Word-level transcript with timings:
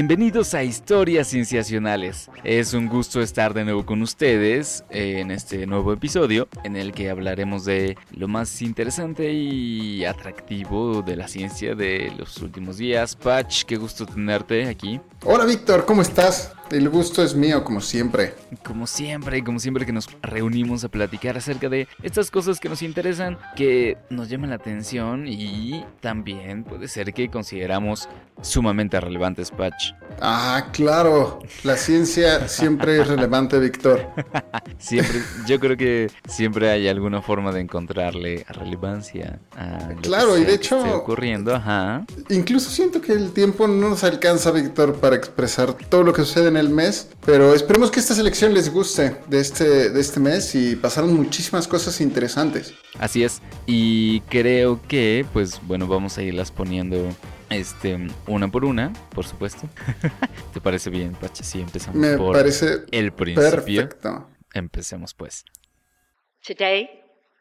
Bienvenidos 0.00 0.54
a 0.54 0.64
Historias 0.64 1.28
Cienciacionales. 1.28 2.30
Es 2.42 2.72
un 2.72 2.88
gusto 2.88 3.20
estar 3.20 3.52
de 3.52 3.64
nuevo 3.64 3.84
con 3.84 4.00
ustedes 4.00 4.82
en 4.88 5.30
este 5.30 5.66
nuevo 5.66 5.92
episodio 5.92 6.48
en 6.64 6.74
el 6.74 6.92
que 6.92 7.10
hablaremos 7.10 7.66
de 7.66 7.98
lo 8.12 8.26
más 8.26 8.62
interesante 8.62 9.30
y 9.30 10.06
atractivo 10.06 11.02
de 11.02 11.16
la 11.16 11.28
ciencia 11.28 11.74
de 11.74 12.10
los 12.16 12.38
últimos 12.38 12.78
días. 12.78 13.14
Patch, 13.14 13.64
qué 13.64 13.76
gusto 13.76 14.06
tenerte 14.06 14.68
aquí. 14.68 14.98
Hola 15.22 15.44
Víctor, 15.44 15.84
¿cómo 15.84 16.00
estás? 16.00 16.54
El 16.70 16.88
gusto 16.88 17.24
es 17.24 17.34
mío, 17.34 17.64
como 17.64 17.80
siempre. 17.80 18.34
Como 18.64 18.86
siempre, 18.86 19.42
como 19.42 19.58
siempre 19.58 19.84
que 19.84 19.92
nos 19.92 20.08
reunimos 20.22 20.84
a 20.84 20.88
platicar 20.88 21.36
acerca 21.36 21.68
de 21.68 21.88
estas 22.02 22.30
cosas 22.30 22.60
que 22.60 22.68
nos 22.68 22.82
interesan, 22.82 23.38
que 23.56 23.98
nos 24.08 24.28
llaman 24.28 24.50
la 24.50 24.56
atención 24.56 25.26
y 25.26 25.84
también 26.00 26.62
puede 26.62 26.86
ser 26.86 27.12
que 27.12 27.28
consideramos 27.28 28.08
sumamente 28.42 29.00
relevantes, 29.00 29.50
Patch. 29.50 29.92
Ah, 30.20 30.68
claro. 30.72 31.40
La 31.64 31.76
ciencia 31.76 32.48
siempre 32.48 33.00
es 33.00 33.08
relevante, 33.08 33.58
Víctor. 33.58 34.06
siempre, 34.78 35.20
yo 35.46 35.58
creo 35.58 35.76
que 35.76 36.10
siempre 36.28 36.70
hay 36.70 36.88
alguna 36.88 37.20
forma 37.20 37.52
de 37.52 37.60
encontrarle 37.60 38.44
relevancia 38.48 39.40
a 39.56 39.92
lo 39.94 40.00
claro, 40.00 40.34
que 40.34 40.40
y 40.40 40.44
de 40.44 40.54
hecho, 40.54 40.78
esté 40.78 40.90
ocurriendo. 40.90 41.54
Ajá. 41.54 42.04
Incluso 42.28 42.70
siento 42.70 43.00
que 43.00 43.12
el 43.12 43.32
tiempo 43.32 43.66
no 43.66 43.90
nos 43.90 44.04
alcanza, 44.04 44.50
Víctor, 44.52 44.96
para 44.96 45.16
expresar 45.16 45.74
todo 45.74 46.02
lo 46.02 46.12
que 46.12 46.22
sucede 46.22 46.48
en 46.48 46.56
el 46.60 46.68
mes, 46.68 47.10
pero 47.24 47.54
esperemos 47.54 47.90
que 47.90 47.98
esta 48.00 48.14
selección 48.14 48.54
les 48.54 48.72
guste 48.72 49.16
de 49.26 49.40
este, 49.40 49.90
de 49.90 50.00
este 50.00 50.20
mes 50.20 50.54
y 50.54 50.76
pasaron 50.76 51.14
muchísimas 51.14 51.66
cosas 51.66 52.00
interesantes. 52.00 52.74
Así 52.98 53.24
es, 53.24 53.42
y 53.66 54.20
creo 54.22 54.80
que, 54.86 55.26
pues 55.32 55.60
bueno, 55.62 55.86
vamos 55.86 56.16
a 56.18 56.22
irlas 56.22 56.52
poniendo 56.52 57.08
este, 57.48 57.98
una 58.26 58.48
por 58.50 58.64
una, 58.64 58.92
por 59.14 59.26
supuesto. 59.26 59.68
¿Te 60.52 60.60
parece 60.60 60.90
bien, 60.90 61.14
Pache? 61.14 61.42
Sí, 61.42 61.60
empezamos 61.60 61.96
Me 61.96 62.16
por 62.16 62.36
parece 62.36 62.84
el 62.90 63.12
principio. 63.12 63.50
perfecto. 63.50 64.28
Empecemos 64.54 65.14
pues. 65.14 65.44
Today, 66.46 66.88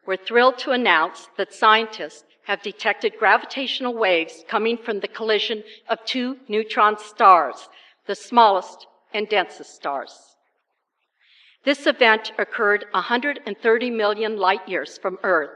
we're 0.05 0.17
thrilled 0.17 0.57
to 0.57 0.71
announce 0.71 1.29
that 1.37 1.51
scientists 1.51 2.25
have 2.47 2.61
detected 2.63 3.13
gravitational 3.19 3.93
waves 3.93 4.43
coming 4.49 4.77
from 4.77 4.99
the 4.99 5.07
collision 5.07 5.63
of 5.89 5.99
two 6.05 6.35
neutron 6.47 6.97
stars, 6.97 7.69
the 8.07 8.15
smallest 8.15 8.87
and 9.13 9.27
densest 9.29 9.75
stars. 9.75 10.35
This 11.65 11.87
event 11.87 12.31
occurred 12.37 12.85
130 12.93 13.91
million 13.91 14.37
light 14.37 14.67
years 14.67 14.97
from 14.97 15.17
Earth 15.23 15.51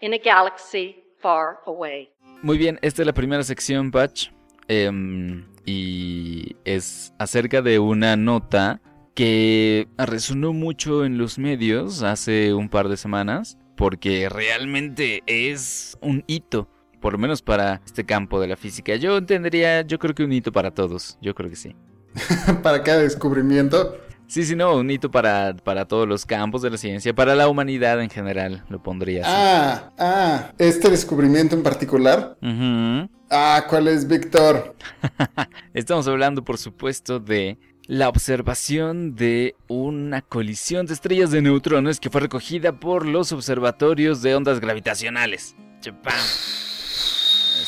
in 0.00 0.12
a 0.12 0.18
galaxy 0.18 0.96
far 1.22 1.58
away. 1.66 2.08
Muy 2.42 2.58
bien, 2.58 2.78
esta 2.82 3.02
es 3.02 3.06
la 3.06 3.14
primera 3.14 3.42
sección, 3.44 3.90
Patch. 3.90 4.30
em, 4.68 5.44
y 5.64 6.56
es 6.64 7.12
acerca 7.18 7.62
de 7.62 7.78
una 7.78 8.16
nota 8.16 8.80
que 9.14 9.88
resonó 9.96 10.52
mucho 10.52 11.04
en 11.04 11.18
los 11.18 11.38
medios 11.38 12.02
hace 12.02 12.52
un 12.52 12.68
par 12.68 12.88
de 12.88 12.96
semanas, 12.96 13.58
porque 13.76 14.28
realmente 14.28 15.22
es 15.26 15.96
un 16.02 16.22
hito, 16.26 16.68
por 17.00 17.14
lo 17.14 17.18
menos 17.18 17.42
para 17.42 17.80
este 17.86 18.04
campo 18.04 18.40
de 18.40 18.48
la 18.48 18.56
física. 18.56 18.96
Yo 18.96 19.16
entendería, 19.16 19.82
yo 19.82 19.98
creo 19.98 20.14
que 20.14 20.24
un 20.24 20.32
hito 20.32 20.52
para 20.52 20.72
todos, 20.72 21.18
yo 21.20 21.34
creo 21.34 21.48
que 21.48 21.56
sí. 21.56 21.74
para 22.62 22.82
cada 22.82 22.98
descubrimiento. 22.98 23.98
Sí, 24.28 24.44
sí, 24.44 24.56
no, 24.56 24.76
un 24.76 24.90
hito 24.90 25.10
para, 25.10 25.54
para 25.62 25.86
todos 25.86 26.08
los 26.08 26.26
campos 26.26 26.60
de 26.60 26.70
la 26.70 26.78
ciencia, 26.78 27.14
para 27.14 27.36
la 27.36 27.48
humanidad 27.48 28.02
en 28.02 28.10
general, 28.10 28.64
lo 28.68 28.82
pondría 28.82 29.22
así. 29.22 29.30
Ah, 29.32 29.92
ah, 29.98 30.52
este 30.58 30.90
descubrimiento 30.90 31.54
en 31.54 31.62
particular. 31.62 32.36
Ah, 33.30 33.64
¿cuál 33.68 33.86
es, 33.86 34.06
Víctor? 34.06 34.74
Estamos 35.74 36.08
hablando, 36.08 36.44
por 36.44 36.58
supuesto, 36.58 37.20
de 37.20 37.58
la 37.86 38.08
observación 38.08 39.14
de 39.14 39.54
una 39.68 40.22
colisión 40.22 40.86
de 40.86 40.94
estrellas 40.94 41.30
de 41.30 41.42
neutrones 41.42 42.00
que 42.00 42.10
fue 42.10 42.20
recogida 42.20 42.80
por 42.80 43.06
los 43.06 43.30
observatorios 43.30 44.22
de 44.22 44.34
ondas 44.34 44.58
gravitacionales. 44.58 45.54
Chapam. 45.80 46.14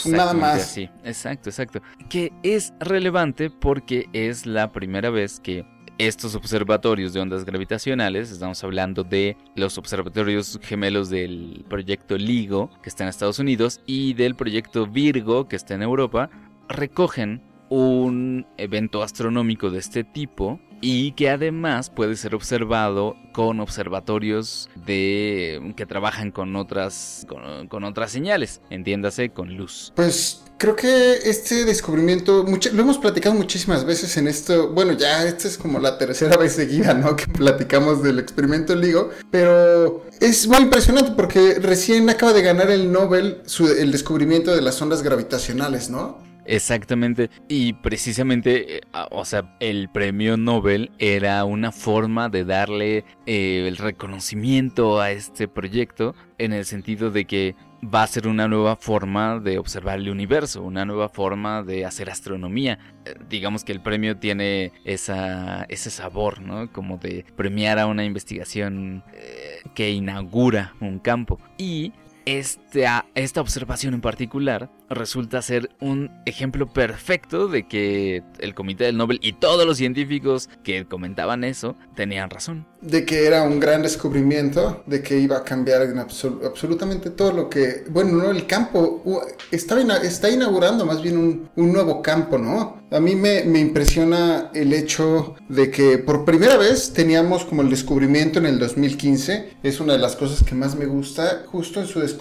Nada 0.06 0.34
más. 0.34 0.62
así. 0.62 0.88
Exacto, 1.04 1.50
exacto. 1.50 1.80
Que 2.08 2.32
es 2.42 2.72
relevante 2.80 3.50
porque 3.50 4.08
es 4.12 4.46
la 4.46 4.72
primera 4.72 5.10
vez 5.10 5.40
que 5.40 5.64
estos 5.98 6.36
observatorios 6.36 7.12
de 7.12 7.20
ondas 7.20 7.44
gravitacionales, 7.44 8.30
estamos 8.30 8.62
hablando 8.62 9.02
de 9.02 9.36
los 9.56 9.78
observatorios 9.78 10.58
gemelos 10.62 11.10
del 11.10 11.64
proyecto 11.68 12.16
LIGO, 12.16 12.70
que 12.82 12.88
está 12.88 13.02
en 13.02 13.10
Estados 13.10 13.40
Unidos, 13.40 13.80
y 13.84 14.14
del 14.14 14.36
proyecto 14.36 14.86
Virgo, 14.86 15.48
que 15.48 15.56
está 15.56 15.74
en 15.74 15.82
Europa, 15.82 16.30
recogen 16.68 17.42
un 17.68 18.46
evento 18.56 19.02
astronómico 19.02 19.70
de 19.70 19.78
este 19.78 20.04
tipo 20.04 20.60
y 20.80 21.12
que 21.12 21.30
además 21.30 21.90
puede 21.90 22.16
ser 22.16 22.34
observado 22.34 23.16
con 23.32 23.60
observatorios 23.60 24.68
de 24.74 25.72
que 25.76 25.86
trabajan 25.86 26.30
con 26.30 26.56
otras 26.56 27.26
con, 27.68 27.84
otras 27.84 28.10
señales, 28.10 28.60
entiéndase 28.70 29.30
con 29.30 29.56
luz. 29.56 29.92
Pues 29.94 30.42
creo 30.56 30.76
que 30.76 31.14
este 31.24 31.64
descubrimiento, 31.64 32.44
lo 32.44 32.82
hemos 32.82 32.98
platicado 32.98 33.34
muchísimas 33.34 33.84
veces 33.84 34.16
en 34.16 34.28
esto, 34.28 34.70
bueno, 34.70 34.92
ya 34.92 35.24
esta 35.24 35.48
es 35.48 35.58
como 35.58 35.78
la 35.78 35.98
tercera 35.98 36.36
vez 36.40 36.52
seguida, 36.52 36.94
¿no? 36.94 37.16
Que 37.16 37.26
platicamos 37.26 38.02
del 38.02 38.18
experimento 38.18 38.74
LIGO, 38.74 39.10
pero 39.30 40.04
es 40.20 40.46
muy 40.46 40.58
impresionante 40.58 41.12
porque 41.12 41.54
recién 41.60 42.08
acaba 42.10 42.32
de 42.32 42.42
ganar 42.42 42.70
el 42.70 42.90
Nobel 42.92 43.42
el 43.78 43.92
descubrimiento 43.92 44.54
de 44.54 44.62
las 44.62 44.80
ondas 44.80 45.02
gravitacionales, 45.02 45.90
¿no? 45.90 46.27
Exactamente, 46.50 47.28
y 47.46 47.74
precisamente, 47.74 48.78
eh, 48.78 48.80
o 49.10 49.26
sea, 49.26 49.54
el 49.60 49.90
premio 49.90 50.38
Nobel 50.38 50.90
era 50.98 51.44
una 51.44 51.72
forma 51.72 52.30
de 52.30 52.46
darle 52.46 53.04
eh, 53.26 53.66
el 53.68 53.76
reconocimiento 53.76 54.98
a 54.98 55.10
este 55.10 55.46
proyecto 55.46 56.14
en 56.38 56.54
el 56.54 56.64
sentido 56.64 57.10
de 57.10 57.26
que 57.26 57.54
va 57.82 58.02
a 58.02 58.06
ser 58.06 58.26
una 58.26 58.48
nueva 58.48 58.76
forma 58.76 59.38
de 59.40 59.58
observar 59.58 59.98
el 59.98 60.08
universo, 60.08 60.62
una 60.62 60.84
nueva 60.84 61.08
forma 61.08 61.62
de 61.62 61.84
hacer 61.84 62.10
astronomía. 62.10 62.78
Eh, 63.04 63.14
digamos 63.28 63.64
que 63.64 63.72
el 63.72 63.80
premio 63.80 64.16
tiene 64.16 64.72
esa, 64.84 65.64
ese 65.64 65.90
sabor, 65.90 66.40
¿no? 66.40 66.72
Como 66.72 66.98
de 66.98 67.24
premiar 67.36 67.78
a 67.78 67.86
una 67.86 68.04
investigación 68.04 69.04
eh, 69.12 69.60
que 69.74 69.90
inaugura 69.90 70.74
un 70.80 70.98
campo. 70.98 71.38
Y 71.56 71.92
esta, 72.36 73.06
esta 73.14 73.40
observación 73.40 73.94
en 73.94 74.00
particular 74.00 74.70
resulta 74.90 75.40
ser 75.42 75.70
un 75.80 76.10
ejemplo 76.26 76.66
perfecto 76.72 77.48
de 77.48 77.66
que 77.66 78.22
el 78.38 78.54
Comité 78.54 78.84
del 78.84 78.96
Nobel 78.96 79.18
y 79.22 79.34
todos 79.34 79.66
los 79.66 79.76
científicos 79.78 80.48
que 80.62 80.86
comentaban 80.86 81.44
eso 81.44 81.76
tenían 81.94 82.30
razón. 82.30 82.66
De 82.80 83.04
que 83.04 83.26
era 83.26 83.42
un 83.42 83.58
gran 83.60 83.82
descubrimiento, 83.82 84.82
de 84.86 85.02
que 85.02 85.18
iba 85.18 85.38
a 85.38 85.44
cambiar 85.44 85.82
en 85.82 85.96
absol- 85.96 86.44
absolutamente 86.46 87.10
todo 87.10 87.32
lo 87.32 87.48
que, 87.50 87.84
bueno, 87.90 88.12
no 88.12 88.30
el 88.30 88.46
campo, 88.46 89.02
está 89.50 90.30
inaugurando 90.30 90.86
más 90.86 91.02
bien 91.02 91.16
un, 91.18 91.50
un 91.56 91.72
nuevo 91.72 92.02
campo, 92.02 92.38
¿no? 92.38 92.78
A 92.90 93.00
mí 93.00 93.14
me, 93.14 93.44
me 93.44 93.58
impresiona 93.60 94.50
el 94.54 94.72
hecho 94.72 95.34
de 95.48 95.70
que 95.70 95.98
por 95.98 96.24
primera 96.24 96.56
vez 96.56 96.92
teníamos 96.94 97.44
como 97.44 97.60
el 97.62 97.68
descubrimiento 97.68 98.38
en 98.38 98.46
el 98.46 98.58
2015, 98.58 99.56
es 99.62 99.80
una 99.80 99.92
de 99.94 99.98
las 99.98 100.16
cosas 100.16 100.42
que 100.42 100.54
más 100.54 100.74
me 100.76 100.86
gusta, 100.86 101.42
justo 101.46 101.80
en 101.80 101.86
su 101.86 102.00
descubrimiento, 102.00 102.17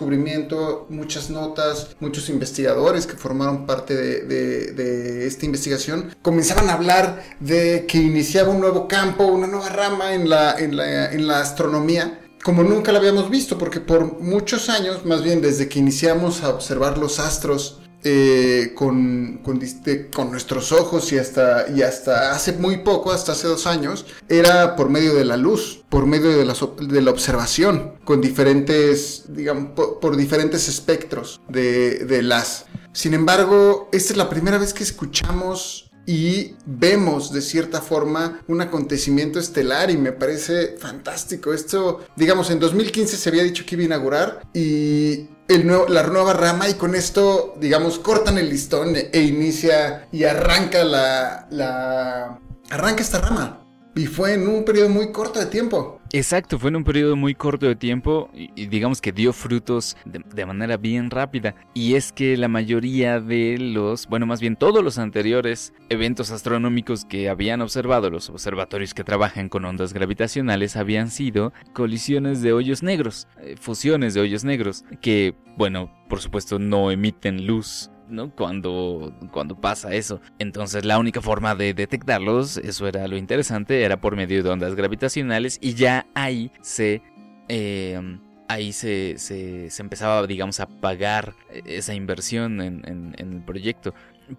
muchas 0.90 1.30
notas, 1.30 1.96
muchos 2.00 2.30
investigadores 2.30 3.08
que 3.08 3.16
formaron 3.16 3.66
parte 3.66 3.96
de, 3.96 5.28
esta 5.28 5.46
investigación, 5.46 6.16
comenzaban 6.22 6.70
a 6.70 6.74
hablar 6.74 7.24
de 7.40 7.86
que 7.88 7.98
iniciaba 7.98 8.50
un 8.50 8.60
nuevo 8.60 8.88
campo, 8.88 9.26
una 9.26 9.48
nueva 9.48 9.70
rama 9.70 10.14
en 10.14 10.30
la 10.30 11.40
astronomía 11.40 12.22
como 12.48 12.64
nunca 12.64 12.94
la 12.94 13.00
habíamos 13.00 13.30
visto, 13.30 13.58
porque 13.58 13.82
por 13.82 14.22
muchos 14.22 14.70
años, 14.70 15.06
más 15.06 15.22
bien 15.22 15.42
desde 15.42 15.68
que 15.68 15.80
iniciamos 15.80 16.44
a 16.44 16.50
observar 16.50 16.98
los 16.98 17.20
astros 17.20 17.82
eh, 18.10 18.72
con, 18.74 19.42
con, 19.44 19.60
diste- 19.60 20.10
con 20.10 20.32
nuestros 20.32 20.72
ojos 20.72 21.12
y 21.12 21.18
hasta, 21.18 21.66
y 21.70 21.82
hasta 21.82 22.32
hace 22.32 22.54
muy 22.54 22.78
poco, 22.78 23.12
hasta 23.12 23.34
hace 23.34 23.48
dos 23.48 23.68
años, 23.68 24.06
era 24.30 24.78
por 24.78 24.90
medio 24.90 25.14
de 25.14 25.26
la 25.26 25.36
luz, 25.36 25.84
por 25.90 26.06
medio 26.06 26.30
de 26.38 26.46
la, 26.46 27.12
observación, 27.12 27.96
con 28.06 28.22
diferentes, 28.22 29.26
digamos, 29.28 29.72
por, 29.76 30.00
por 30.00 30.16
diferentes 30.16 30.70
espectros 30.70 31.42
de, 31.50 32.06
de 32.06 32.22
las. 32.22 32.64
Sin 32.94 33.14
embargo, 33.14 33.90
esta 33.92 34.14
es 34.14 34.18
la 34.18 34.30
primera 34.30 34.58
vez 34.58 34.74
que 34.74 34.84
escuchamos 34.84 35.92
y 36.06 36.56
vemos 36.66 37.34
de 37.34 37.42
cierta 37.42 37.82
forma 37.82 38.40
un 38.48 38.62
acontecimiento 38.62 39.38
estelar 39.40 39.92
y 39.92 39.98
me 39.98 40.14
parece 40.14 40.78
fantástico. 40.80 41.54
Esto, 41.54 42.00
digamos, 42.16 42.50
en 42.52 42.60
2015 42.60 43.18
se 43.18 43.28
había 43.28 43.44
dicho 43.44 43.66
que 43.66 43.76
iba 43.76 43.82
a 43.82 43.86
inaugurar 43.88 44.42
y 44.54 45.28
el 45.48 45.66
nuevo, 45.66 45.88
la 45.88 46.04
nueva 46.04 46.34
rama 46.34 46.68
y 46.70 46.74
con 46.74 46.96
esto, 46.96 47.56
digamos, 47.60 48.00
cortan 48.00 48.38
el 48.38 48.50
listón 48.50 48.96
e, 48.96 49.20
inicia 49.20 50.08
y 50.12 50.24
arranca 50.24 50.84
la, 50.84 51.48
la... 51.50 52.40
arranca 52.70 53.02
esta 53.02 53.22
rama. 53.22 53.64
Y 53.96 54.06
fue 54.06 54.34
en 54.34 54.48
un 54.48 54.64
periodo 54.64 54.90
muy 54.90 55.12
corto 55.12 55.40
de 55.40 55.48
tiempo. 55.48 55.97
Exacto, 56.14 56.58
fue 56.58 56.70
en 56.70 56.78
un 56.78 56.84
periodo 56.84 57.16
muy 57.16 57.36
corto 57.36 57.66
de 57.66 57.76
tiempo 57.76 58.30
y, 58.34 58.68
digamos 58.68 59.02
que 59.02 59.12
dio 59.12 59.34
frutos 59.34 59.98
de, 60.06 60.46
manera 60.46 60.78
bien 60.78 61.10
rápida. 61.10 61.56
Y 61.74 61.96
es 61.96 62.12
que 62.12 62.38
la 62.38 62.48
mayoría 62.48 63.20
de 63.20 63.58
los, 63.58 64.08
bueno, 64.08 64.26
más 64.26 64.40
bien 64.40 64.56
todos 64.56 64.84
los 64.84 64.98
anteriores 64.98 65.74
eventos 65.90 66.32
astronómicos 66.32 67.06
que 67.06 67.30
habían 67.30 67.62
observado 67.62 68.10
los 68.10 68.30
observatorios 68.30 68.94
que 68.94 69.04
trabajan 69.04 69.50
con 69.50 69.66
ondas 69.66 69.94
gravitacionales 69.94 70.78
habían 70.78 71.10
sido 71.10 71.52
colisiones 71.74 72.42
de 72.42 72.54
hoyos 72.54 72.84
negros, 72.84 73.28
eh, 73.42 73.56
fusiones 73.60 74.14
de 74.14 74.22
hoyos 74.22 74.44
negros, 74.44 74.86
que, 75.02 75.36
bueno, 75.58 75.92
por 76.08 76.22
supuesto 76.22 76.60
no 76.60 76.92
emiten 76.92 77.46
luz 77.46 77.90
¿no? 78.10 78.32
Cuando, 78.32 79.14
cuando 79.32 79.60
pasa 79.60 79.94
eso. 79.94 80.22
Entonces 80.40 80.86
la 80.86 81.00
única 81.00 81.22
forma 81.22 81.56
de 81.56 81.74
detectarlos, 81.74 82.58
eso 82.58 82.88
era 82.88 83.08
lo 83.08 83.18
interesante, 83.18 83.84
era 83.84 84.00
por 84.00 84.16
medio 84.16 84.44
de 84.44 84.50
ondas 84.50 84.76
gravitacionales 84.76 85.58
y 85.62 85.74
ya 85.74 86.08
ahí 86.14 86.52
se... 86.62 87.02
Em, 87.50 88.20
ahí 88.50 88.72
se, 88.72 89.18
se, 89.18 89.70
empezaba, 89.82 90.26
digamos, 90.26 90.60
a 90.60 90.68
pagar 90.68 91.34
esa 91.66 91.94
inversión 91.94 92.62
en, 92.62 93.16
el 93.18 93.42
proyecto 93.44 93.94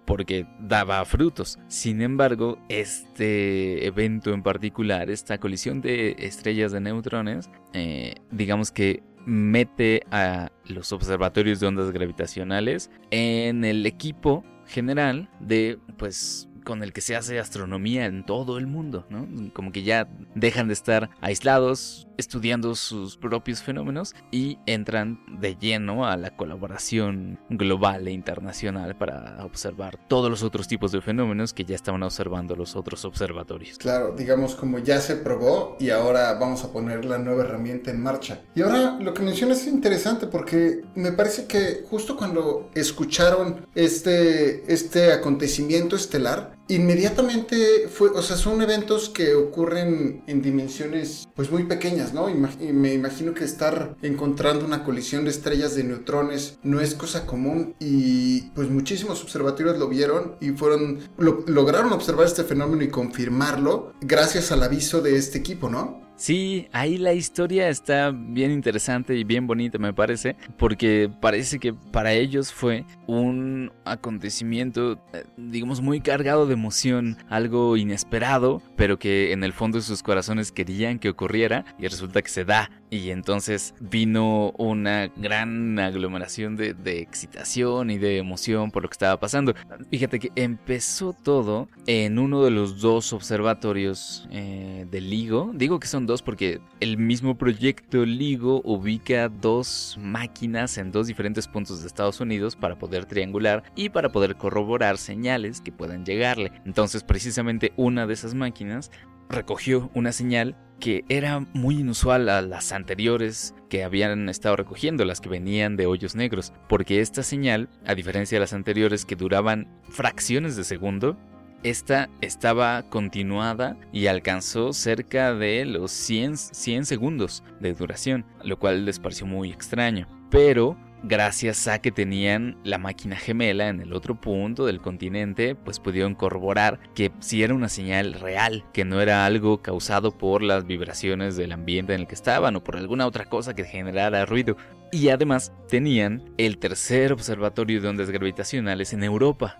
porque 0.05 0.45
daba 0.59 1.03
frutos. 1.05 1.57
Sin 1.67 2.01
embargo, 2.01 2.59
este 2.69 3.85
evento 3.85 4.33
en 4.33 4.43
particular, 4.43 5.09
esta 5.09 5.39
colisión 5.39 5.81
de 5.81 6.15
estrellas 6.19 6.71
de 6.71 6.79
neutrones, 6.79 7.49
eh, 7.73 8.15
digamos 8.31 8.71
que 8.71 9.03
mete 9.29 10.03
a 10.11 10.51
los 10.65 10.91
observatorios 10.91 11.59
de 11.59 11.67
ondas 11.67 11.91
gravitacionales 11.91 12.89
en 13.11 13.63
el 13.63 13.85
equipo 13.85 14.43
general 14.65 15.29
de 15.39 15.79
pues 15.97 16.49
con 16.69 16.83
el 16.83 16.93
que 16.93 17.01
se 17.01 17.15
hace 17.15 17.39
astronomía 17.39 18.05
en 18.05 18.23
todo 18.23 18.59
el 18.59 18.67
mundo, 18.67 19.07
¿no? 19.09 19.27
Como 19.55 19.71
que 19.71 19.81
ya 19.81 20.07
dejan 20.35 20.67
de 20.67 20.75
estar 20.75 21.09
aislados, 21.19 22.07
estudiando 22.15 22.75
sus 22.75 23.17
propios 23.17 23.63
fenómenos 23.63 24.13
y 24.29 24.59
entran 24.67 25.19
de 25.39 25.55
lleno 25.55 26.05
a 26.05 26.15
la 26.15 26.35
colaboración 26.35 27.39
global 27.49 28.07
e 28.07 28.11
internacional 28.11 28.95
para 28.95 29.43
observar 29.43 29.97
todos 30.07 30.29
los 30.29 30.43
otros 30.43 30.67
tipos 30.67 30.91
de 30.91 31.01
fenómenos 31.01 31.53
que 31.53 31.65
ya 31.65 31.73
estaban 31.73 32.03
observando 32.03 32.55
los 32.55 32.75
otros 32.75 33.03
observatorios. 33.03 33.79
Claro, 33.79 34.13
digamos 34.15 34.53
como 34.53 34.77
ya 34.77 35.01
se 35.01 35.15
probó 35.15 35.75
y 35.79 35.89
ahora 35.89 36.33
vamos 36.33 36.63
a 36.63 36.71
poner 36.71 37.03
la 37.03 37.17
nueva 37.17 37.45
herramienta 37.45 37.89
en 37.89 37.99
marcha. 37.99 38.41
Y 38.53 38.61
ahora 38.61 38.99
lo 38.99 39.11
que 39.15 39.23
mencionas 39.23 39.61
es 39.61 39.73
interesante 39.73 40.27
porque 40.27 40.83
me 40.93 41.13
parece 41.13 41.47
que 41.47 41.83
justo 41.89 42.15
cuando 42.15 42.69
escucharon 42.75 43.65
este, 43.73 44.71
este 44.71 45.13
acontecimiento 45.13 45.95
estelar, 45.95 46.58
inmediatamente 46.69 47.89
fue, 47.89 48.09
o 48.09 48.21
sea, 48.21 48.37
son 48.37 48.61
eventos 48.61 49.09
que 49.09 49.35
ocurren 49.35 50.23
en 50.27 50.41
dimensiones 50.41 51.27
pues 51.35 51.51
muy 51.51 51.63
pequeñas, 51.63 52.13
¿no? 52.13 52.29
y 52.29 52.35
me 52.35 52.93
imagino 52.93 53.33
que 53.33 53.43
estar 53.43 53.95
encontrando 54.01 54.65
una 54.65 54.83
colisión 54.83 55.25
de 55.25 55.31
estrellas 55.31 55.75
de 55.75 55.83
neutrones 55.83 56.59
no 56.63 56.79
es 56.79 56.95
cosa 56.95 57.25
común 57.25 57.75
y 57.79 58.41
pues 58.51 58.69
muchísimos 58.69 59.21
observatorios 59.23 59.77
lo 59.77 59.87
vieron 59.87 60.35
y 60.39 60.51
fueron, 60.51 60.99
lograron 61.17 61.91
observar 61.91 62.27
este 62.27 62.43
fenómeno 62.43 62.83
y 62.83 62.89
confirmarlo 62.89 63.93
gracias 64.01 64.51
al 64.51 64.63
aviso 64.63 65.01
de 65.01 65.17
este 65.17 65.39
equipo, 65.39 65.69
¿no? 65.69 66.08
Sí, 66.19 66.67
ahí 66.73 66.97
la 66.97 67.13
historia 67.13 67.69
está 67.69 68.11
bien 68.13 68.51
interesante 68.51 69.15
y 69.15 69.23
bien 69.23 69.47
bonita 69.47 69.77
me 69.77 69.93
parece, 69.93 70.35
porque 70.57 71.09
parece 71.21 71.59
que 71.59 71.73
para 71.73 72.11
ellos 72.11 72.51
fue 72.51 72.83
un 73.07 73.71
acontecimiento, 73.85 74.99
eh, 75.13 75.23
digamos, 75.37 75.79
muy 75.79 76.01
cargado 76.01 76.45
de 76.45 76.55
emoción, 76.55 77.15
algo 77.29 77.77
inesperado, 77.77 78.61
pero 78.75 78.99
que 78.99 79.31
en 79.31 79.45
el 79.45 79.53
fondo 79.53 79.77
de 79.77 79.83
sus 79.85 80.03
corazones 80.03 80.51
querían 80.51 80.99
que 80.99 81.07
ocurriera 81.07 81.63
y 81.79 81.87
resulta 81.87 82.21
que 82.21 82.29
se 82.29 82.43
da. 82.43 82.69
Y 82.91 83.11
entonces 83.11 83.75
vino 83.79 84.51
una 84.57 85.07
gran 85.15 85.77
aglomeración 85.77 86.55
de, 86.55 86.73
excitación 86.99 87.91
y 87.91 87.97
de 87.97 88.17
emoción 88.17 88.71
por 88.71 88.83
lo 88.83 88.89
que 88.89 88.93
estaba 88.93 89.19
pasando. 89.19 89.53
Fíjate 89.91 90.19
que 90.19 90.31
empezó 90.35 91.13
todo 91.13 91.69
en 91.85 92.17
uno 92.17 92.43
de 92.43 92.51
los 92.51 92.81
dos 92.81 93.13
observatorios 93.13 94.27
eh, 94.31 94.87
del 94.89 95.09
LIGO. 95.09 95.51
Digo 95.53 95.79
que 95.79 95.87
son 95.87 96.07
dos 96.07 96.23
porque 96.23 96.61
el 96.79 96.97
mismo 96.97 97.37
proyecto 97.37 98.05
LIGO 98.05 98.61
ubica 98.63 99.29
dos 99.29 99.97
máquinas 100.01 100.77
en 100.77 100.91
dos 100.91 101.07
diferentes 101.07 101.47
puntos 101.47 101.81
de 101.81 101.87
Estados 101.87 102.19
Unidos 102.19 102.55
para 102.55 102.77
poder 102.77 103.05
triangular 103.05 103.63
y 103.75 103.89
para 103.89 104.09
poder 104.09 104.35
corroborar 104.35 104.97
señales 104.97 105.61
que 105.61 105.71
puedan 105.71 106.05
llegarle. 106.05 106.51
Entonces 106.65 107.03
precisamente 107.03 107.71
una 107.75 108.07
de 108.07 108.13
esas 108.13 108.33
máquinas 108.33 108.89
recogió 109.29 109.91
una 109.93 110.11
señal 110.11 110.55
que 110.79 111.03
era 111.09 111.39
muy 111.53 111.79
inusual 111.79 112.29
a 112.29 112.41
las 112.41 112.71
anteriores 112.71 113.53
que 113.69 113.83
habían 113.83 114.29
estado 114.29 114.55
recogiendo, 114.55 115.05
las 115.05 115.21
que 115.21 115.29
venían 115.29 115.75
de 115.75 115.85
hoyos 115.85 116.15
negros, 116.15 116.53
porque 116.67 117.01
esta 117.01 117.23
señal, 117.23 117.69
a 117.85 117.95
diferencia 117.95 118.35
de 118.35 118.41
las 118.41 118.53
anteriores 118.53 119.05
que 119.05 119.15
duraban 119.15 119.67
fracciones 119.89 120.55
de 120.55 120.63
segundo, 120.63 121.17
esta 121.61 122.09
estaba 122.21 122.83
continuada 122.83 123.75
y 123.91 124.07
alcanzó 124.07 124.71
cerca 124.71 125.33
de 125.33 125.65
los 125.65 125.91
100, 125.91 126.37
100 126.37 126.85
segundos 126.85 127.43
de 127.59 127.73
duración, 127.73 128.25
lo 128.43 128.57
cual 128.57 128.85
les 128.85 128.99
pareció 128.99 129.27
muy 129.27 129.51
extraño. 129.51 130.07
Pero 130.31 130.77
gracias 131.03 131.67
a 131.67 131.79
que 131.79 131.91
tenían 131.91 132.57
la 132.63 132.77
máquina 132.77 133.15
gemela 133.15 133.69
en 133.69 133.81
el 133.81 133.93
otro 133.93 134.15
punto 134.15 134.65
del 134.65 134.81
continente, 134.81 135.55
pues 135.55 135.79
pudieron 135.79 136.15
corroborar 136.15 136.79
que 136.93 137.11
si 137.19 137.43
era 137.43 137.53
una 137.53 137.69
señal 137.69 138.13
real, 138.13 138.63
que 138.73 138.85
no 138.85 139.01
era 139.01 139.25
algo 139.25 139.61
causado 139.61 140.17
por 140.17 140.41
las 140.41 140.65
vibraciones 140.65 141.35
del 141.35 141.51
ambiente 141.51 141.93
en 141.93 142.01
el 142.01 142.07
que 142.07 142.15
estaban 142.15 142.55
o 142.55 142.63
por 142.63 142.77
alguna 142.77 143.07
otra 143.07 143.25
cosa 143.25 143.55
que 143.55 143.63
generara 143.63 144.25
ruido. 144.25 144.57
Y 144.91 145.09
además 145.09 145.53
tenían 145.67 146.31
el 146.37 146.57
tercer 146.57 147.13
observatorio 147.13 147.79
de 147.79 147.87
ondas 147.87 148.09
gravitacionales 148.09 148.91
en 148.93 149.03
Europa, 149.03 149.55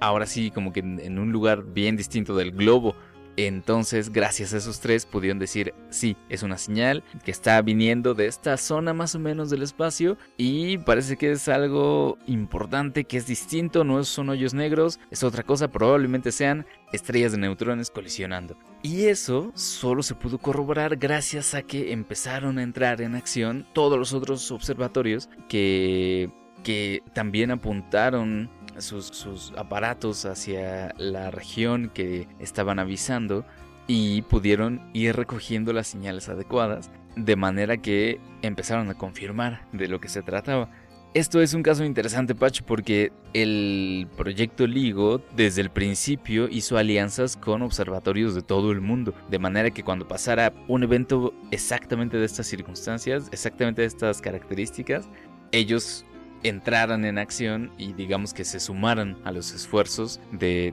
ahora 0.00 0.26
sí 0.26 0.50
como 0.50 0.72
que 0.72 0.80
en 0.80 1.18
un 1.18 1.32
lugar 1.32 1.64
bien 1.64 1.96
distinto 1.96 2.36
del 2.36 2.52
globo 2.52 2.94
entonces, 3.36 4.10
gracias 4.10 4.54
a 4.54 4.58
esos 4.58 4.80
tres 4.80 5.06
pudieron 5.06 5.38
decir, 5.38 5.74
sí, 5.90 6.16
es 6.28 6.42
una 6.42 6.58
señal 6.58 7.02
que 7.24 7.30
está 7.30 7.60
viniendo 7.62 8.14
de 8.14 8.26
esta 8.26 8.56
zona 8.56 8.94
más 8.94 9.14
o 9.14 9.18
menos 9.18 9.50
del 9.50 9.62
espacio 9.62 10.16
y 10.36 10.78
parece 10.78 11.16
que 11.16 11.32
es 11.32 11.48
algo 11.48 12.16
importante, 12.26 13.04
que 13.04 13.16
es 13.16 13.26
distinto, 13.26 13.82
no 13.84 14.04
son 14.04 14.28
hoyos 14.28 14.54
negros, 14.54 15.00
es 15.10 15.24
otra 15.24 15.42
cosa, 15.42 15.68
probablemente 15.68 16.32
sean 16.32 16.66
estrellas 16.92 17.32
de 17.32 17.38
neutrones 17.38 17.90
colisionando. 17.90 18.56
Y 18.82 19.06
eso 19.06 19.50
solo 19.54 20.02
se 20.02 20.14
pudo 20.14 20.38
corroborar 20.38 20.96
gracias 20.96 21.54
a 21.54 21.62
que 21.62 21.92
empezaron 21.92 22.58
a 22.58 22.62
entrar 22.62 23.00
en 23.00 23.14
acción 23.14 23.66
todos 23.72 23.98
los 23.98 24.12
otros 24.12 24.50
observatorios 24.50 25.28
que, 25.48 26.30
que 26.62 27.02
también 27.14 27.50
apuntaron 27.50 28.50
sus, 28.78 29.52
aparatos 29.56 30.24
hacia 30.24 30.94
la 30.98 31.30
región 31.30 31.90
que 31.92 32.28
estaban 32.38 32.78
avisando 32.78 33.44
y 33.86 34.22
pudieron 34.22 34.80
ir 34.92 35.14
recogiendo 35.16 35.72
las 35.72 35.86
señales 35.86 36.28
adecuadas 36.28 36.90
de 37.16 37.36
manera 37.36 37.76
que 37.76 38.20
empezaron 38.42 38.90
a 38.90 38.94
confirmar 38.94 39.66
de 39.72 39.88
lo 39.88 40.00
que 40.00 40.08
se 40.08 40.22
trataba. 40.22 40.70
Esto 41.14 41.40
es 41.40 41.54
un 41.54 41.62
caso 41.62 41.84
interesante, 41.84 42.34
Pacho, 42.34 42.64
porque 42.66 43.12
el 43.34 44.08
proyecto 44.16 44.66
LIGO 44.66 45.22
desde 45.36 45.60
el 45.60 45.70
principio 45.70 46.48
hizo 46.48 46.76
alianzas 46.76 47.36
con 47.36 47.62
observatorios 47.62 48.34
de 48.34 48.42
todo 48.42 48.72
el 48.72 48.80
mundo, 48.80 49.14
de 49.30 49.38
manera 49.38 49.70
que 49.70 49.84
cuando 49.84 50.08
pasara 50.08 50.52
un 50.66 50.82
evento 50.82 51.32
exactamente 51.52 52.16
de 52.16 52.26
estas 52.26 52.48
circunstancias, 52.48 53.28
exactamente 53.30 53.82
de 53.82 53.86
estas 53.86 54.20
características, 54.20 55.08
ellos 55.52 56.04
entraran 56.44 57.04
en 57.04 57.18
acción 57.18 57.72
y 57.78 57.94
digamos 57.94 58.32
que 58.32 58.44
se 58.44 58.60
sumaran 58.60 59.16
a 59.24 59.32
los 59.32 59.52
esfuerzos 59.52 60.20
de, 60.30 60.72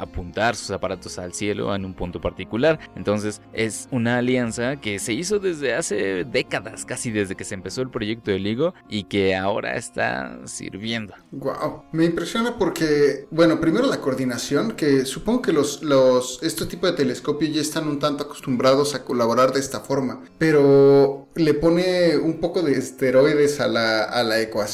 apuntar 0.00 0.56
sus 0.56 0.70
aparatos 0.70 1.18
al 1.18 1.34
cielo 1.34 1.74
en 1.74 1.84
un 1.84 1.94
punto 1.94 2.20
particular. 2.20 2.80
Entonces 2.96 3.40
es 3.52 3.88
una 3.90 4.18
alianza 4.18 4.76
que 4.76 4.98
se 4.98 5.12
hizo 5.12 5.38
desde 5.38 5.74
hace 5.74 6.24
décadas, 6.24 6.84
casi 6.84 7.10
desde 7.10 7.36
que 7.36 7.44
se 7.44 7.54
empezó 7.54 7.82
el 7.82 7.90
proyecto 7.90 8.30
de 8.30 8.38
LIGO 8.38 8.74
y 8.88 9.04
que 9.04 9.36
ahora 9.36 9.76
está 9.76 10.40
sirviendo. 10.46 11.14
Wow, 11.30 11.84
me 11.92 12.06
impresiona 12.06 12.56
porque, 12.58 13.26
bueno, 13.30 13.60
primero 13.60 13.86
la 13.86 14.00
coordinación, 14.00 14.72
que 14.72 15.04
supongo 15.04 15.42
que 15.42 15.52
los, 15.52 15.82
los, 15.82 16.42
este 16.42 16.64
tipo 16.64 16.86
de 16.86 16.94
telescopios 16.94 17.54
ya 17.54 17.60
están 17.60 17.86
un 17.86 17.98
tanto 17.98 18.24
acostumbrados 18.24 18.94
a 18.94 19.04
colaborar 19.04 19.52
de 19.52 19.60
esta 19.60 19.80
forma, 19.80 20.22
pero 20.38 21.28
le 21.34 21.54
pone 21.54 22.16
un 22.16 22.40
poco 22.40 22.62
de 22.62 22.72
esteroides 22.72 23.60
a 23.60 23.68
la, 23.68 24.04
a 24.04 24.22
la 24.22 24.40
ecuación 24.40 24.69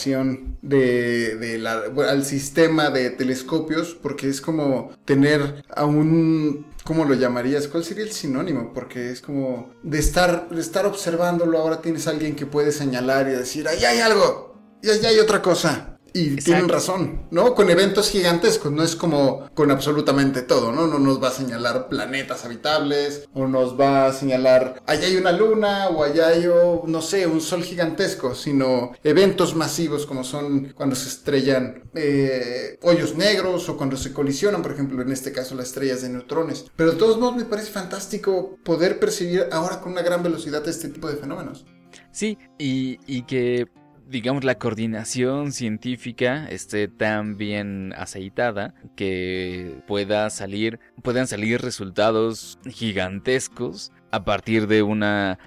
de, 0.63 1.59
la, 1.59 1.83
al 2.09 2.25
sistema 2.25 2.91
de 2.91 3.11
telescopios, 3.11 3.95
porque 3.95 4.29
es 4.29 4.41
como 4.41 4.93
tener 5.05 5.65
a 5.75 5.85
un 5.85 6.67
¿cómo 6.85 7.05
lo 7.05 7.15
llamarías? 7.15 7.69
¿Cuál 7.69 7.85
sería 7.85 8.05
el 8.05 8.13
sinónimo? 8.13 8.73
Porque 8.73 9.11
es 9.11 9.21
como 9.21 9.73
de 9.83 9.99
estar, 9.99 10.49
de 10.49 10.61
estar 10.61 10.87
observándolo, 10.87 11.59
ahora 11.59 11.83
tienes 11.83 12.07
a 12.07 12.11
alguien 12.11 12.37
que 12.37 12.47
puede 12.47 12.73
señalar 12.73 13.29
y 13.29 13.33
decir, 13.33 13.69
ahí 13.69 13.85
hay 13.85 14.01
algo, 14.01 14.57
y 14.83 14.91
allá 14.91 15.09
hay 15.09 15.19
otra 15.19 15.43
cosa. 15.43 15.96
Y 16.17 16.37
tienen 16.37 16.71
razón, 16.71 17.27
¿no? 17.31 17.55
Con 17.55 17.69
eventos 17.69 18.09
gigantescos, 18.09 18.73
no 18.73 18.83
es 18.83 18.97
como 18.97 19.51
con 19.53 19.71
absolutamente 19.71 20.41
todo, 20.41 20.73
¿no? 20.73 20.87
No 20.87 20.99
nos 20.99 21.23
va 21.23 21.29
a 21.29 21.33
señalar 21.33 21.91
planetas 21.91 22.47
habitables, 22.47 23.29
o 23.35 23.47
nos 23.47 23.79
va 23.79 24.07
a 24.07 24.13
señalar, 24.15 24.83
allá 24.87 25.09
hay 25.09 25.17
una 25.17 25.33
luna, 25.33 25.89
o 25.89 26.03
allá 26.03 26.29
hay, 26.29 26.47
no 26.87 27.03
sé, 27.03 27.27
un 27.27 27.43
sol 27.43 27.63
gigantesco, 27.63 28.35
sino 28.35 28.93
eventos 29.05 29.55
masivos 29.55 30.07
como 30.07 30.25
son 30.25 30.73
cuando 30.75 30.97
se 30.97 31.09
estrellan 31.09 31.83
eh, 31.95 32.79
hoyos 32.81 33.15
negros 33.15 33.69
o 33.69 33.77
cuando 33.77 33.99
se 33.99 34.15
colisionan, 34.15 34.63
por 34.63 34.73
ejemplo, 34.73 35.03
en 35.03 35.13
este 35.13 35.33
caso 35.33 35.55
las 35.55 35.67
estrellas 35.67 36.01
de 36.01 36.09
neutrones. 36.09 36.65
Pero 36.77 36.93
de 36.93 36.97
todos 36.97 37.19
modos 37.19 37.37
me 37.37 37.45
parece 37.45 37.71
fantástico 37.71 38.57
poder 38.65 38.99
percibir 38.99 39.49
ahora 39.53 39.83
con 39.83 39.93
una 39.93 40.01
gran 40.01 40.23
velocidad 40.23 40.67
este 40.67 40.89
tipo 40.89 41.09
de 41.09 41.17
fenómenos. 41.17 41.67
Sí, 42.11 42.39
y, 42.59 42.99
y 43.07 43.25
que 43.25 43.67
digamos, 44.09 44.45
la 44.45 44.57
coordinación 44.57 45.53
científica 45.53 46.47
esté 46.49 46.89
tan 46.89 47.37
bien 47.37 47.93
aceitada 47.97 48.75
que 48.95 49.83
pueda 49.87 50.31
salir, 50.31 50.79
puedan 51.03 51.27
salir 51.27 51.61
resultados 51.61 52.59
gigantescos 52.69 53.93
a 54.13 54.25
partir 54.25 54.67
de 54.67 54.83
una 54.83 55.39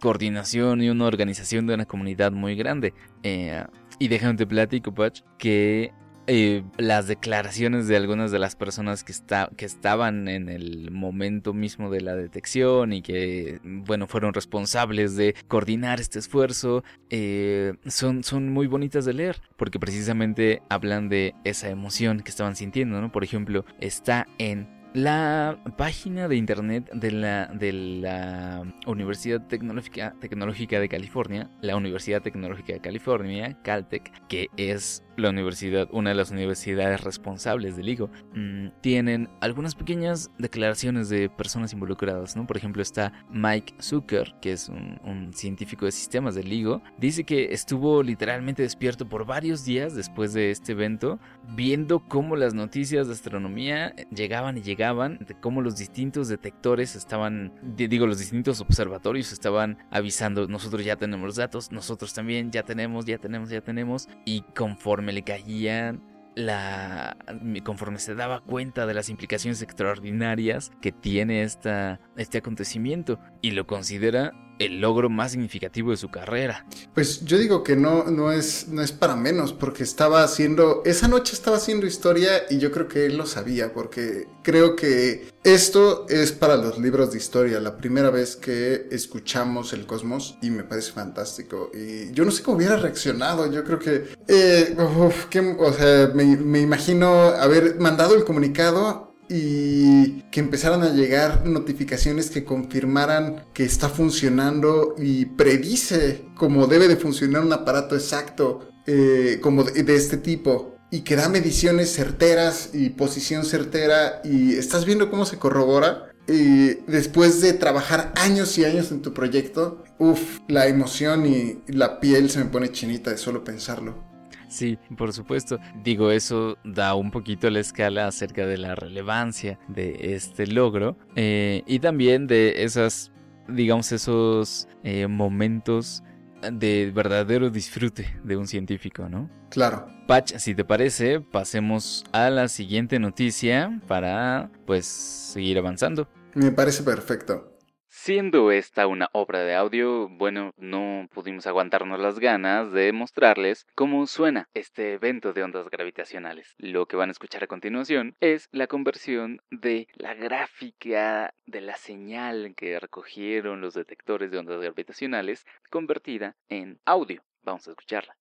coordinación 0.00 0.82
y 0.82 0.90
una 0.90 1.06
organización 1.06 1.66
de 1.66 1.74
una 1.74 1.84
comunidad 1.86 2.32
muy 2.32 2.54
grande. 2.54 2.94
Eh, 3.22 3.64
y 3.98 4.08
déjame 4.08 4.36
te 4.36 4.46
platico, 4.46 4.94
Patch, 4.94 5.22
que 5.38 5.92
eh, 6.26 6.62
las 6.78 7.06
declaraciones 7.06 7.86
de 7.86 7.96
algunas 7.96 8.30
de 8.30 8.38
las 8.38 8.56
personas 8.56 9.04
que, 9.04 9.12
está, 9.12 9.50
que 9.56 9.64
estaban 9.64 10.28
en 10.28 10.48
el 10.48 10.90
momento 10.90 11.52
mismo 11.52 11.90
de 11.90 12.00
la 12.00 12.14
detección 12.14 12.92
y 12.92 13.02
que, 13.02 13.60
bueno, 13.62 14.06
fueron 14.06 14.32
responsables 14.32 15.16
de 15.16 15.34
coordinar 15.48 16.00
este 16.00 16.18
esfuerzo, 16.18 16.82
eh, 17.10 17.74
son, 17.86 18.24
son 18.24 18.50
muy 18.50 18.66
bonitas 18.66 19.04
de 19.04 19.12
leer, 19.12 19.42
porque 19.56 19.78
precisamente 19.78 20.62
hablan 20.70 21.08
de 21.08 21.34
esa 21.44 21.68
emoción 21.68 22.20
que 22.20 22.30
estaban 22.30 22.56
sintiendo, 22.56 23.00
¿no? 23.00 23.12
Por 23.12 23.24
ejemplo, 23.24 23.64
está 23.80 24.26
en 24.38 24.74
la 24.94 25.58
página 25.76 26.28
de 26.28 26.36
internet 26.36 26.88
de 26.92 27.10
la, 27.10 27.46
de 27.48 27.72
la 27.72 28.62
Universidad 28.86 29.44
Tecnológica, 29.44 30.14
Tecnológica 30.20 30.78
de 30.78 30.88
California, 30.88 31.50
la 31.60 31.76
Universidad 31.76 32.22
Tecnológica 32.22 32.74
de 32.74 32.80
California, 32.80 33.58
Caltech, 33.62 34.12
que 34.28 34.48
es 34.56 35.02
la 35.16 35.30
universidad, 35.30 35.88
una 35.92 36.10
de 36.10 36.16
las 36.16 36.30
universidades 36.30 37.02
responsables 37.02 37.76
del 37.76 37.86
LIGO, 37.86 38.10
mm, 38.34 38.68
tienen 38.80 39.28
algunas 39.40 39.74
pequeñas 39.74 40.30
declaraciones 40.38 41.08
de 41.08 41.28
personas 41.28 41.72
involucradas, 41.72 42.36
¿no? 42.36 42.46
Por 42.46 42.56
ejemplo, 42.56 42.82
está 42.82 43.12
Mike 43.30 43.74
Zucker, 43.80 44.34
que 44.40 44.52
es 44.52 44.68
un, 44.68 44.94
científico 45.34 45.84
de 45.84 45.92
sistemas 45.92 46.34
del 46.34 46.48
LIGO, 46.48 46.82
dice 46.98 47.24
que 47.24 47.52
estuvo 47.52 48.02
literalmente 48.02 48.62
despierto 48.62 49.08
por 49.08 49.26
varios 49.26 49.64
días 49.64 49.94
después 49.94 50.32
de 50.32 50.50
este 50.50 50.72
evento, 50.72 51.18
viendo 51.54 52.00
cómo 52.00 52.36
las 52.36 52.54
noticias 52.54 53.06
de 53.06 53.14
astronomía 53.14 53.94
llegaban 54.14 54.58
y 54.58 54.62
llegaban, 54.62 55.18
de 55.26 55.38
cómo 55.38 55.60
los 55.60 55.76
distintos 55.76 56.28
detectores 56.28 56.94
estaban, 56.94 57.52
digo, 57.76 58.06
los 58.06 58.18
distintos 58.18 58.60
observatorios 58.60 59.32
estaban 59.32 59.78
avisando, 59.90 60.46
nosotros 60.46 60.84
ya 60.84 60.96
tenemos 60.96 61.26
los 61.26 61.36
datos, 61.36 61.72
nosotros 61.72 62.12
también 62.14 62.50
ya 62.50 62.62
tenemos, 62.62 63.04
ya 63.06 63.18
tenemos, 63.18 63.50
ya 63.50 63.60
tenemos, 63.60 64.08
y 64.24 64.42
conforme 64.54 65.03
me 65.04 65.12
le 65.12 65.22
caían 65.22 66.02
la 66.34 67.16
conforme 67.64 67.98
se 67.98 68.14
daba 68.14 68.40
cuenta 68.40 68.86
de 68.86 68.94
las 68.94 69.08
implicaciones 69.08 69.62
extraordinarias 69.62 70.72
que 70.80 70.90
tiene 70.90 71.44
esta, 71.44 72.00
este 72.16 72.38
acontecimiento 72.38 73.20
y 73.40 73.52
lo 73.52 73.66
considera 73.66 74.32
el 74.58 74.80
logro 74.80 75.10
más 75.10 75.32
significativo 75.32 75.90
de 75.90 75.96
su 75.96 76.10
carrera. 76.10 76.66
Pues 76.94 77.24
yo 77.24 77.38
digo 77.38 77.62
que 77.62 77.76
no, 77.76 78.04
no, 78.04 78.32
es, 78.32 78.68
no 78.68 78.82
es 78.82 78.92
para 78.92 79.16
menos, 79.16 79.52
porque 79.52 79.82
estaba 79.82 80.22
haciendo, 80.22 80.82
esa 80.84 81.08
noche 81.08 81.34
estaba 81.34 81.56
haciendo 81.56 81.86
historia 81.86 82.44
y 82.50 82.58
yo 82.58 82.70
creo 82.70 82.88
que 82.88 83.06
él 83.06 83.16
lo 83.16 83.26
sabía, 83.26 83.72
porque 83.72 84.26
creo 84.42 84.76
que 84.76 85.28
esto 85.42 86.06
es 86.08 86.32
para 86.32 86.56
los 86.56 86.78
libros 86.78 87.12
de 87.12 87.18
historia, 87.18 87.60
la 87.60 87.76
primera 87.76 88.10
vez 88.10 88.36
que 88.36 88.88
escuchamos 88.90 89.72
el 89.72 89.86
cosmos 89.86 90.38
y 90.40 90.50
me 90.50 90.64
parece 90.64 90.92
fantástico. 90.92 91.70
Y 91.74 92.12
yo 92.12 92.24
no 92.24 92.30
sé 92.30 92.42
cómo 92.42 92.56
hubiera 92.56 92.76
reaccionado, 92.76 93.50
yo 93.50 93.64
creo 93.64 93.78
que, 93.78 94.04
eh, 94.28 94.76
o 94.78 95.72
sea, 95.72 96.12
me, 96.14 96.36
me 96.36 96.60
imagino 96.60 97.06
haber 97.28 97.78
mandado 97.78 98.14
el 98.14 98.24
comunicado 98.24 99.13
y 99.28 100.22
que 100.30 100.40
empezaran 100.40 100.82
a 100.82 100.90
llegar 100.90 101.46
notificaciones 101.46 102.30
que 102.30 102.44
confirmaran 102.44 103.46
que 103.54 103.64
está 103.64 103.88
funcionando 103.88 104.94
y 104.98 105.26
predice 105.26 106.24
cómo 106.36 106.66
debe 106.66 106.88
de 106.88 106.96
funcionar 106.96 107.42
un 107.42 107.52
aparato 107.52 107.94
exacto 107.94 108.68
eh, 108.86 109.38
como 109.40 109.64
de, 109.64 109.96
este 109.96 110.18
tipo 110.18 110.76
y 110.90 111.00
que 111.00 111.16
da 111.16 111.28
mediciones 111.28 111.92
certeras 111.92 112.70
y 112.74 112.90
posición 112.90 113.44
certera 113.44 114.20
y 114.24 114.54
estás 114.54 114.84
viendo 114.84 115.10
cómo 115.10 115.24
se 115.24 115.38
corrobora 115.38 116.10
y 116.26 116.74
después 116.86 117.40
de 117.40 117.52
trabajar 117.52 118.12
años 118.16 118.56
y 118.58 118.64
años 118.64 118.90
en 118.90 119.02
tu 119.02 119.12
proyecto, 119.12 119.84
uff, 119.98 120.38
la 120.48 120.66
emoción 120.68 121.26
y 121.26 121.62
la 121.66 122.00
piel 122.00 122.30
se 122.30 122.38
me 122.38 122.46
pone 122.46 122.72
chinita 122.72 123.10
de 123.10 123.18
solo 123.18 123.44
pensarlo. 123.44 124.13
Sí, 124.54 124.78
por 124.96 125.12
supuesto. 125.12 125.58
Digo, 125.82 126.12
eso 126.12 126.56
da 126.62 126.94
un 126.94 127.10
poquito 127.10 127.50
la 127.50 127.58
escala 127.58 128.06
acerca 128.06 128.46
de 128.46 128.56
la 128.56 128.76
relevancia 128.76 129.58
de 129.66 130.14
este 130.14 130.46
logro 130.46 130.96
eh, 131.16 131.64
y 131.66 131.80
también 131.80 132.28
de 132.28 132.62
esas, 132.62 133.10
digamos, 133.48 133.90
esos 133.90 134.68
eh, 134.84 135.08
momentos 135.08 136.04
de 136.52 136.92
verdadero 136.94 137.50
disfrute 137.50 138.16
de 138.22 138.36
un 138.36 138.46
científico, 138.46 139.08
¿no? 139.08 139.28
Claro. 139.50 139.88
Patch, 140.06 140.36
si 140.36 140.54
te 140.54 140.64
parece, 140.64 141.18
pasemos 141.18 142.04
a 142.12 142.30
la 142.30 142.46
siguiente 142.46 143.00
noticia 143.00 143.80
para, 143.88 144.52
pues, 144.66 144.86
seguir 144.86 145.58
avanzando. 145.58 146.06
Me 146.34 146.52
parece 146.52 146.84
perfecto. 146.84 147.53
Siendo 147.96 148.50
esta 148.50 148.88
una 148.88 149.08
obra 149.12 149.44
de 149.44 149.54
audio, 149.54 150.08
bueno, 150.08 150.52
no 150.56 151.08
pudimos 151.12 151.46
aguantarnos 151.46 152.00
las 152.00 152.18
ganas 152.18 152.72
de 152.72 152.92
mostrarles 152.92 153.66
cómo 153.76 154.08
suena 154.08 154.48
este 154.52 154.94
evento 154.94 155.32
de 155.32 155.44
ondas 155.44 155.70
gravitacionales. 155.70 156.56
Lo 156.58 156.86
que 156.86 156.96
van 156.96 157.10
a 157.10 157.12
escuchar 157.12 157.44
a 157.44 157.46
continuación 157.46 158.16
es 158.18 158.48
la 158.50 158.66
conversión 158.66 159.40
de 159.52 159.86
la 159.94 160.12
gráfica 160.14 161.34
de 161.46 161.60
la 161.60 161.76
señal 161.76 162.54
que 162.56 162.80
recogieron 162.80 163.60
los 163.60 163.74
detectores 163.74 164.32
de 164.32 164.38
ondas 164.38 164.60
gravitacionales 164.60 165.46
convertida 165.70 166.36
en 166.48 166.80
audio. 166.84 167.22
Vamos 167.44 167.68
a 167.68 167.70
escucharla. 167.70 168.16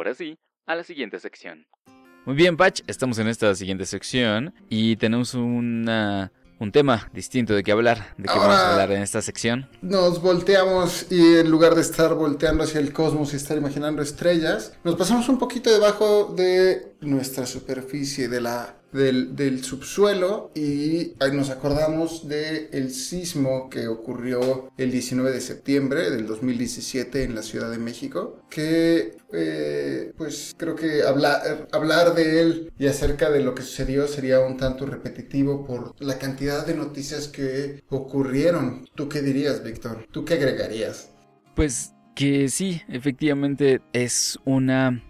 Ahora 0.00 0.14
sí, 0.14 0.38
a 0.66 0.74
la 0.74 0.82
siguiente 0.82 1.20
sección. 1.20 1.66
Muy 2.24 2.34
bien, 2.34 2.56
Patch, 2.56 2.80
estamos 2.86 3.18
en 3.18 3.28
esta 3.28 3.54
siguiente 3.54 3.84
sección 3.84 4.54
y 4.70 4.96
tenemos 4.96 5.34
una, 5.34 6.32
un 6.58 6.72
tema 6.72 7.10
distinto 7.12 7.52
de 7.52 7.62
qué 7.62 7.70
hablar. 7.70 8.14
¿De 8.16 8.26
qué 8.26 8.38
vamos 8.38 8.56
a 8.56 8.72
hablar 8.72 8.92
en 8.92 9.02
esta 9.02 9.20
sección? 9.20 9.68
Nos 9.82 10.22
volteamos 10.22 11.12
y 11.12 11.36
en 11.36 11.50
lugar 11.50 11.74
de 11.74 11.82
estar 11.82 12.14
volteando 12.14 12.64
hacia 12.64 12.80
el 12.80 12.94
cosmos 12.94 13.34
y 13.34 13.36
estar 13.36 13.58
imaginando 13.58 14.00
estrellas, 14.00 14.72
nos 14.84 14.96
pasamos 14.96 15.28
un 15.28 15.38
poquito 15.38 15.70
debajo 15.70 16.32
de 16.34 16.94
nuestra 17.02 17.44
superficie, 17.44 18.28
de 18.28 18.40
la 18.40 18.79
del, 18.92 19.64
subsuelo 19.64 20.50
y 20.54 21.14
nos 21.32 21.50
acordamos 21.50 22.28
del 22.28 22.68
el 22.72 22.90
sismo 22.90 23.68
que 23.70 23.88
ocurrió 23.88 24.70
el 24.76 24.90
19 24.90 25.30
de 25.32 25.40
septiembre 25.40 26.10
del 26.10 26.26
2017 26.26 27.22
en 27.24 27.34
la 27.34 27.42
Ciudad 27.42 27.70
de 27.70 27.78
México, 27.78 28.40
que 28.48 29.16
eh, 29.32 30.12
pues 30.16 30.54
creo 30.56 30.74
que 30.74 31.02
hablar, 31.02 31.68
hablar 31.72 32.14
de 32.14 32.40
él 32.40 32.72
y 32.78 32.86
acerca 32.86 33.30
de 33.30 33.40
lo 33.40 33.54
que 33.54 33.62
sucedió 33.62 34.06
sería 34.08 34.40
un 34.40 34.56
tanto 34.56 34.86
repetitivo 34.86 35.64
por 35.64 35.94
la 36.02 36.18
cantidad 36.18 36.66
de 36.66 36.74
noticias 36.74 37.28
que 37.28 37.82
ocurrieron. 37.88 38.86
¿Tú 38.94 39.08
qué 39.08 39.22
dirías, 39.22 39.62
Víctor? 39.62 40.06
¿Tú 40.10 40.24
qué 40.24 40.34
agregarías? 40.34 41.10
Pues 41.54 41.92
que 42.14 42.48
sí, 42.48 42.82
efectivamente 42.88 43.80
es 43.92 44.38
una 44.44 45.02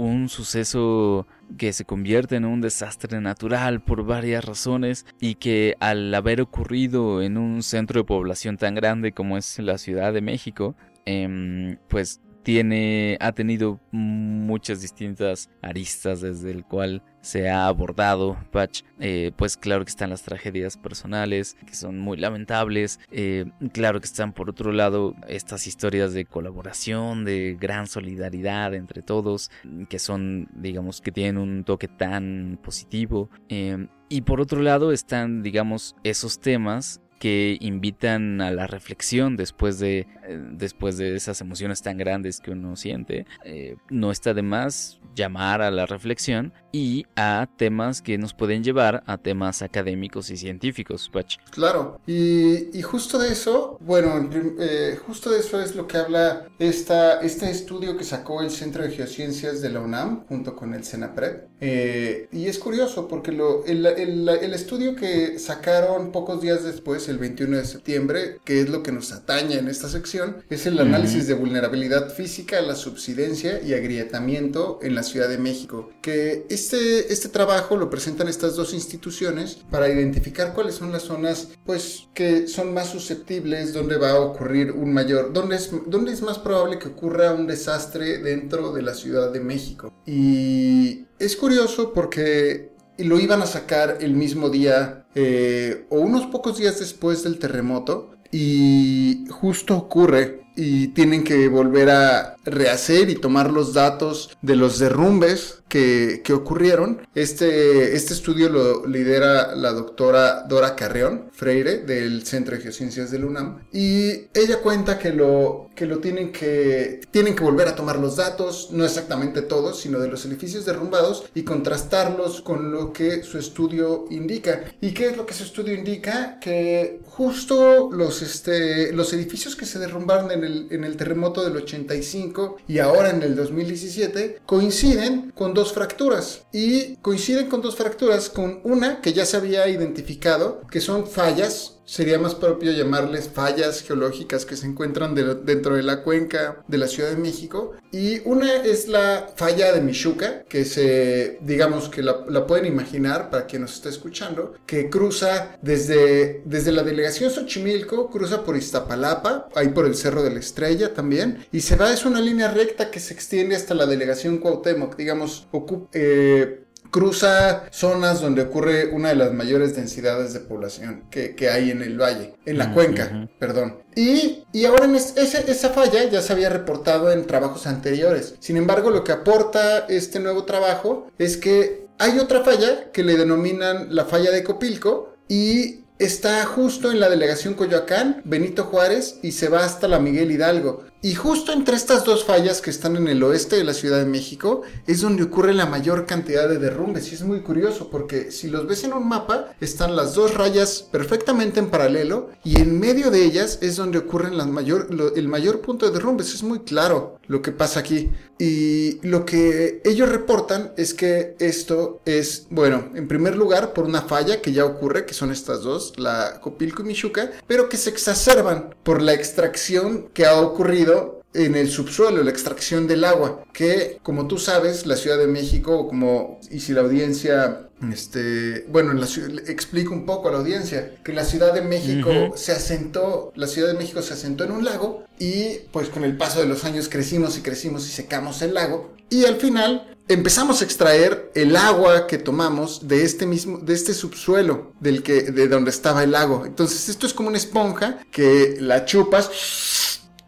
un 0.00 0.28
suceso 0.28 1.26
que 1.58 1.72
se 1.72 1.84
convierte 1.84 2.36
en 2.36 2.46
un 2.46 2.60
desastre 2.60 3.20
natural 3.20 3.82
por 3.82 4.04
varias 4.04 4.44
razones 4.44 5.04
y 5.20 5.34
que 5.34 5.76
al 5.78 6.14
haber 6.14 6.40
ocurrido 6.40 7.22
en 7.22 7.36
un 7.36 7.62
centro 7.62 8.00
de 8.00 8.06
población 8.06 8.56
tan 8.56 8.74
grande 8.74 9.12
como 9.12 9.36
es 9.36 9.58
la 9.58 9.76
Ciudad 9.76 10.12
de 10.12 10.22
México, 10.22 10.74
em, 11.04 11.76
pues 11.88 12.20
tiene, 12.42 13.16
ha 13.20 13.32
tenido 13.32 13.80
muchas 13.90 14.80
distintas 14.80 15.50
aristas 15.62 16.20
desde 16.20 16.50
el 16.50 16.64
cual 16.64 17.02
se 17.20 17.50
ha 17.50 17.66
abordado 17.66 18.38
Patch. 18.50 18.82
Eh, 18.98 19.32
pues 19.36 19.56
claro 19.56 19.84
que 19.84 19.90
están 19.90 20.10
las 20.10 20.22
tragedias 20.22 20.76
personales, 20.76 21.56
que 21.66 21.74
son 21.74 21.98
muy 21.98 22.16
lamentables. 22.16 22.98
Eh, 23.10 23.46
claro 23.72 24.00
que 24.00 24.06
están 24.06 24.32
por 24.32 24.48
otro 24.48 24.72
lado 24.72 25.14
estas 25.28 25.66
historias 25.66 26.14
de 26.14 26.24
colaboración, 26.24 27.24
de 27.24 27.56
gran 27.60 27.86
solidaridad 27.86 28.74
entre 28.74 29.02
todos, 29.02 29.50
que 29.88 29.98
son, 29.98 30.48
digamos, 30.54 31.00
que 31.00 31.12
tienen 31.12 31.38
un 31.38 31.64
toque 31.64 31.88
tan 31.88 32.58
positivo. 32.62 33.30
Eh, 33.48 33.86
y 34.08 34.22
por 34.22 34.40
otro 34.40 34.60
lado 34.60 34.92
están, 34.92 35.42
digamos, 35.42 35.94
esos 36.02 36.40
temas 36.40 37.00
que 37.20 37.58
invitan 37.60 38.40
a 38.40 38.50
la 38.50 38.66
reflexión 38.66 39.36
después 39.36 39.78
de, 39.78 40.08
eh, 40.26 40.40
después 40.52 40.96
de 40.96 41.14
esas 41.14 41.42
emociones 41.42 41.82
tan 41.82 41.98
grandes 41.98 42.40
que 42.40 42.50
uno 42.50 42.76
siente. 42.76 43.26
Eh, 43.44 43.76
no 43.90 44.10
está 44.10 44.32
de 44.32 44.40
más 44.40 44.98
llamar 45.14 45.60
a 45.60 45.70
la 45.70 45.84
reflexión 45.84 46.54
y 46.72 47.04
a 47.16 47.46
temas 47.58 48.00
que 48.00 48.16
nos 48.16 48.32
pueden 48.32 48.64
llevar 48.64 49.02
a 49.06 49.18
temas 49.18 49.60
académicos 49.60 50.30
y 50.30 50.36
científicos, 50.36 51.10
Claro, 51.50 52.00
y, 52.06 52.80
justo 52.80 53.18
de 53.18 53.32
eso, 53.32 53.76
bueno, 53.80 54.30
eh, 54.58 54.96
justo 55.06 55.30
de 55.30 55.40
eso 55.40 55.60
es 55.60 55.74
lo 55.74 55.86
que 55.86 55.98
habla 55.98 56.46
esta, 56.58 57.20
este 57.20 57.50
estudio 57.50 57.98
que 57.98 58.04
sacó 58.04 58.40
el 58.40 58.50
Centro 58.50 58.82
de 58.82 58.90
Geociencias 58.90 59.60
de 59.60 59.68
la 59.68 59.80
UNAM 59.80 60.24
junto 60.26 60.56
con 60.56 60.72
el 60.72 60.84
CENAPRED. 60.84 62.28
y 62.32 62.46
es 62.46 62.58
curioso 62.58 63.08
porque 63.08 63.32
lo, 63.32 63.66
el, 63.66 63.84
el 63.84 64.54
estudio 64.54 64.94
que 64.96 65.38
sacaron 65.38 66.12
pocos 66.12 66.40
días 66.40 66.64
después, 66.64 67.09
el 67.10 67.18
21 67.18 67.58
de 67.58 67.64
septiembre, 67.64 68.38
que 68.44 68.60
es 68.60 68.68
lo 68.68 68.82
que 68.82 68.92
nos 68.92 69.12
atañe 69.12 69.58
en 69.58 69.68
esta 69.68 69.88
sección, 69.88 70.44
es 70.48 70.66
el 70.66 70.78
análisis 70.78 71.26
de 71.26 71.34
vulnerabilidad 71.34 72.12
física, 72.12 72.60
la 72.62 72.74
subsidencia 72.74 73.60
y 73.62 73.74
agrietamiento 73.74 74.78
en 74.82 74.94
la 74.94 75.02
Ciudad 75.02 75.28
de 75.28 75.38
México. 75.38 75.90
Que 76.00 76.46
este, 76.48 77.12
este 77.12 77.28
trabajo 77.28 77.76
lo 77.76 77.90
presentan 77.90 78.28
estas 78.28 78.56
dos 78.56 78.72
instituciones 78.72 79.58
para 79.70 79.88
identificar 79.88 80.54
cuáles 80.54 80.76
son 80.76 80.92
las 80.92 81.02
zonas, 81.02 81.48
pues, 81.64 82.08
que 82.14 82.46
son 82.46 82.72
más 82.72 82.88
susceptibles, 82.88 83.72
donde 83.72 83.96
va 83.96 84.10
a 84.10 84.20
ocurrir 84.20 84.72
un 84.72 84.92
mayor, 84.92 85.32
donde 85.32 85.56
es, 85.56 85.70
donde 85.86 86.12
es 86.12 86.22
más 86.22 86.38
probable 86.38 86.78
que 86.78 86.88
ocurra 86.88 87.32
un 87.32 87.46
desastre 87.46 88.18
dentro 88.18 88.72
de 88.72 88.82
la 88.82 88.94
Ciudad 88.94 89.32
de 89.32 89.40
México. 89.40 89.92
Y 90.06 91.06
es 91.18 91.36
curioso 91.36 91.92
porque 91.92 92.70
lo 92.98 93.18
iban 93.18 93.42
a 93.42 93.46
sacar 93.46 93.98
el 94.00 94.14
mismo 94.14 94.50
día 94.50 94.99
eh, 95.14 95.86
o 95.90 96.00
unos 96.00 96.26
pocos 96.26 96.58
días 96.58 96.78
después 96.78 97.24
del 97.24 97.38
terremoto 97.38 98.16
y 98.30 99.19
justo 99.30 99.76
ocurre 99.76 100.40
y 100.56 100.88
tienen 100.88 101.24
que 101.24 101.48
volver 101.48 101.90
a 101.90 102.36
rehacer 102.44 103.08
y 103.10 103.14
tomar 103.14 103.50
los 103.50 103.72
datos 103.72 104.36
de 104.42 104.56
los 104.56 104.78
derrumbes 104.78 105.62
que, 105.68 106.22
ocurrieron. 106.30 107.06
Este, 107.14 107.96
este 107.96 108.12
estudio 108.12 108.48
lo 108.48 108.86
lidera 108.86 109.54
la 109.56 109.72
doctora 109.72 110.42
Dora 110.48 110.76
Carreón 110.76 111.28
Freire 111.32 111.78
del 111.78 112.24
Centro 112.24 112.56
de 112.56 112.62
Geociencias 112.62 113.10
del 113.10 113.24
UNAM 113.24 113.64
y 113.72 114.28
ella 114.34 114.60
cuenta 114.62 114.98
que 114.98 115.12
lo, 115.12 115.70
que 115.74 115.86
lo 115.86 115.98
tienen 115.98 116.30
que 116.30 117.00
tienen 117.10 117.34
que 117.34 117.42
volver 117.42 117.68
a 117.68 117.74
tomar 117.74 117.98
los 117.98 118.16
datos, 118.16 118.68
no 118.72 118.84
exactamente 118.84 119.42
todos, 119.42 119.80
sino 119.80 119.98
de 119.98 120.08
los 120.08 120.24
edificios 120.24 120.64
derrumbados 120.64 121.24
y 121.34 121.42
contrastarlos 121.42 122.40
con 122.42 122.70
lo 122.70 122.92
que 122.92 123.22
su 123.22 123.38
estudio 123.38 124.06
indica. 124.10 124.64
¿Y 124.80 124.92
qué 124.92 125.08
es 125.08 125.16
lo 125.16 125.26
que 125.26 125.34
su 125.34 125.44
estudio 125.44 125.74
indica? 125.74 126.38
Que 126.40 127.00
justo 127.06 127.90
los, 127.92 128.22
este, 128.22 128.92
los 128.92 129.12
edificios 129.12 129.19
que 129.26 129.66
se 129.66 129.78
derrumbaron 129.78 130.30
en 130.30 130.44
el, 130.44 130.68
en 130.70 130.84
el 130.84 130.96
terremoto 130.96 131.44
del 131.44 131.56
85 131.56 132.58
y 132.68 132.78
ahora 132.78 133.10
en 133.10 133.22
el 133.22 133.36
2017 133.36 134.40
coinciden 134.46 135.32
con 135.34 135.54
dos 135.54 135.72
fracturas. 135.72 136.44
Y 136.52 136.96
coinciden 136.96 137.48
con 137.48 137.62
dos 137.62 137.76
fracturas 137.76 138.28
con 138.28 138.60
una 138.64 139.00
que 139.00 139.12
ya 139.12 139.24
se 139.24 139.36
había 139.36 139.68
identificado 139.68 140.62
que 140.70 140.80
son 140.80 141.06
fallas 141.06 141.79
sería 141.90 142.20
más 142.20 142.36
propio 142.36 142.70
llamarles 142.70 143.28
fallas 143.28 143.82
geológicas 143.82 144.46
que 144.46 144.56
se 144.56 144.64
encuentran 144.64 145.12
dentro 145.12 145.74
de 145.74 145.82
la 145.82 146.04
cuenca 146.04 146.62
de 146.68 146.78
la 146.78 146.86
Ciudad 146.86 147.10
de 147.10 147.16
México. 147.16 147.72
Y 147.90 148.20
una 148.24 148.62
es 148.62 148.86
la 148.86 149.26
falla 149.34 149.72
de 149.72 149.80
Michuca, 149.80 150.44
que 150.48 150.64
se, 150.64 151.38
digamos 151.40 151.88
que 151.88 152.04
la, 152.04 152.46
pueden 152.46 152.66
imaginar 152.66 153.28
para 153.28 153.46
quien 153.46 153.62
nos 153.62 153.74
esté 153.74 153.88
escuchando, 153.88 154.54
que 154.66 154.88
cruza 154.88 155.58
desde, 155.62 156.42
desde 156.44 156.70
la 156.70 156.84
delegación 156.84 157.28
Xochimilco, 157.28 158.08
cruza 158.08 158.44
por 158.44 158.56
Iztapalapa, 158.56 159.48
ahí 159.56 159.70
por 159.70 159.84
el 159.84 159.96
Cerro 159.96 160.22
de 160.22 160.30
la 160.30 160.38
Estrella 160.38 160.94
también, 160.94 161.44
y 161.50 161.60
se 161.60 161.74
va, 161.74 161.92
es 161.92 162.04
una 162.04 162.20
línea 162.20 162.52
recta 162.52 162.92
que 162.92 163.00
se 163.00 163.14
extiende 163.14 163.56
hasta 163.56 163.74
la 163.74 163.86
delegación 163.86 164.38
Cuauhtémoc, 164.38 164.94
digamos, 164.94 165.48
ocupa... 165.50 165.88
Eh, 165.92 166.66
cruza 166.90 167.64
zonas 167.70 168.20
donde 168.20 168.42
ocurre 168.42 168.88
una 168.88 169.10
de 169.10 169.16
las 169.16 169.32
mayores 169.32 169.76
densidades 169.76 170.32
de 170.32 170.40
población 170.40 171.04
que, 171.10 171.34
hay 171.50 171.70
en 171.70 171.82
el 171.82 172.00
valle, 172.00 172.34
en 172.44 172.58
la 172.58 172.72
cuenca, 172.72 173.28
perdón. 173.38 173.78
Y, 173.94 174.44
ahora 174.66 174.84
en 174.84 174.96
esa 174.96 175.70
falla 175.70 176.04
ya 176.04 176.22
se 176.22 176.32
había 176.32 176.48
reportado 176.48 177.10
en 177.10 177.26
trabajos 177.26 177.66
anteriores. 177.66 178.34
Sin 178.40 178.56
embargo, 178.56 178.90
lo 178.90 179.04
que 179.04 179.12
aporta 179.12 179.86
este 179.88 180.20
nuevo 180.20 180.44
trabajo 180.44 181.10
es 181.18 181.36
que 181.36 181.86
hay 181.98 182.18
otra 182.18 182.42
falla 182.42 182.90
que 182.92 183.04
le 183.04 183.16
denominan 183.16 183.94
la 183.94 184.04
falla 184.04 184.30
de 184.30 184.44
Copilco 184.44 185.14
y 185.28 185.80
está 185.98 186.44
justo 186.46 186.90
en 186.90 186.98
la 186.98 187.10
delegación 187.10 187.54
Coyoacán, 187.54 188.22
Benito 188.24 188.64
Juárez 188.64 189.18
y 189.22 189.32
se 189.32 189.48
va 189.48 189.64
hasta 189.64 189.86
la 189.86 190.00
Miguel 190.00 190.32
Hidalgo. 190.32 190.84
Y 191.02 191.14
justo 191.14 191.52
entre 191.52 191.76
estas 191.76 192.04
dos 192.04 192.24
fallas 192.24 192.60
que 192.60 192.68
están 192.68 192.94
en 192.94 193.08
el 193.08 193.22
oeste 193.22 193.56
de 193.56 193.64
la 193.64 193.72
Ciudad 193.72 194.00
de 194.00 194.04
México 194.04 194.60
es 194.86 195.00
donde 195.00 195.22
ocurre 195.22 195.54
la 195.54 195.64
mayor 195.64 196.04
cantidad 196.04 196.46
de 196.46 196.58
derrumbes. 196.58 197.10
Y 197.10 197.14
es 197.14 197.22
muy 197.22 197.40
curioso 197.40 197.88
porque 197.88 198.30
si 198.30 198.50
los 198.50 198.66
ves 198.66 198.84
en 198.84 198.92
un 198.92 199.08
mapa 199.08 199.54
están 199.62 199.96
las 199.96 200.14
dos 200.14 200.34
rayas 200.34 200.86
perfectamente 200.92 201.58
en 201.58 201.70
paralelo 201.70 202.28
y 202.44 202.60
en 202.60 202.78
medio 202.78 203.10
de 203.10 203.24
ellas 203.24 203.60
es 203.62 203.76
donde 203.76 203.96
ocurre 203.96 204.30
mayor, 204.30 204.88
el 205.16 205.26
mayor 205.26 205.62
punto 205.62 205.86
de 205.86 205.92
derrumbes. 205.92 206.34
Es 206.34 206.42
muy 206.42 206.60
claro 206.60 207.18
lo 207.28 207.40
que 207.40 207.52
pasa 207.52 207.80
aquí. 207.80 208.10
Y 208.38 209.06
lo 209.06 209.24
que 209.24 209.80
ellos 209.84 210.08
reportan 210.08 210.72
es 210.76 210.94
que 210.94 211.36
esto 211.38 212.00
es, 212.04 212.46
bueno, 212.50 212.90
en 212.94 213.06
primer 213.06 213.36
lugar 213.36 213.72
por 213.72 213.84
una 213.84 214.02
falla 214.02 214.40
que 214.42 214.52
ya 214.52 214.64
ocurre, 214.64 215.06
que 215.06 215.14
son 215.14 215.30
estas 215.30 215.62
dos, 215.62 215.92
la 215.98 216.40
Copilco 216.40 216.82
y 216.82 216.86
Michuca, 216.86 217.30
pero 217.46 217.68
que 217.68 217.76
se 217.76 217.90
exacerban 217.90 218.74
por 218.82 219.02
la 219.02 219.12
extracción 219.12 220.08
que 220.12 220.26
ha 220.26 220.40
ocurrido 220.40 220.89
en 221.32 221.54
el 221.54 221.70
subsuelo, 221.70 222.22
la 222.22 222.30
extracción 222.30 222.86
del 222.86 223.04
agua, 223.04 223.44
que 223.52 223.98
como 224.02 224.26
tú 224.26 224.38
sabes, 224.38 224.86
la 224.86 224.96
Ciudad 224.96 225.18
de 225.18 225.26
México, 225.26 225.86
como, 225.88 226.40
y 226.50 226.60
si 226.60 226.72
la 226.72 226.80
audiencia, 226.80 227.68
este, 227.92 228.66
bueno, 228.68 228.90
en 228.90 229.00
la, 229.00 229.06
explico 229.46 229.94
un 229.94 230.06
poco 230.06 230.28
a 230.28 230.32
la 230.32 230.38
audiencia, 230.38 230.96
que 231.04 231.12
la 231.12 231.24
Ciudad 231.24 231.54
de 231.54 231.62
México 231.62 232.32
se 232.36 232.52
asentó, 232.52 233.32
la 233.36 233.46
Ciudad 233.46 233.68
de 233.68 233.78
México 233.78 234.02
se 234.02 234.14
asentó 234.14 234.44
en 234.44 234.52
un 234.52 234.64
lago 234.64 235.04
y 235.18 235.58
pues 235.72 235.88
con 235.88 236.04
el 236.04 236.16
paso 236.16 236.40
de 236.40 236.46
los 236.46 236.64
años 236.64 236.88
crecimos 236.88 237.38
y 237.38 237.42
crecimos 237.42 237.86
y 237.86 237.90
secamos 237.90 238.42
el 238.42 238.54
lago 238.54 238.94
y 239.08 239.24
al 239.24 239.36
final 239.36 239.96
empezamos 240.08 240.60
a 240.60 240.64
extraer 240.64 241.30
el 241.34 241.54
agua 241.56 242.06
que 242.06 242.18
tomamos 242.18 242.88
de 242.88 243.04
este 243.04 243.26
mismo, 243.26 243.58
de 243.58 243.74
este 243.74 243.94
subsuelo 243.94 244.72
del 244.80 245.02
que, 245.02 245.22
de 245.22 245.46
donde 245.46 245.70
estaba 245.70 246.02
el 246.02 246.12
lago. 246.12 246.44
Entonces 246.46 246.88
esto 246.88 247.06
es 247.06 247.14
como 247.14 247.28
una 247.28 247.38
esponja 247.38 247.98
que 248.10 248.56
la 248.58 248.84
chupas 248.84 249.30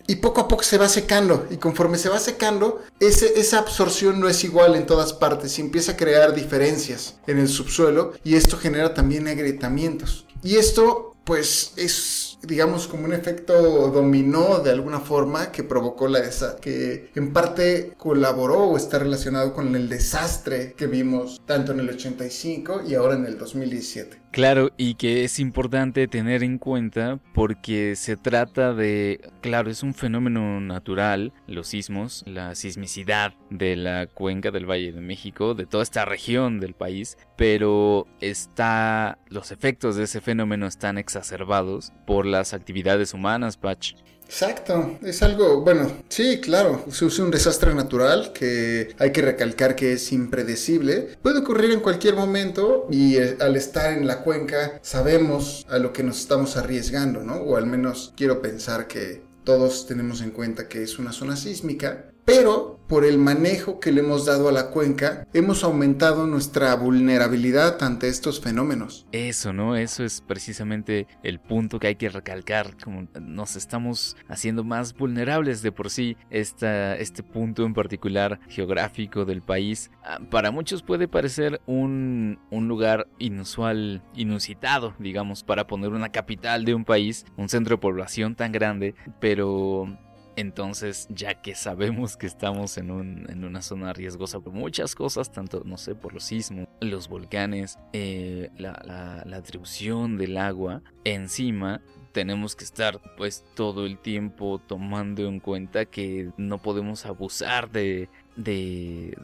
y 0.06 0.16
poco 0.16 0.40
a 0.40 0.48
poco 0.48 0.62
se 0.62 0.78
va 0.78 0.88
secando 0.88 1.46
y 1.50 1.56
conforme 1.56 1.98
se 1.98 2.08
va 2.08 2.18
secando 2.18 2.82
esa 3.00 3.58
absorción 3.58 4.20
no 4.20 4.28
es 4.28 4.44
igual 4.44 4.74
en 4.74 4.86
todas 4.86 5.12
partes 5.12 5.58
y 5.58 5.62
empieza 5.62 5.92
a 5.92 5.96
crear 5.96 6.34
diferencias 6.34 7.16
en 7.26 7.38
el 7.38 7.48
subsuelo 7.48 8.12
y 8.24 8.34
esto 8.34 8.56
genera 8.56 8.94
también 8.94 9.28
agrietamientos 9.28 10.26
y 10.42 10.56
esto 10.56 11.14
pues 11.24 11.72
es 11.76 12.32
digamos, 12.42 12.88
como 12.88 13.04
un 13.04 13.12
efecto 13.12 13.88
dominó 13.90 14.58
de 14.58 14.70
alguna 14.70 15.00
forma 15.00 15.52
que 15.52 15.62
provocó 15.62 16.08
la 16.08 16.20
esa, 16.20 16.56
que 16.56 17.10
en 17.14 17.32
parte 17.32 17.94
colaboró 17.96 18.64
o 18.64 18.76
está 18.76 18.98
relacionado 18.98 19.54
con 19.54 19.74
el 19.76 19.88
desastre 19.88 20.74
que 20.76 20.86
vimos 20.86 21.40
tanto 21.46 21.72
en 21.72 21.80
el 21.80 21.90
85 21.90 22.82
y 22.86 22.94
ahora 22.94 23.14
en 23.14 23.26
el 23.26 23.38
2017. 23.38 24.21
Claro, 24.32 24.70
y 24.78 24.94
que 24.94 25.24
es 25.24 25.38
importante 25.38 26.08
tener 26.08 26.42
en 26.42 26.56
cuenta 26.56 27.20
porque 27.34 27.96
se 27.96 28.16
trata 28.16 28.72
de, 28.72 29.20
claro, 29.42 29.70
es 29.70 29.82
un 29.82 29.92
fenómeno 29.92 30.58
natural, 30.58 31.34
los 31.46 31.68
sismos, 31.68 32.24
la 32.26 32.54
sismicidad 32.54 33.34
de 33.50 33.76
la 33.76 34.06
cuenca 34.06 34.50
del 34.50 34.64
Valle 34.64 34.92
de 34.92 35.02
México, 35.02 35.52
de 35.52 35.66
toda 35.66 35.82
esta 35.82 36.06
región 36.06 36.60
del 36.60 36.72
país, 36.72 37.18
pero 37.36 38.06
está, 38.22 39.18
los 39.28 39.52
efectos 39.52 39.96
de 39.96 40.04
ese 40.04 40.22
fenómeno 40.22 40.66
están 40.66 40.96
exacerbados 40.96 41.92
por 42.06 42.24
las 42.24 42.54
actividades 42.54 43.12
humanas, 43.12 43.58
Patch. 43.58 43.96
Exacto, 44.32 44.98
es 45.02 45.22
algo, 45.22 45.60
bueno, 45.60 45.92
sí, 46.08 46.40
claro, 46.40 46.82
usa 46.86 47.22
un 47.22 47.30
desastre 47.30 47.74
natural 47.74 48.32
que 48.32 48.94
hay 48.98 49.12
que 49.12 49.20
recalcar 49.20 49.76
que 49.76 49.92
es 49.92 50.10
impredecible. 50.10 51.18
Puede 51.20 51.40
ocurrir 51.40 51.70
en 51.70 51.80
cualquier 51.80 52.16
momento 52.16 52.86
y 52.90 53.16
eh, 53.18 53.36
al 53.40 53.56
estar 53.56 53.92
en 53.92 54.06
la 54.06 54.22
cuenca 54.22 54.80
sabemos 54.80 55.66
a 55.68 55.76
lo 55.76 55.92
que 55.92 56.02
nos 56.02 56.18
estamos 56.18 56.56
arriesgando, 56.56 57.22
¿no? 57.22 57.34
O 57.42 57.58
al 57.58 57.66
menos 57.66 58.14
quiero 58.16 58.40
pensar 58.40 58.88
que 58.88 59.22
todos 59.44 59.86
tenemos 59.86 60.22
en 60.22 60.30
cuenta 60.30 60.66
que 60.66 60.82
es 60.82 60.98
una 60.98 61.12
zona 61.12 61.36
sísmica 61.36 62.11
pero 62.24 62.78
por 62.92 63.06
el 63.06 63.16
manejo 63.16 63.80
que 63.80 63.90
le 63.90 64.00
hemos 64.00 64.26
dado 64.26 64.50
a 64.50 64.52
la 64.52 64.68
cuenca, 64.68 65.26
hemos 65.32 65.64
aumentado 65.64 66.26
nuestra 66.26 66.74
vulnerabilidad 66.74 67.82
ante 67.82 68.08
estos 68.08 68.38
fenómenos. 68.40 69.06
Eso, 69.12 69.54
¿no? 69.54 69.76
Eso 69.76 70.04
es 70.04 70.20
precisamente 70.20 71.06
el 71.22 71.40
punto 71.40 71.78
que 71.78 71.86
hay 71.86 71.94
que 71.96 72.10
recalcar, 72.10 72.76
como 72.76 73.08
nos 73.18 73.56
estamos 73.56 74.14
haciendo 74.28 74.62
más 74.62 74.92
vulnerables 74.94 75.62
de 75.62 75.72
por 75.72 75.88
sí, 75.88 76.18
este 76.28 77.22
punto 77.22 77.64
en 77.64 77.72
particular 77.72 78.40
geográfico 78.48 79.24
del 79.24 79.40
país. 79.40 79.90
Ah, 80.04 80.18
para 80.30 80.50
muchos 80.50 80.82
puede 80.82 81.08
parecer 81.08 81.62
un, 81.64 82.40
un 82.50 82.68
lugar 82.68 83.08
inusual, 83.18 84.02
inusitado, 84.14 84.94
digamos, 84.98 85.44
para 85.44 85.66
poner 85.66 85.92
una 85.92 86.12
capital 86.12 86.66
de 86.66 86.74
un 86.74 86.84
país, 86.84 87.24
un 87.38 87.48
centro 87.48 87.76
de 87.76 87.80
población 87.80 88.34
tan 88.34 88.52
grande, 88.52 88.94
pero 89.18 89.88
entonces, 90.36 91.06
ya 91.10 91.42
que 91.42 91.54
sabemos 91.54 92.16
que 92.16 92.26
estamos 92.26 92.78
en, 92.78 92.90
una 92.90 93.62
zona 93.62 93.92
riesgosa 93.92 94.40
por 94.40 94.52
muchas 94.52 94.94
cosas, 94.94 95.30
tanto, 95.30 95.62
no 95.64 95.76
sé, 95.76 95.94
por 95.94 96.14
los 96.14 96.24
sismos, 96.24 96.68
los 96.80 97.08
volcanes, 97.08 97.78
eh, 97.92 98.50
la, 98.56 99.24
atribución 99.34 100.16
del 100.16 100.38
agua, 100.38 100.82
encima 101.04 101.82
tenemos 102.12 102.56
que 102.56 102.64
estar 102.64 103.00
pues 103.16 103.44
todo 103.54 103.86
el 103.86 103.98
tiempo 103.98 104.60
tomando 104.66 105.26
en 105.26 105.40
cuenta 105.40 105.86
que 105.86 106.30
no 106.36 106.60
podemos 106.60 107.06
abusar 107.06 107.70
de, 107.70 108.10
de 108.36 109.16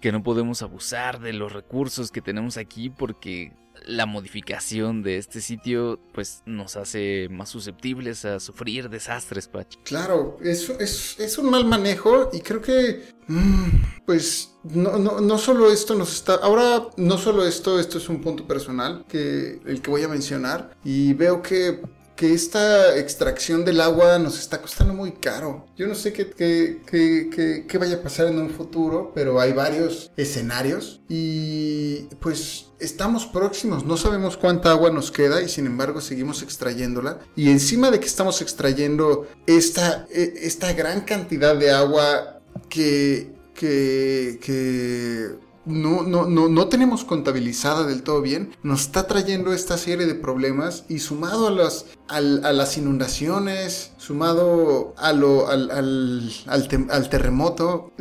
que 0.00 0.10
no 0.10 0.22
podemos 0.22 0.62
abusar 0.62 1.20
de 1.20 1.34
los 1.34 1.52
recursos 1.52 2.10
que 2.10 2.22
tenemos 2.22 2.56
aquí 2.56 2.88
porque 2.88 3.52
la 3.86 4.06
modificación 4.06 5.02
de 5.02 5.16
este 5.18 5.40
sitio 5.40 6.00
pues 6.12 6.42
nos 6.46 6.76
hace 6.76 7.28
más 7.30 7.48
susceptibles 7.48 8.24
a 8.24 8.40
sufrir 8.40 8.88
desastres, 8.88 9.48
Pach. 9.48 9.66
Claro, 9.84 10.38
es, 10.42 10.70
es, 11.18 11.38
un 11.38 11.50
mal 11.50 11.64
manejo 11.64 12.30
y 12.32 12.40
creo 12.40 12.60
que 12.60 13.04
mm, 13.26 14.04
pues 14.06 14.54
no, 14.64 14.98
no, 14.98 15.20
no, 15.20 15.38
solo 15.38 15.72
esto 15.72 15.94
nos 15.94 16.12
está... 16.12 16.34
Ahora 16.34 16.88
no 16.96 17.18
solo 17.18 17.46
esto, 17.46 17.78
esto 17.78 17.98
es 17.98 18.08
un 18.08 18.20
punto 18.20 18.46
personal 18.46 19.04
que 19.08 19.60
el 19.64 19.80
que 19.82 19.90
voy 19.90 20.02
a 20.02 20.08
mencionar 20.08 20.76
y 20.84 21.14
veo 21.14 21.42
que 21.42 21.80
que 22.20 22.34
esta 22.34 22.98
extracción 22.98 23.64
del 23.64 23.80
agua 23.80 24.18
nos 24.18 24.38
está 24.38 24.60
costando 24.60 24.92
muy 24.92 25.12
caro. 25.12 25.64
Yo 25.74 25.86
no 25.86 25.94
sé 25.94 26.12
qué, 26.12 26.28
qué, 26.28 27.64
qué, 27.66 27.78
vaya 27.78 27.96
a 27.96 28.02
pasar 28.02 28.26
en 28.26 28.38
un 28.38 28.50
futuro, 28.50 29.10
pero 29.14 29.40
hay 29.40 29.54
varios 29.54 30.12
escenarios 30.18 31.00
y 31.08 32.00
pues 32.20 32.66
estamos 32.78 33.24
próximos, 33.24 33.86
no 33.86 33.96
sabemos 33.96 34.36
cuánta 34.36 34.70
agua 34.70 34.90
nos 34.90 35.10
queda 35.10 35.40
y 35.40 35.48
sin 35.48 35.64
embargo 35.64 36.02
seguimos 36.02 36.42
extrayéndola. 36.42 37.20
Y 37.36 37.48
encima 37.48 37.90
de 37.90 38.00
que 38.00 38.06
estamos 38.06 38.42
extrayendo 38.42 39.26
esta, 39.46 40.06
e, 40.10 40.34
esta 40.42 40.74
gran 40.74 41.00
cantidad 41.00 41.56
de 41.56 41.70
agua 41.70 42.42
que, 42.68 43.32
que, 43.54 44.38
que 44.42 45.38
no, 45.70 46.02
no, 46.02 46.26
no, 46.26 46.48
no 46.48 46.68
tenemos 46.68 47.04
contabilizada 47.04 47.86
del 47.86 48.02
todo 48.02 48.20
bien, 48.20 48.54
nos 48.62 48.82
está 48.82 49.06
trayendo 49.06 49.52
esta 49.52 49.78
serie 49.78 50.06
de 50.06 50.14
problemas 50.14 50.84
y 50.88 50.98
sumado 50.98 51.48
a 51.48 51.50
las, 51.50 51.86
a 52.08 52.20
las 52.20 52.76
inundaciones, 52.76 53.92
sumado 53.96 54.94
a 54.96 55.12
lo, 55.12 55.48
al, 55.48 55.70
al, 55.70 57.08
terremoto, 57.08 57.92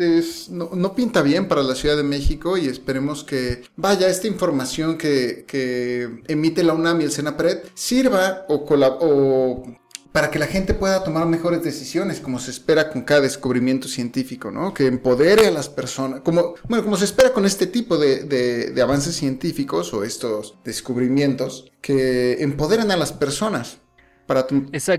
no, 0.49 0.71
no, 0.73 0.95
pinta 0.95 1.21
bien 1.21 1.47
para 1.47 1.63
la 1.63 1.75
Ciudad 1.75 1.95
de 1.95 2.03
México 2.03 2.57
y 2.57 2.67
esperemos 2.67 3.23
que, 3.23 3.63
vaya, 3.75 4.09
esta 4.09 4.27
información 4.27 4.97
que, 4.97 5.45
que 5.47 6.23
emite 6.27 6.63
la 6.63 6.73
UNAM 6.73 7.01
y 7.01 7.03
el 7.05 7.11
SENAPRED 7.11 7.59
sirva 7.73 8.45
o, 8.49 8.65
o 8.65 9.63
para 10.11 10.31
que 10.31 10.39
la 10.39 10.47
gente 10.47 10.73
pueda 10.73 11.03
tomar 11.03 11.27
mejores 11.27 11.63
decisiones, 11.63 12.19
como 12.19 12.39
se 12.39 12.51
espera 12.51 12.89
con 12.89 13.03
cada 13.03 13.21
descubrimiento 13.21 13.87
científico, 13.87 14.51
¿no? 14.51 14.73
Que 14.73 14.87
empodere 14.87 15.47
a 15.47 15.51
las 15.51 15.69
personas, 15.69 16.21
como, 16.21 16.55
bueno, 16.67 16.83
como 16.83 16.97
se 16.97 17.05
espera 17.05 17.31
con 17.31 17.45
este 17.45 17.67
tipo 17.67 17.97
de, 17.97 18.23
de, 18.23 18.81
avances 18.81 19.15
científicos 19.15 19.93
o 19.93 20.03
estos 20.03 20.57
descubrimientos, 20.63 21.71
que 21.81 22.41
empoderen 22.41 22.91
a 22.91 22.97
las 22.97 23.13
personas 23.13 23.81
para, 24.25 24.45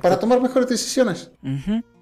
para 0.00 0.18
tomar 0.18 0.40
mejores 0.40 0.68
decisiones. 0.68 1.30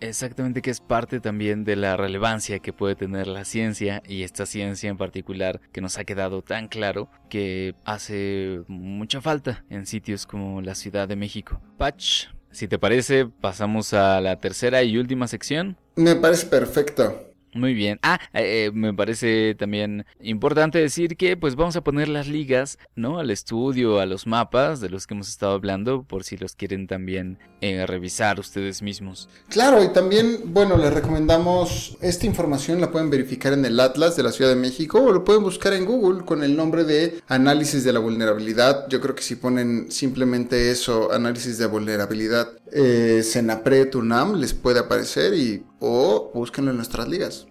Exactamente, 0.01 0.63
que 0.63 0.71
es 0.71 0.81
parte 0.81 1.21
también 1.21 1.65
de 1.65 1.77
la 1.77 1.97
relevancia 1.97 2.59
que 2.59 2.73
puede 2.73 2.95
tener 2.95 3.27
la 3.27 3.45
ciencia 3.45 4.03
y 4.07 4.23
esta 4.23 4.47
ciencia 4.47 4.89
en 4.89 4.97
particular 4.97 5.61
que 5.73 5.81
nos 5.81 5.99
ha 5.99 6.05
quedado 6.05 6.43
tan 6.43 6.69
claro 6.69 7.11
que 7.29 7.75
hace 7.85 8.63
mucha 8.67 9.21
falta 9.21 9.65
en 9.69 9.87
sitios 9.87 10.27
como 10.27 10.63
la 10.63 10.75
Ciudad 10.75 11.07
de 11.07 11.17
México. 11.17 11.61
Patch, 11.77 12.29
si 12.51 12.69
te 12.69 12.79
parece, 12.79 13.27
pasamos 13.27 13.93
a 13.93 14.21
la 14.21 14.37
tercera 14.37 14.83
y 14.83 14.99
última 14.99 15.29
sección. 15.29 15.77
Me 15.97 16.17
parece 16.17 16.47
perfecto. 16.47 17.28
Muy 17.59 17.75
bien. 17.75 17.99
Ah, 18.05 18.21
eh, 18.35 18.67
eh, 18.67 18.71
me 18.73 18.95
parece 18.95 19.57
también 19.57 20.07
importante 20.21 20.79
decir 20.79 21.17
que 21.17 21.37
pues 21.37 21.57
vamos 21.57 21.75
a 21.75 21.83
poner 21.83 22.09
las 22.09 22.29
ligas, 22.29 22.79
¿no? 22.95 23.19
Al 23.19 23.31
estudio, 23.31 23.99
a 23.99 24.07
los 24.07 24.29
mapas 24.29 24.81
de 24.81 24.89
los 24.89 25.09
que 25.09 25.15
hemos 25.15 25.29
estado 25.29 25.55
hablando, 25.55 26.05
por 26.05 26.23
si 26.23 26.37
los 26.37 26.55
quieren 26.55 26.87
también 26.87 27.39
eh, 27.61 27.85
revisar 27.85 28.39
ustedes 28.39 28.81
mismos. 28.81 29.29
Claro, 29.49 29.83
y 29.83 29.89
también, 29.93 30.39
bueno, 30.45 30.77
les 30.77 30.95
recomendamos, 30.95 31.99
esta 32.01 32.27
información 32.27 32.81
la 32.81 32.93
pueden 32.93 33.11
verificar 33.11 33.53
en 33.53 33.65
el 33.65 33.81
Atlas 33.81 34.15
de 34.17 34.23
la 34.23 34.31
Ciudad 34.31 34.51
de 34.51 34.57
México 34.57 35.03
o 35.03 35.13
lo 35.13 35.25
pueden 35.25 35.43
buscar 35.43 35.73
en 35.73 35.85
Google 35.85 36.25
con 36.25 36.45
el 36.45 36.55
nombre 36.55 36.85
de 36.85 37.21
análisis 37.27 37.83
de 37.83 37.93
la 37.93 37.99
vulnerabilidad. 37.99 38.87
Yo 38.89 39.01
creo 39.01 39.17
que 39.17 39.23
si 39.25 39.35
ponen 39.35 39.91
simplemente 39.91 40.71
eso, 40.71 41.11
análisis 41.11 41.59
de 41.59 41.67
vulnerabilidad, 41.67 42.53
eh, 42.73 43.23
Senapred 43.23 43.95
UNAM 43.95 44.35
les 44.37 44.55
puede 44.55 44.81
aparecer 44.81 45.35
y 45.35 45.65
o 45.81 46.31
búsquenlo 46.35 46.71
en 46.71 46.77
nuestras 46.77 47.09
ligas. 47.09 47.47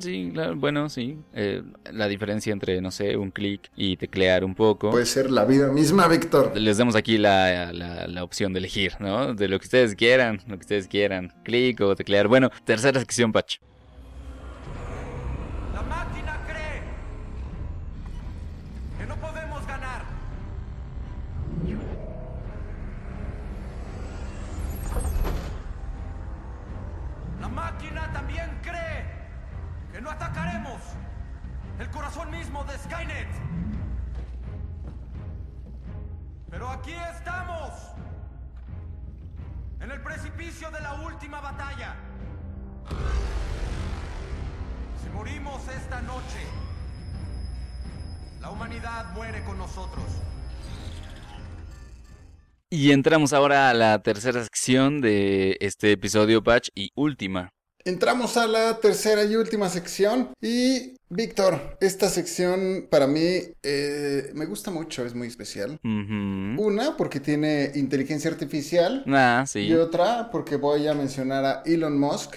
sí, 0.00 0.32
bueno, 0.56 0.88
sí. 0.88 1.18
Eh, 1.32 1.62
la 1.92 2.08
diferencia 2.08 2.52
entre, 2.52 2.80
no 2.80 2.90
sé, 2.90 3.16
un 3.16 3.30
clic 3.30 3.70
y 3.76 3.96
teclear 3.96 4.44
un 4.44 4.54
poco. 4.54 4.90
Puede 4.90 5.06
ser 5.06 5.30
la 5.30 5.44
vida 5.44 5.72
misma, 5.72 6.08
Víctor. 6.08 6.52
Les 6.56 6.78
damos 6.78 6.94
aquí 6.94 7.18
la, 7.18 7.72
la, 7.72 8.24
opción 8.24 8.52
de 8.52 8.58
elegir, 8.58 8.94
¿no? 9.00 9.34
De 9.34 9.48
lo 9.48 9.58
que 9.58 9.64
ustedes 9.64 9.94
quieran, 9.94 10.40
lo 10.46 10.56
que 10.56 10.62
ustedes 10.62 10.88
quieran. 10.88 11.32
Clic 11.42 11.80
o 11.80 11.94
teclear. 11.96 12.28
Bueno, 12.28 12.50
tercera 12.64 13.00
sección, 13.00 13.32
Patch. 31.80 33.26
Pero 36.50 36.68
aquí 36.68 36.92
estamos, 37.16 37.70
en 39.80 39.90
el 39.90 40.02
precipicio 40.02 40.70
de 40.70 40.80
la 40.80 41.00
última 41.00 41.40
batalla. 41.40 41.96
Si 45.02 45.08
morimos 45.10 45.62
esta 45.68 46.02
noche, 46.02 46.44
la 48.40 48.50
humanidad 48.50 49.12
muere 49.14 49.42
con 49.44 49.56
nosotros. 49.56 50.04
Y 52.68 52.92
entramos 52.92 53.32
ahora 53.32 53.70
a 53.70 53.74
la 53.74 54.02
tercera 54.02 54.42
sección 54.42 55.00
de 55.00 55.56
este 55.60 55.92
episodio 55.92 56.42
Patch 56.42 56.68
y 56.74 56.90
última. 56.94 57.50
Entramos 57.84 58.36
a 58.36 58.46
la 58.46 58.78
tercera 58.80 59.24
y 59.24 59.36
última 59.36 59.68
sección 59.70 60.32
y 60.42 60.96
Víctor, 61.12 61.76
esta 61.80 62.08
sección 62.08 62.86
para 62.88 63.08
mí 63.08 63.40
eh, 63.64 64.30
me 64.32 64.46
gusta 64.46 64.70
mucho, 64.70 65.04
es 65.04 65.12
muy 65.12 65.26
especial. 65.26 65.80
Una, 65.82 66.96
porque 66.96 67.18
tiene 67.18 67.72
inteligencia 67.74 68.30
artificial. 68.30 69.02
Ah, 69.08 69.44
sí. 69.44 69.62
Y 69.62 69.74
otra, 69.74 70.30
porque 70.30 70.54
voy 70.54 70.86
a 70.86 70.94
mencionar 70.94 71.44
a 71.44 71.62
Elon 71.66 71.98
Musk. 71.98 72.36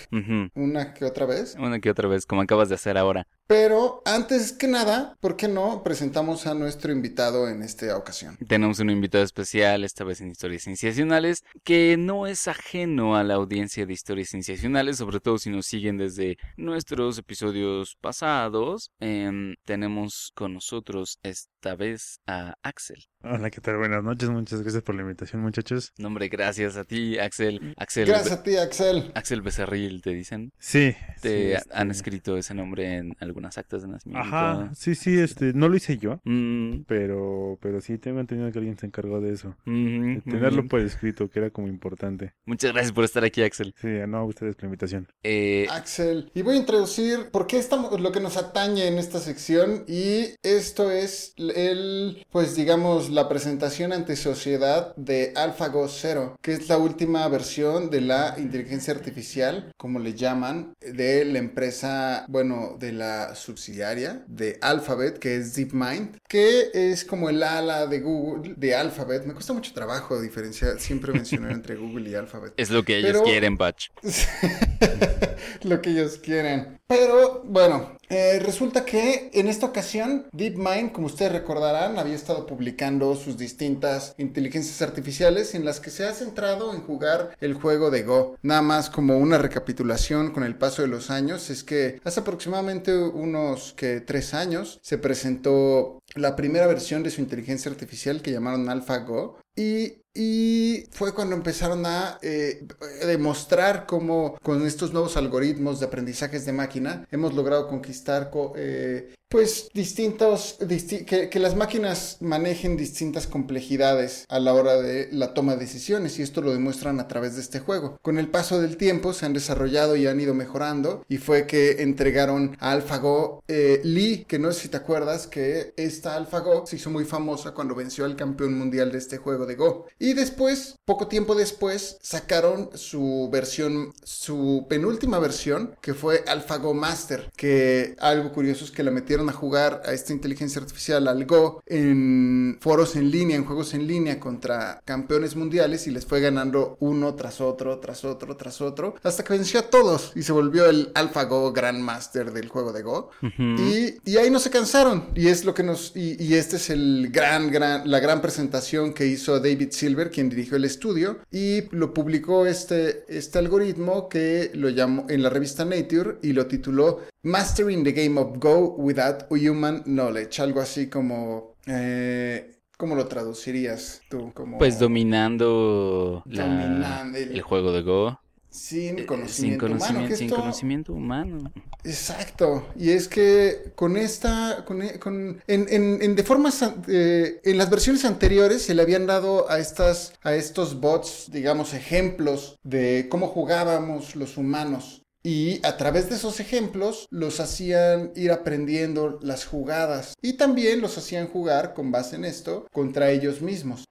Una 0.56 0.96
que 0.96 1.06
otra 1.06 1.28
vez. 1.28 1.56
Una 1.60 1.80
que 1.80 1.92
otra 1.92 2.08
vez, 2.08 2.26
como 2.26 2.42
acabas 2.42 2.68
de 2.70 2.76
hacer 2.76 2.98
ahora. 2.98 3.28
Pero 3.46 4.02
antes 4.06 4.54
que 4.54 4.68
nada, 4.68 5.18
¿por 5.20 5.36
qué 5.36 5.48
no 5.48 5.84
presentamos 5.84 6.48
a 6.48 6.56
nuestro 6.56 6.92
invitado 6.92 7.50
en 7.50 7.62
esta 7.62 7.96
ocasión? 7.96 8.38
Tenemos 8.48 8.80
un 8.80 8.90
invitado 8.90 9.24
especial, 9.24 9.84
esta 9.84 10.04
vez 10.04 10.22
en 10.22 10.32
Historias 10.32 10.64
Sensacionales, 10.64 11.44
que 11.64 11.96
no 12.00 12.26
es 12.26 12.48
ajeno 12.48 13.16
a 13.16 13.24
la 13.24 13.36
audiencia 13.36 13.86
de 13.86 13.94
Historias 13.94 14.30
Sensacionales, 14.30 14.98
sobre 14.98 15.20
todo 15.20 15.38
si 15.38 15.52
nos 15.52 15.68
siguen 15.68 15.98
desde 15.98 16.38
nuestros 16.58 17.20
episodios 17.20 17.98
pasados 18.02 18.63
Em, 19.00 19.56
tenemos 19.66 20.32
con 20.36 20.54
nosotros 20.54 21.20
esta 21.64 21.76
vez 21.76 22.20
a 22.28 22.58
Axel. 22.62 23.06
Hola, 23.22 23.50
¿qué 23.50 23.62
tal? 23.62 23.78
Buenas 23.78 24.04
noches, 24.04 24.30
muchas 24.30 24.62
gracias 24.62 24.84
por 24.84 24.96
la 24.96 25.04
invitación, 25.04 25.42
muchachos. 25.42 25.94
Nombre, 25.98 26.28
gracias 26.28 26.76
a 26.76 26.84
ti, 26.84 27.18
Axel. 27.18 27.74
Axel, 27.78 28.06
Gracias 28.06 28.34
a 28.34 28.44
ti, 28.44 28.58
Axel. 28.58 29.14
Axel 29.16 29.42
Becerril, 29.42 30.02
te 30.02 30.10
dicen. 30.10 30.52
Sí. 30.60 30.94
Te 31.22 31.58
sí, 31.58 31.64
han 31.72 31.90
este, 31.90 32.00
escrito 32.00 32.36
ese 32.36 32.54
nombre 32.54 32.98
en 32.98 33.16
algunas 33.22 33.58
actas 33.58 33.84
de 33.84 33.88
nacimiento. 33.88 34.28
Ajá, 34.28 34.72
sí, 34.76 34.94
sí, 34.94 35.18
este, 35.18 35.54
no 35.54 35.70
lo 35.70 35.78
hice 35.78 35.98
yo, 35.98 36.20
Mm, 36.26 36.82
pero, 36.86 37.58
pero 37.62 37.80
sí 37.80 37.98
tengo 37.98 38.20
entendido 38.20 38.52
que 38.52 38.60
alguien 38.60 38.78
se 38.78 38.88
encargó 38.88 39.22
de 39.22 39.32
eso. 39.32 39.56
mm, 39.64 40.16
De 40.16 40.22
tenerlo 40.24 40.64
mm. 40.64 40.68
por 40.68 40.82
escrito, 40.82 41.30
que 41.30 41.40
era 41.40 41.50
como 41.50 41.70
importante. 41.70 42.34
Muchas 42.46 42.74
gracias 42.74 42.92
por 42.92 43.06
estar 43.06 43.24
aquí, 43.24 43.42
Axel. 43.42 43.74
Sí, 43.80 43.88
no 44.06 44.18
a 44.18 44.26
ustedes 44.26 44.56
por 44.56 44.64
la 44.64 44.68
invitación. 44.68 45.08
Eh, 45.24 45.68
Axel. 45.70 46.30
Y 46.36 46.42
voy 46.42 46.56
a 46.56 46.60
introducir 46.60 47.30
por 47.32 47.48
qué 47.48 47.58
estamos, 47.58 48.02
lo 48.02 48.12
que 48.12 48.20
nos 48.20 48.36
atañe 48.36 48.86
en 48.88 48.98
esta 48.98 49.20
sección. 49.20 49.86
Y 49.88 50.36
esto 50.44 50.92
es 50.92 51.34
el, 51.56 52.26
pues 52.32 52.56
digamos, 52.56 53.10
la 53.10 53.28
presentación 53.30 53.94
ante 53.94 54.16
sociedad 54.16 54.96
de 54.96 55.34
AlphaGo 55.36 55.88
Zero, 55.88 56.36
que 56.42 56.54
es 56.54 56.70
la 56.70 56.78
última 56.78 57.28
versión 57.28 57.90
de 57.90 58.02
la 58.02 58.36
inteligencia 58.38 58.94
artificial, 58.94 59.72
como 59.78 60.00
le 60.00 60.14
llaman, 60.14 60.74
de 60.82 61.26
la 61.26 61.40
empresa, 61.40 62.26
bueno, 62.30 62.76
de 62.80 62.92
la 62.92 63.36
subsidiaria 63.36 64.24
de 64.28 64.58
Alphabet, 64.62 65.20
que 65.20 65.36
es 65.38 65.56
DeepMind, 65.56 66.18
que 66.28 66.70
es 66.74 67.04
como 67.06 67.30
el 67.30 67.44
ala 67.44 67.88
de 67.88 68.00
Google, 68.00 68.54
de 68.58 68.76
Alphabet. 68.76 69.26
Me 69.26 69.34
cuesta 69.34 69.54
mucho 69.54 69.74
trabajo 69.74 70.22
diferenciar, 70.22 70.80
siempre 70.80 71.14
mencionar 71.14 71.52
entre 71.52 71.76
Google 71.76 72.10
y 72.10 72.16
Alphabet. 72.16 72.54
es 72.58 72.70
lo 72.70 72.84
que 72.84 72.98
ellos 72.98 73.12
Pero- 73.14 73.24
quieren, 73.24 73.58
Patch. 73.58 73.90
lo 75.66 75.82
que 75.82 75.92
ellos 75.92 76.18
quieren. 76.18 76.80
Pero 76.88 77.44
bueno, 77.46 77.98
eh, 78.10 78.40
resulta 78.40 78.86
que 78.86 79.32
en 79.34 79.48
esta 79.48 79.66
ocasión 79.66 80.28
DeepMind, 80.32 80.92
como 80.92 81.08
ustedes 81.08 81.32
recordarán, 81.32 81.98
había 81.98 82.14
estado 82.14 82.46
publicando 82.46 83.16
sus 83.16 83.38
distintas 83.38 84.14
inteligencias 84.18 84.82
artificiales 84.82 85.56
en 85.56 85.66
las 85.66 85.80
que 85.80 85.90
se 85.90 86.06
ha 86.06 86.14
centrado 86.14 86.74
en 86.74 86.82
jugar 86.82 87.36
el 87.42 87.56
juego 87.56 87.90
de 87.90 88.04
Go. 88.04 88.38
Nada 88.44 88.62
más 88.62 88.90
como 88.90 89.18
una 89.18 89.40
recapitulación 89.40 90.32
con 90.32 90.44
el 90.44 90.56
paso 90.56 90.84
de 90.84 90.90
los 90.90 91.10
años, 91.10 91.50
es 91.50 91.64
que 91.64 92.00
hace 92.04 92.20
aproximadamente 92.20 92.96
unos 92.96 93.74
que 93.74 94.02
tres 94.02 94.34
años 94.34 94.80
se 94.84 94.98
presentó 94.98 96.04
la 96.16 96.36
primera 96.36 96.68
versión 96.68 97.02
de 97.02 97.10
su 97.10 97.22
inteligencia 97.22 97.72
artificial 97.72 98.22
que 98.22 98.32
llamaron 98.32 98.70
AlphaGo. 98.70 99.40
Y, 99.56 100.03
y 100.14 100.86
fue 100.92 101.14
cuando 101.14 101.36
empezaron 101.36 101.86
a 101.86 102.20
eh, 102.22 102.66
demostrar 103.06 103.86
cómo 103.86 104.38
con 104.42 104.66
estos 104.66 104.94
nuevos 104.94 105.18
algoritmos 105.18 105.80
de 105.80 105.88
aprendizajes 105.88 106.46
de 106.46 106.54
máquina 106.54 107.08
hemos 107.12 107.34
logrado 107.34 107.68
conquistar 107.68 108.30
co- 108.30 108.54
eh, 108.56 109.14
pues 109.30 109.70
distintos, 109.74 110.60
disti- 110.60 111.06
que, 111.06 111.28
que 111.28 111.40
las 111.40 111.56
máquinas 111.56 112.18
manejen 112.22 112.78
distintas 112.78 113.26
complejidades 113.26 114.26
a 114.30 114.40
la 114.40 114.54
hora 114.54 114.80
de 114.80 115.10
la 115.12 115.34
toma 115.34 115.54
de 115.54 115.62
decisiones 115.62 116.20
y 116.20 116.22
esto 116.22 116.42
lo 116.42 116.52
demuestran 116.54 117.00
a 117.00 117.08
través 117.08 117.34
de 117.34 117.42
este 117.42 117.60
juego. 117.60 117.98
Con 118.04 118.20
el 118.20 118.28
paso 118.30 118.62
del 118.62 118.78
tiempo 118.78 119.12
se 119.12 119.26
han 119.26 119.34
desarrollado 119.34 119.96
y 119.96 120.06
han 120.06 120.20
ido 120.20 120.36
mejorando 120.36 121.04
y 121.10 121.18
fue 121.18 121.48
que 121.48 121.82
entregaron 121.82 122.56
a 122.60 122.74
AlphaGo 122.74 123.44
eh, 123.48 123.82
Lee, 123.84 124.26
que 124.28 124.38
no 124.38 124.52
sé 124.52 124.62
si 124.62 124.68
te 124.70 124.78
acuerdas 124.78 125.26
que 125.26 125.74
esta 125.78 126.16
AlphaGo 126.16 126.68
se 126.68 126.76
hizo 126.76 126.92
muy 126.92 127.06
famosa 127.06 127.56
cuando 127.56 127.74
venció 127.74 128.06
al 128.06 128.16
campeón 128.16 128.56
mundial 128.56 128.92
de 128.92 129.00
este 129.00 129.18
juego 129.18 129.48
de 129.48 129.56
Go. 129.56 129.88
Y 130.04 130.16
después, 130.16 130.76
poco 130.84 131.08
tiempo 131.08 131.34
después, 131.34 131.98
sacaron 132.02 132.72
su 132.74 133.30
versión, 133.32 133.94
su 134.04 134.66
penúltima 134.68 135.18
versión, 135.18 135.78
que 135.80 135.94
fue 135.94 136.26
AlphaGo 136.28 136.74
Master, 136.74 137.32
que 137.38 137.96
algo 138.00 138.34
curioso 138.34 138.66
es 138.66 138.72
que 138.72 138.84
la 138.84 138.92
metieron 138.92 139.30
a 139.30 139.32
jugar 139.32 139.82
a 139.86 139.94
esta 139.94 140.12
inteligencia 140.12 140.60
artificial 140.60 141.08
al 141.08 141.26
Go 141.26 141.64
en 141.68 142.58
foros 142.60 142.98
en 142.98 143.12
línea, 143.12 143.38
en 143.38 143.46
juegos 143.46 143.74
en 143.74 143.88
línea 143.88 144.20
contra 144.20 144.82
campeones 144.84 145.38
mundiales 145.38 145.88
y 145.88 145.92
les 145.92 146.06
fue 146.06 146.20
ganando 146.20 146.76
uno 146.82 147.16
tras 147.16 147.40
otro, 147.40 147.80
tras 147.80 148.04
otro, 148.04 148.36
tras 148.36 148.60
otro, 148.60 148.96
hasta 149.04 149.24
que 149.24 149.32
venció 149.32 149.62
a 149.62 149.70
todos 149.70 150.12
y 150.16 150.24
se 150.24 150.34
volvió 150.34 150.66
el 150.66 150.92
AlphaGo 150.96 151.54
Grandmaster 151.54 152.34
del 152.34 152.50
juego 152.50 152.74
de 152.74 152.82
Go. 152.82 153.12
Y, 153.38 153.96
y 154.04 154.18
ahí 154.18 154.30
no 154.30 154.40
se 154.40 154.50
cansaron. 154.50 155.12
Y 155.16 155.30
es 155.30 155.46
lo 155.46 155.54
que 155.54 155.64
nos. 155.64 155.96
Y, 155.96 156.22
y 156.22 156.34
este 156.34 156.58
es 156.58 156.70
el 156.70 157.08
gran, 157.10 157.50
gran, 157.50 157.90
la 157.90 158.02
gran 158.02 158.22
presentación 158.22 158.94
que 158.94 159.08
hizo 159.08 159.40
David 159.40 159.70
Silver, 159.72 159.93
quien 160.12 160.30
dirigió 160.30 160.58
el 160.58 160.66
estudio. 160.66 161.20
Y 161.32 161.64
lo 161.76 161.94
publicó 161.94 162.46
este, 162.46 163.04
este 163.08 163.40
algoritmo 163.40 164.10
que 164.10 164.52
lo 164.54 164.70
llamó 164.70 165.06
en 165.10 165.22
la 165.24 165.30
revista 165.30 165.66
Nature 165.66 166.18
y 166.22 166.34
lo 166.34 166.46
tituló 166.48 167.02
Mastering 167.24 167.84
the 167.84 167.92
Game 167.92 168.20
of 168.20 168.38
Go 168.40 168.76
Without 168.78 169.26
Human 169.30 169.84
Knowledge. 169.84 170.42
Algo 170.42 170.60
así 170.62 170.88
como. 170.90 171.56
eh, 171.68 172.50
¿Cómo 172.76 172.96
lo 172.96 173.08
traducirías 173.08 174.02
tú? 174.10 174.32
Como 174.34 174.58
Pues 174.58 174.78
dominando, 174.80 176.24
la- 176.26 176.44
Dominando 176.48 177.18
el- 177.18 177.32
el 177.34 177.42
juego 177.42 177.72
de 177.72 177.82
Go. 177.82 178.20
Sin 178.54 179.00
eh, 179.00 179.06
conocimiento, 179.08 179.66
sin 179.68 179.76
humano. 179.76 180.08
que 180.08 180.16
sin 180.16 180.28
esto- 180.28 180.40
conocimiento 180.40 180.94
humano. 180.94 181.52
Exacto, 181.84 182.68
y 182.78 182.92
es 182.92 183.08
que 183.08 183.72
con 183.76 183.98
esta, 183.98 184.64
con, 184.66 184.82
e- 184.84 185.00
con- 185.00 185.42
en, 185.48 185.66
en- 185.70 186.02
en- 186.02 186.16
de 186.16 186.24
formas, 186.24 186.64
eh, 186.88 187.42
en 187.44 187.58
las 187.58 187.70
versiones 187.70 188.06
anteriores 188.06 188.62
se 188.62 188.74
le 188.74 188.82
habían 188.84 189.06
dado 189.08 189.50
a 189.50 189.60
estas, 189.60 190.14
a 190.24 190.34
estos 190.36 190.80
bots, 190.80 191.30
digamos, 191.32 191.74
ejemplos 191.74 192.58
de 192.64 193.08
cómo 193.10 193.28
jugábamos 193.28 194.16
los 194.16 194.38
humanos. 194.38 195.03
Y 195.24 195.66
a 195.66 195.78
través 195.78 196.10
de 196.10 196.16
esos 196.16 196.42
ejemplos 196.42 197.08
los 197.10 197.40
hacían 197.40 198.12
ir 198.16 198.32
aprendiendo 198.32 199.20
las 199.22 199.46
jugadas. 199.46 200.16
Y 200.22 200.34
también 200.34 200.82
los 200.82 200.98
hacían 200.98 201.28
jugar 201.28 201.74
con 201.74 201.92
base 201.92 202.18
en 202.18 202.26
esto 202.26 202.68
contra 202.72 203.10
ellos 203.12 203.42
mismos. 203.42 203.86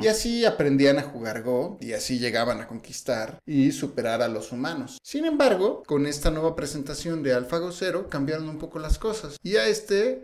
Y 0.00 0.06
así 0.06 0.44
aprendían 0.44 0.98
a 0.98 1.02
jugar 1.02 1.42
Go 1.42 1.78
y 1.80 1.92
así 1.92 2.18
llegaban 2.18 2.60
a 2.60 2.68
conquistar 2.68 3.40
y 3.44 3.72
superar 3.72 4.22
a 4.22 4.28
los 4.28 4.52
humanos. 4.52 4.98
Sin 5.02 5.24
embargo, 5.24 5.82
con 5.86 6.06
esta 6.06 6.30
nueva 6.30 6.54
presentación 6.54 7.22
de 7.22 7.34
AlphaGo 7.34 7.72
Zero 7.72 8.08
cambiaron 8.08 8.48
un 8.48 8.58
poco 8.58 8.78
las 8.78 8.98
cosas. 8.98 9.36
Y 9.42 9.56
a 9.56 9.66
este, 9.66 10.22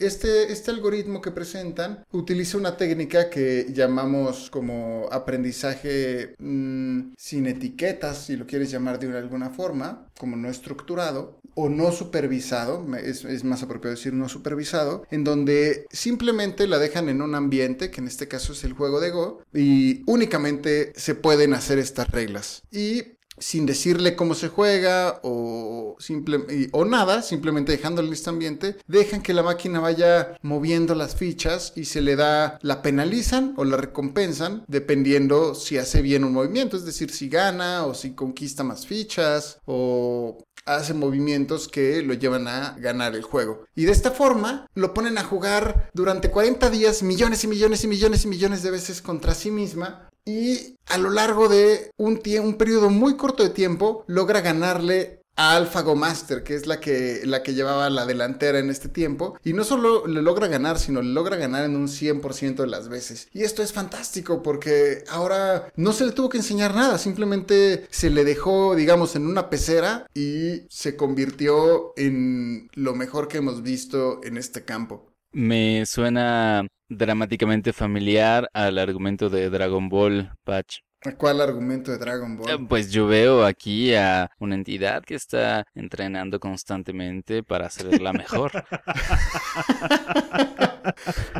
este, 0.00 0.52
este 0.52 0.70
algoritmo 0.70 1.22
que 1.22 1.30
presentan 1.30 2.04
utiliza 2.12 2.58
una 2.58 2.76
técnica 2.76 3.30
que 3.30 3.66
llamamos 3.72 4.50
como 4.50 5.08
aprendizaje 5.10 6.34
mm, 6.38 7.14
sin 7.16 7.46
etiquetas, 7.46 8.18
si 8.18 8.36
lo 8.36 8.46
quieres 8.46 8.70
llamar 8.70 8.98
de 8.98 9.16
alguna 9.16 9.50
forma, 9.50 9.93
como 10.18 10.36
no 10.36 10.48
estructurado 10.48 11.38
o 11.54 11.68
no 11.68 11.92
supervisado, 11.92 12.84
es, 12.96 13.24
es 13.24 13.44
más 13.44 13.62
apropiado 13.62 13.94
decir 13.94 14.12
no 14.12 14.28
supervisado, 14.28 15.04
en 15.10 15.24
donde 15.24 15.86
simplemente 15.90 16.66
la 16.66 16.78
dejan 16.78 17.08
en 17.08 17.22
un 17.22 17.34
ambiente, 17.34 17.90
que 17.90 18.00
en 18.00 18.08
este 18.08 18.28
caso 18.28 18.52
es 18.52 18.64
el 18.64 18.72
juego 18.72 19.00
de 19.00 19.10
Go, 19.10 19.42
y 19.52 20.02
únicamente 20.06 20.92
se 20.96 21.14
pueden 21.14 21.54
hacer 21.54 21.78
estas 21.78 22.10
reglas. 22.10 22.62
Y 22.72 23.14
sin 23.38 23.66
decirle 23.66 24.16
cómo 24.16 24.34
se 24.34 24.48
juega 24.48 25.20
o, 25.22 25.96
simple, 25.98 26.68
o 26.72 26.84
nada, 26.84 27.22
simplemente 27.22 27.72
dejándole 27.72 28.12
este 28.12 28.30
ambiente, 28.30 28.76
dejan 28.86 29.22
que 29.22 29.34
la 29.34 29.42
máquina 29.42 29.80
vaya 29.80 30.36
moviendo 30.42 30.94
las 30.94 31.16
fichas 31.16 31.72
y 31.76 31.86
se 31.86 32.00
le 32.00 32.16
da, 32.16 32.58
la 32.62 32.82
penalizan 32.82 33.54
o 33.56 33.64
la 33.64 33.76
recompensan 33.76 34.64
dependiendo 34.68 35.54
si 35.54 35.78
hace 35.78 36.02
bien 36.02 36.24
un 36.24 36.32
movimiento, 36.32 36.76
es 36.76 36.84
decir, 36.84 37.10
si 37.10 37.28
gana 37.28 37.86
o 37.86 37.94
si 37.94 38.14
conquista 38.14 38.64
más 38.64 38.86
fichas 38.86 39.58
o 39.66 40.38
hace 40.64 40.94
movimientos 40.94 41.68
que 41.68 42.02
lo 42.02 42.14
llevan 42.14 42.48
a 42.48 42.76
ganar 42.78 43.14
el 43.14 43.22
juego. 43.22 43.64
Y 43.74 43.84
de 43.84 43.92
esta 43.92 44.10
forma 44.10 44.66
lo 44.74 44.94
ponen 44.94 45.18
a 45.18 45.24
jugar 45.24 45.90
durante 45.94 46.30
40 46.30 46.70
días 46.70 47.02
millones 47.02 47.44
y 47.44 47.48
millones 47.48 47.84
y 47.84 47.88
millones 47.88 48.24
y 48.24 48.28
millones 48.28 48.62
de 48.62 48.70
veces 48.70 49.02
contra 49.02 49.34
sí 49.34 49.50
misma. 49.50 50.08
Y 50.24 50.76
a 50.86 50.96
lo 50.96 51.10
largo 51.10 51.48
de 51.48 51.90
un, 51.98 52.20
un 52.42 52.54
periodo 52.54 52.88
muy 52.88 53.16
corto 53.16 53.42
de 53.42 53.50
tiempo 53.50 54.04
logra 54.06 54.40
ganarle 54.40 55.23
a 55.36 55.56
AlphaGo 55.56 55.96
Master, 55.96 56.42
que 56.42 56.54
es 56.54 56.66
la 56.66 56.80
que, 56.80 57.22
la 57.24 57.42
que 57.42 57.54
llevaba 57.54 57.90
la 57.90 58.06
delantera 58.06 58.58
en 58.58 58.70
este 58.70 58.88
tiempo. 58.88 59.38
Y 59.44 59.52
no 59.52 59.64
solo 59.64 60.06
le 60.06 60.22
logra 60.22 60.48
ganar, 60.48 60.78
sino 60.78 61.02
le 61.02 61.12
logra 61.12 61.36
ganar 61.36 61.64
en 61.64 61.76
un 61.76 61.88
100% 61.88 62.56
de 62.56 62.66
las 62.66 62.88
veces. 62.88 63.28
Y 63.32 63.42
esto 63.42 63.62
es 63.62 63.72
fantástico 63.72 64.42
porque 64.42 65.04
ahora 65.08 65.72
no 65.76 65.92
se 65.92 66.06
le 66.06 66.12
tuvo 66.12 66.28
que 66.28 66.38
enseñar 66.38 66.74
nada, 66.74 66.98
simplemente 66.98 67.86
se 67.90 68.10
le 68.10 68.24
dejó, 68.24 68.74
digamos, 68.74 69.16
en 69.16 69.26
una 69.26 69.50
pecera 69.50 70.06
y 70.14 70.62
se 70.68 70.96
convirtió 70.96 71.92
en 71.96 72.68
lo 72.74 72.94
mejor 72.94 73.28
que 73.28 73.38
hemos 73.38 73.62
visto 73.62 74.20
en 74.24 74.36
este 74.36 74.64
campo. 74.64 75.10
Me 75.32 75.84
suena 75.86 76.66
dramáticamente 76.88 77.72
familiar 77.72 78.48
al 78.52 78.78
argumento 78.78 79.30
de 79.30 79.50
Dragon 79.50 79.88
Ball, 79.88 80.32
Patch. 80.44 80.78
¿Cuál 81.18 81.40
argumento 81.40 81.90
de 81.90 81.98
Dragon 81.98 82.32
Eh, 82.46 82.56
Ball? 82.56 82.68
Pues 82.68 82.90
yo 82.90 83.06
veo 83.06 83.44
aquí 83.44 83.94
a 83.94 84.30
una 84.38 84.54
entidad 84.54 85.02
que 85.02 85.14
está 85.14 85.66
entrenando 85.74 86.40
constantemente 86.40 87.42
para 87.42 87.68
ser 87.70 88.00
la 88.00 88.12
mejor. 88.12 88.52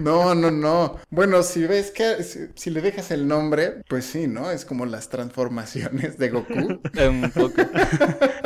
No, 0.01 0.35
no, 0.35 0.51
no. 0.51 0.99
Bueno, 1.11 1.43
si 1.43 1.67
ves 1.67 1.91
que 1.91 2.23
si, 2.23 2.49
si 2.55 2.71
le 2.71 2.81
dejas 2.81 3.11
el 3.11 3.27
nombre, 3.29 3.83
pues 3.89 4.07
sí, 4.07 4.27
¿no? 4.27 4.51
Es 4.51 4.65
como 4.65 4.87
las 4.87 5.09
transformaciones 5.09 6.17
de 6.19 6.31
Goku. 6.31 6.81
Eh, 6.97 7.09
Un 7.09 7.31
poco. 7.31 7.63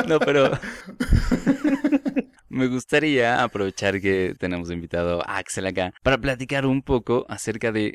No, 0.09 0.19
pero 0.19 0.51
me 2.59 2.67
gustaría 2.69 3.43
aprovechar 3.43 4.01
que 4.01 4.35
tenemos 4.39 4.71
invitado 4.71 5.23
a 5.27 5.39
Axel 5.39 5.67
acá 5.67 5.93
para 6.03 6.19
platicar 6.19 6.67
un 6.67 6.83
poco 6.83 7.25
acerca 7.29 7.73
de, 7.73 7.95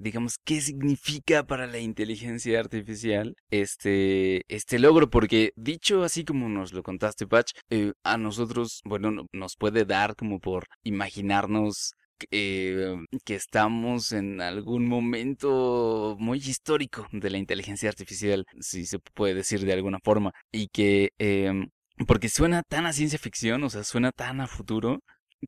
digamos, 0.00 0.36
qué 0.44 0.60
significa 0.60 1.44
para 1.46 1.66
la 1.66 1.78
inteligencia 1.78 2.60
artificial 2.60 3.34
este, 3.50 4.42
este 4.48 4.78
logro, 4.78 5.10
porque 5.10 5.52
dicho 5.56 6.04
así 6.04 6.24
como 6.24 6.48
nos 6.48 6.72
lo 6.72 6.82
contaste, 6.82 7.26
Patch, 7.26 7.52
eh, 7.70 7.92
a 8.04 8.16
nosotros, 8.16 8.80
bueno, 8.84 9.10
no- 9.10 9.26
nos 9.32 9.56
puede 9.56 9.84
dar 9.84 10.14
como 10.16 10.38
por 10.40 10.66
imaginarnos 10.82 11.92
eh, 12.30 12.96
que 13.24 13.34
estamos 13.34 14.12
en 14.12 14.40
algún 14.42 14.86
momento 14.86 16.16
muy 16.18 16.38
histórico 16.38 17.06
de 17.12 17.30
la 17.30 17.38
inteligencia 17.38 17.88
artificial, 17.88 18.44
si 18.60 18.84
se 18.86 18.98
puede 19.14 19.34
decir 19.34 19.60
de 19.64 19.72
alguna 19.72 19.98
forma, 20.04 20.32
y 20.52 20.68
que 20.68 21.10
em, 21.18 21.68
porque 22.06 22.28
suena 22.28 22.62
tan 22.62 22.86
a 22.86 22.92
ciencia 22.92 23.18
ficción, 23.18 23.62
o 23.64 23.70
sea, 23.70 23.84
suena 23.84 24.12
tan 24.12 24.40
a 24.40 24.46
futuro 24.46 25.00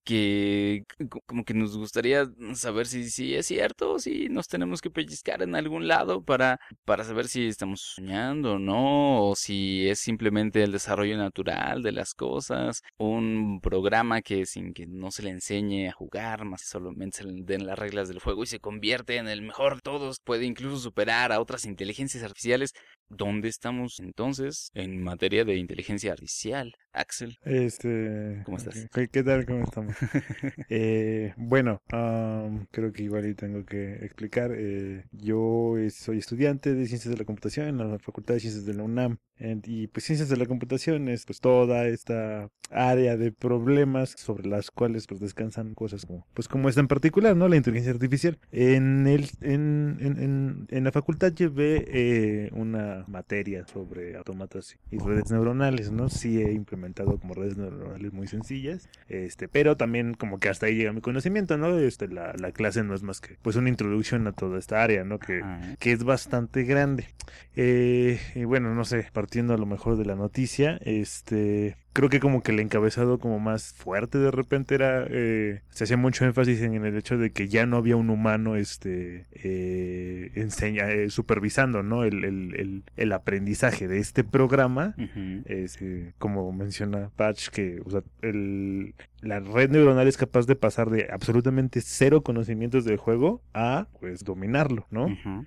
que 0.05 0.85
co- 1.11 1.21
como 1.27 1.45
que 1.45 1.53
nos 1.55 1.77
gustaría 1.77 2.25
saber 2.55 2.87
si, 2.87 3.11
si 3.11 3.35
es 3.35 3.47
cierto 3.47 3.99
si 3.99 4.29
nos 4.31 4.49
tenemos 4.49 4.81
que 4.81 4.91
pellizcar 4.91 5.43
en 5.43 5.55
algún 5.55 5.87
lado 5.87 6.25
para, 6.25 6.59
para 6.87 7.05
saber 7.05 7.29
si 7.29 7.47
estamos 7.47 7.83
soñando 7.95 8.55
o 8.55 8.59
no, 8.59 9.29
o 9.29 9.37
si 9.37 9.87
es 9.88 9.99
simplemente 10.01 10.62
el 10.62 10.73
desarrollo 10.73 11.17
natural 11.19 11.83
de 11.83 11.93
las 11.93 12.15
cosas, 12.15 12.81
un 12.97 13.61
programa 13.61 14.23
que 14.23 14.47
sin 14.47 14.73
que 14.73 14.87
no 14.87 15.11
se 15.11 15.23
le 15.23 15.31
enseñe 15.31 15.88
a 15.88 15.93
jugar, 15.93 16.45
más 16.47 16.62
solamente 16.62 17.19
se 17.19 17.25
le 17.25 17.43
den 17.45 17.67
las 17.67 17.79
reglas 17.79 18.09
del 18.09 18.19
juego 18.21 18.45
y 18.45 18.47
se 18.47 18.61
convierte 18.61 19.17
en 19.17 19.29
el 19.29 19.43
mejor 19.43 19.77
de 19.77 19.81
todos, 19.83 20.21
puede 20.25 20.47
incluso 20.47 20.79
superar 20.79 21.33
a 21.33 21.41
otras 21.41 21.65
inteligencias 21.67 22.23
artificiales. 22.25 22.73
¿Dónde 23.14 23.48
estamos 23.48 24.01
entonces 24.01 24.70
en 24.75 25.03
materia 25.03 25.44
de 25.44 25.57
inteligencia 25.57 26.12
artificial, 26.12 26.75
Axel? 26.92 27.37
Este. 27.44 28.40
¿Cómo 28.44 28.57
estás? 28.57 28.87
¿Qué, 28.92 29.09
qué 29.09 29.22
tal? 29.22 29.44
¿Cómo 29.46 29.64
estamos? 29.64 29.94
Eh, 30.68 31.35
bueno, 31.37 31.83
am, 31.90 32.66
creo 32.70 32.92
que 32.92 33.03
igual 33.03 33.35
tengo 33.37 33.64
que 33.66 33.96
explicar. 34.05 34.53
eh, 34.57 35.05
yo 35.12 35.75
soy 35.90 36.18
estudiante 36.18 36.75
de 36.75 36.87
Ciencias 36.87 37.12
de 37.12 37.18
la 37.18 37.25
Computación 37.27 37.68
en 37.68 37.79
la 37.79 37.98
Facultad 37.98 38.35
de 38.35 38.40
Ciencias 38.40 38.64
de 38.64 38.75
la 38.75 38.83
UNAM. 38.85 39.18
Y 39.38 39.88
pues 39.88 40.05
Ciencias 40.05 40.29
de 40.29 40.37
la 40.37 40.47
Computación 40.47 41.09
es 41.09 41.27
pues 41.27 41.40
toda 41.40 41.87
esta 41.87 42.49
área 42.71 43.16
de 43.16 43.33
problemas 43.33 44.14
sobre 44.16 44.49
las 44.49 44.71
cuales 44.71 45.07
pues 45.07 45.21
descansan 45.21 45.75
cosas 45.75 46.07
como 46.07 46.27
pues 46.33 46.49
como 46.49 46.68
esta 46.68 46.81
en 46.81 46.88
particular, 46.88 47.37
¿no? 47.37 47.49
La 47.49 47.57
inteligencia 47.57 47.92
artificial. 47.92 48.38
En 48.51 49.07
el 49.07 49.29
en, 49.40 49.99
en, 50.01 50.23
en, 50.23 50.66
en 50.71 50.85
la 50.85 50.92
facultad 50.92 51.33
llevé 51.33 51.85
eh, 51.88 52.51
una 52.53 53.05
materia 53.09 53.66
sobre 53.66 54.16
autómatas 54.16 54.79
y 54.90 54.99
redes 54.99 55.31
neuronales, 55.31 55.90
¿no? 55.90 56.09
Sí 56.09 56.40
he 56.40 56.53
implementado 56.53 57.18
como 57.18 57.35
redes 57.35 57.57
neuronales 57.57 58.12
muy 58.12 58.27
sencillas, 58.27 58.88
este, 59.09 59.49
pero 59.49 59.77
también 59.77 60.14
como 60.14 60.38
que 60.38 60.49
hasta 60.49 60.66
ahí 60.66 60.77
llega 60.77 60.92
mi 60.92 61.01
conocimiento, 61.01 61.59
¿no? 61.59 61.79
Este, 61.79 62.09
la, 62.09 62.33
la 62.38 62.53
clase 62.53 62.83
no 62.85 62.95
es 62.95 63.03
más 63.03 63.21
que 63.21 63.37
pues 63.42 63.57
una 63.57 63.68
introducción 63.68 64.27
a 64.27 64.33
toda 64.33 64.59
esta 64.59 64.83
área, 64.83 65.05
¿no? 65.05 65.18
Que, 65.18 65.42
que 65.79 65.92
es 65.92 66.05
bastante 66.05 66.64
grande. 66.64 67.09
Eh, 67.55 68.18
y 68.35 68.45
bueno, 68.45 68.75
no 68.75 68.85
sé, 68.85 69.09
partiendo 69.33 69.55
a 69.55 69.57
lo 69.57 69.64
mejor 69.64 69.97
de 69.97 70.05
la 70.05 70.14
noticia, 70.14 70.79
este, 70.83 71.79
creo 71.95 72.11
que 72.11 72.21
como 72.21 72.42
que 72.42 72.53
el 72.53 72.61
encabezado 72.61 73.18
como 73.18 73.40
más 73.40 73.73
fuerte 73.73 74.18
de 74.18 74.31
repente 74.31 74.75
era, 74.75 75.07
eh, 75.09 75.62
se 75.71 75.85
hacía 75.85 75.97
mucho 75.97 76.27
énfasis 76.27 76.61
en 76.61 76.75
el 76.75 76.95
hecho 76.99 77.16
de 77.16 77.31
que 77.31 77.49
ya 77.49 77.64
no 77.64 77.79
había 77.79 77.97
un 77.97 78.11
humano, 78.11 78.57
este, 78.57 79.25
eh, 79.33 80.33
enseña, 80.35 80.90
eh, 80.90 81.09
supervisando, 81.09 81.83
¿no? 81.83 82.05
El, 82.05 82.25
el, 82.25 82.55
el, 82.57 82.83
el 82.99 83.12
aprendizaje 83.12 83.88
de 83.88 84.01
este 84.01 84.23
programa. 84.23 84.95
Ujú. 84.99 85.45
Es, 85.47 85.81
eh, 85.81 86.12
como 86.18 86.53
menciona 86.53 87.09
Patch, 87.16 87.49
que 87.49 87.81
o 87.87 87.90
sea, 87.90 88.03
el, 88.21 88.95
la 89.23 89.40
red 89.40 89.71
neuronal 89.71 90.09
es 90.09 90.18
capaz 90.18 90.45
de 90.45 90.57
pasar 90.57 90.90
de 90.90 91.09
absolutamente 91.11 91.81
cero 91.81 92.23
conocimientos 92.23 92.85
del 92.85 92.99
juego 92.99 93.40
a 93.55 93.87
pues 93.99 94.25
dominarlo, 94.25 94.87
¿no? 94.90 95.07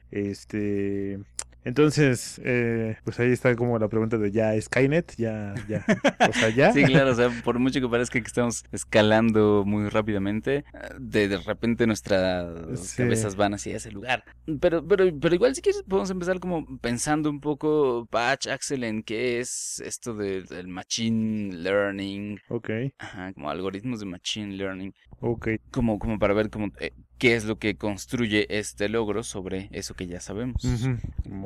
Este. 0.10 1.19
Entonces, 1.65 2.39
eh, 2.43 2.95
pues 3.04 3.19
ahí 3.19 3.32
está 3.32 3.56
como 3.56 3.78
la 3.80 3.88
pregunta 3.89 4.17
de 4.17 4.32
ya 4.32 4.60
Skynet, 4.62 5.15
ya, 5.17 5.54
ya, 5.67 5.84
o 6.30 6.32
sea, 6.34 6.49
ya. 6.49 6.71
Sí, 6.71 6.84
claro, 6.84 7.12
o 7.12 7.15
sea, 7.15 7.30
por 7.43 7.58
mucho 7.60 7.82
que 7.82 7.89
parezca 7.89 8.21
que 8.21 8.28
estamos 8.28 8.63
escalando 8.71 9.63
muy 9.65 9.89
rápidamente, 9.89 10.63
de, 10.99 11.28
de 11.28 11.38
repente 11.38 11.88
nuestras 11.88 12.45
Sí. 12.88 12.97
cabezas 12.97 13.36
van 13.36 13.56
hacia 13.56 13.75
ese 13.78 13.91
lugar. 13.91 14.23
Pero, 14.62 14.88
pero, 14.88 15.06
pero 15.19 15.36
igual 15.36 15.56
si 15.56 15.62
quieres 15.62 15.84
podemos 15.84 16.10
empezar 16.12 16.39
como 16.39 16.65
pensando 16.80 17.30
un 17.30 17.39
poco, 17.41 18.08
Patch, 18.12 18.47
Axel, 18.47 18.84
en 18.84 19.01
qué 19.04 19.39
es 19.39 19.82
esto 19.84 20.13
de- 20.13 20.43
del 20.43 20.67
machine 20.67 21.51
learning, 21.56 22.39
Ok, 22.49 22.69
ajá, 22.99 23.34
como 23.34 23.49
algoritmos 23.49 23.99
de 23.99 24.06
machine 24.06 24.54
learning, 24.56 24.93
ok. 25.19 25.47
como, 25.71 25.97
como 25.97 26.19
para 26.19 26.34
ver 26.36 26.49
como, 26.51 26.67
eh, 26.80 26.91
qué 27.17 27.36
es 27.36 27.45
lo 27.45 27.58
que 27.58 27.75
construye 27.75 28.45
este 28.58 28.89
logro 28.89 29.23
sobre 29.23 29.69
eso 29.71 29.93
que 29.93 30.08
ya 30.08 30.19
sabemos. 30.19 30.63
Ujú, 30.63 30.97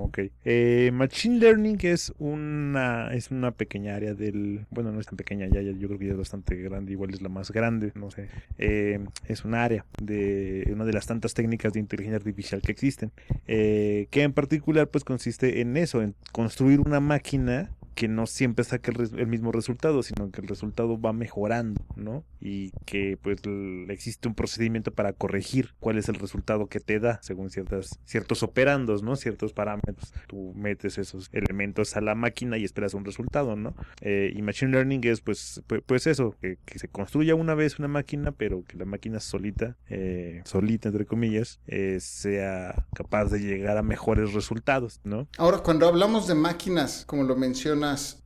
Ok. 0.03 0.19
Eh, 0.45 0.91
Machine 0.93 1.39
Learning 1.39 1.77
es 1.83 2.13
una, 2.19 3.13
es 3.13 3.31
una 3.31 3.51
pequeña 3.51 3.95
área 3.95 4.13
del. 4.13 4.65
Bueno, 4.71 4.91
no 4.91 4.99
es 4.99 5.05
tan 5.05 5.17
pequeña, 5.17 5.47
ya, 5.47 5.61
ya 5.61 5.71
yo 5.71 5.87
creo 5.87 5.99
que 5.99 6.05
ya 6.07 6.11
es 6.13 6.17
bastante 6.17 6.55
grande, 6.55 6.91
igual 6.93 7.13
es 7.13 7.21
la 7.21 7.29
más 7.29 7.51
grande, 7.51 7.91
no 7.95 8.09
sé. 8.11 8.27
Eh, 8.57 8.99
es 9.27 9.45
un 9.45 9.53
área 9.55 9.85
de 10.01 10.67
una 10.71 10.85
de 10.85 10.93
las 10.93 11.05
tantas 11.05 11.33
técnicas 11.33 11.73
de 11.73 11.79
inteligencia 11.79 12.17
artificial 12.17 12.61
que 12.61 12.71
existen. 12.71 13.11
eh, 13.47 14.07
que 14.11 14.23
en 14.23 14.33
particular, 14.33 14.87
pues 14.87 15.03
consiste 15.03 15.61
en 15.61 15.77
eso, 15.77 16.01
en 16.01 16.15
construir 16.31 16.79
una 16.81 16.99
máquina 16.99 17.69
que 17.99 18.07
no 18.07 18.27
siempre 18.27 18.63
saca 18.63 18.93
el, 18.93 19.27
mismo 19.27 19.51
resultado, 19.51 20.03
sino 20.03 20.31
que 20.31 20.39
el 20.39 20.47
resultado 20.47 20.97
va 21.01 21.11
mejorando, 21.11 21.83
¿no? 21.97 22.23
Y 22.39 22.71
que 22.85 23.17
pues 23.21 23.41
existe 23.89 24.29
un 24.29 24.35
procedimiento 24.35 24.93
para 24.93 25.11
corregir 25.11 25.73
cuál 25.81 25.97
es 25.97 26.07
el 26.07 26.15
resultado 26.15 26.67
que 26.67 26.79
te 26.79 27.01
da 27.01 27.19
según 27.21 27.49
ciertas, 27.49 27.99
ciertos 28.05 28.41
operandos, 28.41 29.03
¿no? 29.03 29.17
Ciertos 29.17 29.51
parámetros. 29.51 30.13
Tú 30.29 30.53
metes 30.55 30.97
esos 30.97 31.27
elementos 31.33 31.97
a 31.97 31.99
la 31.99 32.15
máquina 32.15 32.57
y 32.57 32.63
esperas 32.63 32.93
un 32.93 33.03
resultado, 33.03 33.57
¿no? 33.57 33.75
Eh, 33.99 34.31
y 34.33 34.41
Machine 34.43 34.71
Learning 34.71 35.05
es 35.05 35.19
pues, 35.19 35.61
pu- 35.67 35.83
pues 35.85 36.07
eso, 36.07 36.37
que, 36.39 36.57
se 36.77 36.87
construya 36.87 37.35
una 37.35 37.53
vez 37.53 37.79
una 37.79 37.89
máquina, 37.89 38.31
pero 38.31 38.63
que 38.63 38.77
la 38.77 38.85
máquina 38.85 39.19
solita, 39.19 39.75
eh, 39.89 40.41
solita 40.45 40.87
entre 40.87 41.05
comillas, 41.05 41.59
eh, 41.67 41.97
sea 41.99 42.85
capaz 42.95 43.25
de 43.25 43.39
llegar 43.39 43.75
a 43.75 43.83
mejores 43.83 44.31
resultados, 44.31 45.01
¿no? 45.03 45.27
Ahora, 45.37 45.57
cuando 45.57 45.85
hablamos 45.85 46.27
de 46.27 46.35
máquinas, 46.35 47.03
como 47.05 47.23
lo 47.23 47.35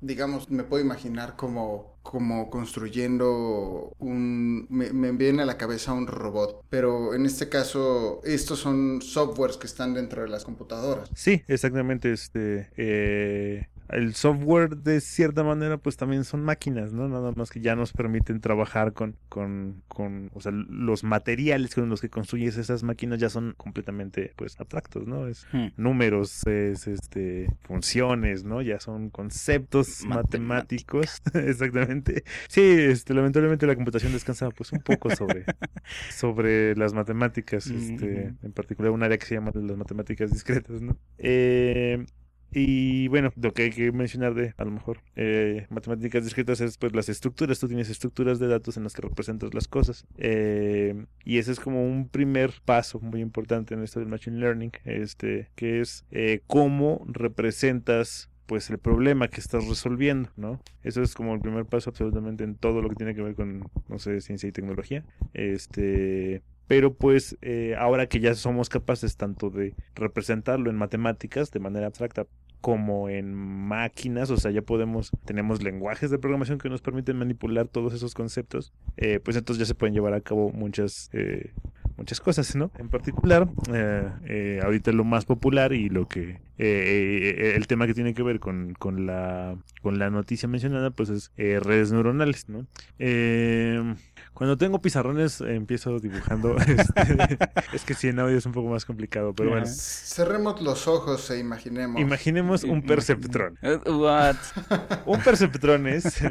digamos, 0.01 0.49
me 0.49 0.63
puedo 0.63 0.83
imaginar 0.83 1.35
como, 1.35 1.97
como 2.01 2.49
construyendo 2.49 3.93
un... 3.99 4.67
Me, 4.69 4.91
me 4.93 5.11
viene 5.11 5.43
a 5.43 5.45
la 5.45 5.57
cabeza 5.57 5.93
un 5.93 6.07
robot, 6.07 6.63
pero 6.69 7.13
en 7.13 7.25
este 7.25 7.49
caso, 7.49 8.21
estos 8.23 8.59
son 8.59 9.01
softwares 9.01 9.57
que 9.57 9.67
están 9.67 9.93
dentro 9.93 10.23
de 10.23 10.29
las 10.29 10.43
computadoras. 10.43 11.09
Sí, 11.15 11.43
exactamente. 11.47 12.11
Este, 12.11 12.69
eh, 12.77 13.67
el 13.89 14.15
software 14.15 14.77
de 14.77 15.01
cierta 15.01 15.43
manera, 15.43 15.77
pues 15.77 15.97
también 15.97 16.23
son 16.23 16.43
máquinas, 16.43 16.93
¿no? 16.93 17.07
Nada 17.07 17.31
más 17.35 17.49
que 17.51 17.59
ya 17.61 17.75
nos 17.75 17.93
permiten 17.93 18.39
trabajar 18.41 18.93
con, 18.93 19.17
con, 19.29 19.83
con, 19.87 20.29
o 20.33 20.41
sea, 20.41 20.51
los 20.51 21.03
materiales 21.03 21.75
con 21.75 21.89
los 21.89 22.01
que 22.01 22.09
construyes 22.09 22.57
esas 22.57 22.83
máquinas 22.83 23.19
ya 23.19 23.29
son 23.29 23.53
completamente, 23.57 24.33
pues, 24.35 24.59
abstractos, 24.59 25.05
¿no? 25.07 25.27
Es 25.27 25.45
Hmm. 25.51 25.67
números, 25.77 26.45
es, 26.47 26.87
este, 26.87 27.47
funciones, 27.63 28.43
¿no? 28.43 28.61
Ya 28.61 28.79
son 28.79 29.09
conceptos 29.09 30.05
matemáticos, 30.05 31.21
exactamente. 31.33 32.23
Sí, 32.47 32.61
este, 32.61 33.13
lamentablemente 33.13 33.67
la 33.67 33.75
computación 33.75 34.13
descansa, 34.13 34.49
pues, 34.51 34.71
un 34.71 34.81
poco 34.81 35.09
sobre, 35.11 35.45
sobre 36.09 36.75
las 36.75 36.93
matemáticas, 36.93 37.67
este, 37.67 38.27
Ujú. 38.27 38.37
en 38.43 38.51
particular 38.53 38.91
un 38.91 39.03
área 39.03 39.17
que 39.17 39.25
se 39.25 39.35
llama 39.35 39.51
las 39.53 39.77
matemáticas 39.77 40.31
discretas, 40.31 40.81
¿no? 40.81 40.97
Eh, 41.17 42.05
y 42.53 43.07
bueno, 43.07 43.31
lo 43.35 43.53
que 43.53 43.63
hay 43.63 43.69
que 43.71 43.91
mencionar 43.91 44.35
de, 44.35 44.53
a 44.57 44.63
lo 44.63 44.71
mejor, 44.71 44.99
eh, 45.15 45.65
matemáticas 45.69 46.23
discretas 46.23 46.61
es 46.61 46.77
pues 46.77 46.93
las 46.93 47.09
estructuras. 47.09 47.59
Tú 47.59 47.67
tienes 47.67 47.89
estructuras 47.89 48.39
de 48.39 48.47
datos 48.47 48.77
en 48.77 48.83
las 48.83 48.93
que 48.93 49.01
representas 49.01 49.53
las 49.53 49.67
cosas. 49.67 50.05
Eh, 50.17 51.05
y 51.25 51.39
ese 51.39 51.51
es 51.51 51.59
como 51.59 51.83
un 51.85 52.07
primer 52.09 52.53
paso 52.63 52.99
muy 52.99 53.21
importante 53.21 53.73
en 53.73 53.83
esto 53.83 53.99
del 53.99 54.09
Machine 54.09 54.37
Learning, 54.37 54.71
este, 54.85 55.49
que 55.55 55.81
es 55.81 56.05
eh, 56.11 56.41
cómo 56.47 57.05
representas 57.07 58.29
pues 58.45 58.69
el 58.69 58.77
problema 58.77 59.29
que 59.29 59.39
estás 59.39 59.67
resolviendo, 59.67 60.29
¿no? 60.35 60.61
Eso 60.83 61.01
es 61.01 61.15
como 61.15 61.33
el 61.33 61.39
primer 61.39 61.65
paso 61.65 61.89
absolutamente 61.89 62.43
en 62.43 62.55
todo 62.55 62.81
lo 62.81 62.89
que 62.89 62.95
tiene 62.95 63.15
que 63.15 63.21
ver 63.21 63.35
con, 63.35 63.69
no 63.87 63.99
sé, 63.99 64.19
ciencia 64.21 64.47
y 64.49 64.51
tecnología. 64.51 65.05
Este, 65.33 66.43
pero 66.67 66.93
pues 66.93 67.37
eh, 67.41 67.75
ahora 67.77 68.07
que 68.07 68.19
ya 68.19 68.35
somos 68.35 68.69
capaces 68.69 69.17
tanto 69.17 69.49
de 69.49 69.75
representarlo 69.95 70.69
en 70.69 70.75
matemáticas 70.75 71.51
de 71.51 71.59
manera 71.59 71.87
abstracta 71.87 72.27
como 72.63 73.09
en 73.09 73.33
máquinas, 73.33 74.29
o 74.29 74.37
sea, 74.37 74.49
ya 74.49 74.61
podemos, 74.61 75.11
tenemos 75.25 75.61
lenguajes 75.61 76.09
de 76.11 76.17
programación 76.17 76.59
que 76.59 76.69
nos 76.69 76.81
permiten 76.81 77.17
manipular 77.17 77.67
todos 77.67 77.93
esos 77.93 78.13
conceptos, 78.13 78.71
eh, 78.95 79.19
pues 79.19 79.35
entonces 79.35 79.59
ya 79.59 79.65
se 79.65 79.75
pueden 79.75 79.93
llevar 79.93 80.13
a 80.13 80.21
cabo 80.21 80.49
muchas, 80.53 81.09
eh, 81.11 81.51
muchas 81.97 82.19
cosas, 82.19 82.55
¿no? 82.55 82.71
En 82.77 82.89
particular, 82.89 83.47
eh, 83.71 84.09
eh, 84.25 84.61
ahorita 84.63 84.91
lo 84.91 85.03
más 85.03 85.25
popular 85.25 85.73
y 85.73 85.89
lo 85.89 86.07
que 86.07 86.39
eh, 86.59 87.33
eh, 87.35 87.53
el 87.55 87.65
tema 87.65 87.87
que 87.87 87.95
tiene 87.95 88.13
que 88.13 88.21
ver 88.21 88.39
con, 88.39 88.75
con, 88.77 89.07
la, 89.07 89.55
con 89.81 89.97
la 89.97 90.11
noticia 90.11 90.47
mencionada, 90.47 90.91
pues 90.91 91.09
es 91.09 91.31
eh, 91.35 91.59
redes 91.59 91.91
neuronales, 91.91 92.47
¿no? 92.47 92.67
Eh, 92.99 93.95
cuando 94.35 94.55
tengo 94.57 94.79
pizarrones 94.79 95.41
empiezo 95.41 95.99
dibujando. 95.99 96.55
este, 96.67 97.39
es 97.73 97.83
que 97.83 97.95
si 97.95 98.09
en 98.09 98.19
audio 98.19 98.37
es 98.37 98.45
un 98.45 98.51
poco 98.51 98.69
más 98.69 98.85
complicado, 98.85 99.33
pero 99.33 99.49
bueno. 99.49 99.65
Cerremos 99.65 100.61
los 100.61 100.87
ojos 100.87 101.29
e 101.31 101.39
imaginemos. 101.39 101.99
Imaginemos 101.99 102.63
un 102.63 102.83
perceptrón. 102.83 103.57
What? 103.85 104.35
Un 105.05 105.21
perceptrón 105.21 105.87
es 105.87 106.21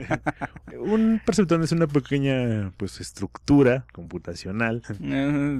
un 0.78 1.20
perceptrón 1.24 1.62
es 1.62 1.72
una 1.72 1.86
pequeña 1.86 2.72
pues 2.76 3.00
estructura 3.00 3.86
computacional. 3.92 4.82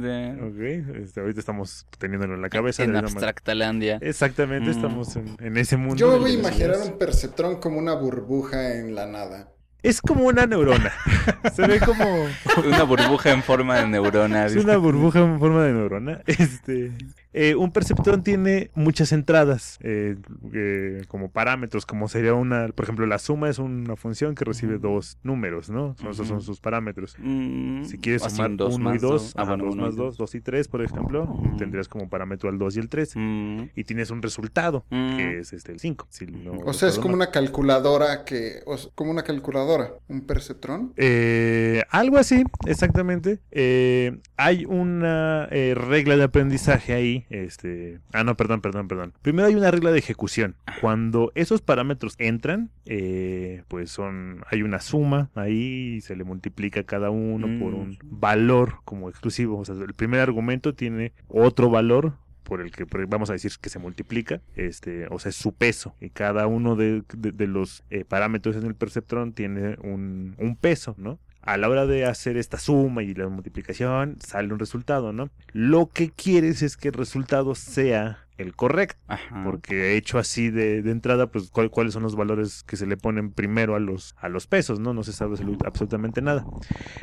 Ok, 0.01 0.97
este, 1.03 1.21
ahorita 1.21 1.41
estamos 1.41 1.87
teniéndolo 1.99 2.35
en 2.35 2.43
la 2.43 2.49
cabeza. 2.49 2.83
en 2.85 2.97
Abstractalandia. 2.97 3.99
Exactamente, 4.01 4.69
Mm. 4.71 4.73
estamos 4.73 5.17
en, 5.17 5.37
en 5.41 5.57
ese 5.57 5.77
mundo. 5.77 5.97
Yo 5.97 6.19
voy 6.19 6.33
a 6.33 6.35
imaginar 6.35 6.77
un 6.85 6.99
perceptrón 6.99 7.61
como 7.61 7.79
una 7.79 7.95
burbuja 7.95 8.75
en 8.79 8.95
la 8.95 9.07
nada. 9.07 9.49
Es 9.83 10.01
como 10.01 10.25
una 10.27 10.47
neurona. 10.47 10.93
Se 11.55 11.67
ve 11.67 11.81
como 11.81 12.05
Una 12.67 12.85
burbuja 12.85 13.33
en 13.33 13.43
forma 13.43 13.81
de 13.81 13.89
neurona. 13.89 14.47
es 14.47 14.55
¿viste? 14.55 14.71
una 14.71 14.79
burbuja 14.79 15.19
en 15.21 15.39
forma 15.41 15.65
de 15.65 15.73
neurona. 15.73 16.21
Este, 16.27 16.93
eh, 17.33 17.55
un 17.55 17.73
perceptrón 17.73 18.23
tiene 18.23 18.71
muchas 18.75 19.13
entradas 19.13 19.79
eh, 19.83 20.17
eh, 20.53 21.03
como 21.09 21.31
parámetros, 21.31 21.87
como 21.87 22.09
sería 22.09 22.35
una, 22.35 22.69
por 22.69 22.85
ejemplo, 22.85 23.07
la 23.07 23.19
suma 23.19 23.49
es 23.49 23.59
una 23.59 23.97
función 23.97 24.35
que 24.35 24.45
recibe 24.45 24.79
dos 24.79 25.19
números, 25.23 25.71
¿no? 25.71 25.95
Son- 25.99 26.11
Esos 26.11 26.29
son 26.29 26.43
sus 26.43 26.61
parámetros. 26.61 27.17
Mm, 27.19 27.85
Si 27.85 27.99
quieres 27.99 28.23
así 28.25 28.37
sumar 28.37 28.51
un 28.51 28.57
dos 28.57 28.75
1 28.77 28.91
y 28.91 28.93
más 28.95 29.03
2, 29.03 29.11
dos. 29.11 29.33
Ah, 29.37 29.45
bueno, 29.45 29.65
2 29.65 29.75
uno 29.75 29.83
y 29.83 29.87
más 29.87 29.97
2, 29.97 30.17
2 30.17 30.35
y 30.35 30.41
3, 30.41 30.69
por 30.69 30.83
ejemplo, 30.83 31.27
Mm. 31.27 31.57
tendrías 31.57 31.89
como 31.89 32.09
parámetro 32.09 32.49
al 32.51 32.59
2 32.59 32.77
y 32.77 32.81
el 32.81 32.89
3. 32.89 33.13
Mm, 33.17 33.63
Y 33.75 33.85
tienes 33.85 34.11
un 34.11 34.21
resultado, 34.23 34.85
Mm. 34.91 35.17
que 35.17 35.39
es 35.39 35.53
este 35.53 35.73
el 35.73 35.81
5. 35.81 36.07
Si 36.11 36.27
no 36.27 36.53
O 36.65 36.73
sea, 36.73 36.89
es 36.89 36.97
como 36.99 37.17
mal. 37.17 37.27
una 37.27 37.31
calculadora 37.31 38.25
que... 38.25 38.61
o 38.67 38.77
como 38.95 39.11
una 39.11 39.23
calculadora. 39.23 39.93
Un 40.09 40.23
perceptrón. 40.23 40.93
Eh, 40.97 41.83
algo 41.91 42.19
así, 42.19 42.45
exactamente. 42.67 43.39
Eh, 43.51 44.19
hay 44.37 44.65
una 44.67 45.49
eh, 45.51 45.75
regla 45.77 46.17
de 46.17 46.25
aprendizaje 46.25 46.93
ahí. 46.95 47.22
Este, 47.31 48.01
ah, 48.13 48.25
no, 48.25 48.37
perdón, 48.37 48.61
perdón, 48.61 48.89
perdón. 48.89 49.13
Primero 49.23 49.49
hay 49.49 49.55
una 49.55 49.71
regla 49.71 49.91
de 49.93 49.99
ejecución. 49.99 50.57
Cuando 50.81 51.33
esos 51.35 51.63
parámetros 51.63 52.15
entran, 52.19 52.71
eh, 52.87 53.63
pues 53.69 53.91
son, 53.91 54.45
hay 54.51 54.63
una 54.63 54.81
suma 54.81 55.31
ahí 55.35 55.95
y 55.97 56.01
se 56.01 56.17
le 56.17 56.25
multiplica 56.25 56.85
cada 56.85 57.11
uno 57.11 57.47
por 57.59 57.73
Mm. 57.73 57.81
un 57.81 57.99
valor 58.03 58.77
como 58.85 59.09
exclusivo. 59.09 59.59
O 59.59 59.65
sea, 59.65 59.75
el 59.75 59.95
primer 59.95 60.21
argumento 60.21 60.75
tiene 60.75 61.13
otro 61.29 61.71
valor 61.71 62.15
por 62.43 62.61
el 62.61 62.71
que 62.73 62.85
vamos 63.07 63.31
a 63.31 63.35
decir 63.35 63.53
que 63.61 63.71
se 63.71 63.79
multiplica, 63.79 64.43
este, 64.57 65.07
o 65.11 65.19
sea, 65.19 65.31
es 65.31 65.37
su 65.37 65.53
peso. 65.55 65.95
Y 66.01 66.11
cada 66.11 66.47
uno 66.49 66.75
de, 66.77 67.03
de- 67.17 67.33
de 67.33 67.47
los 67.47 67.85
eh, 67.89 68.05
parámetros 68.05 68.57
en 68.57 68.65
el 68.67 68.75
perceptrón 68.75 69.33
tiene 69.33 69.77
un, 69.83 70.35
un 70.39 70.57
peso, 70.57 70.95
¿no? 70.99 71.19
A 71.43 71.57
la 71.57 71.69
hora 71.69 71.87
de 71.87 72.05
hacer 72.05 72.37
esta 72.37 72.59
suma 72.59 73.03
y 73.03 73.15
la 73.15 73.29
multiplicación, 73.29 74.17
sale 74.25 74.53
un 74.53 74.61
resultado, 74.61 75.13
¿no? 75.13 75.29
Lo 75.53 75.87
que 75.87 76.11
quieres 76.11 76.63
es 76.63 76.77
que 76.77 76.89
el 76.89 76.95
resultado 76.95 77.55
sea 77.55 78.19
el 78.43 78.55
correcto. 78.55 78.99
ajá. 79.07 79.43
Porque 79.45 79.97
hecho 79.97 80.19
así 80.19 80.51
de, 80.51 80.83
de 80.83 80.91
entrada, 80.91 81.29
pues 81.29 81.51
cuál- 81.51 81.71
cuáles 81.71 81.95
son 81.95 82.03
los 82.03 82.17
valores 82.17 82.63
que 82.65 82.77
se 82.77 82.87
le 82.87 82.97
ponen 82.97 83.33
primero 83.33 83.75
a 83.75 83.81
los, 83.81 84.15
a 84.19 84.29
los 84.29 84.47
pesos, 84.47 84.81
¿no? 84.81 84.93
No 84.93 85.03
se 85.05 85.13
sabe 85.13 85.37
absolu- 85.37 85.65
absolutamente 85.67 86.21
nada. 86.23 86.45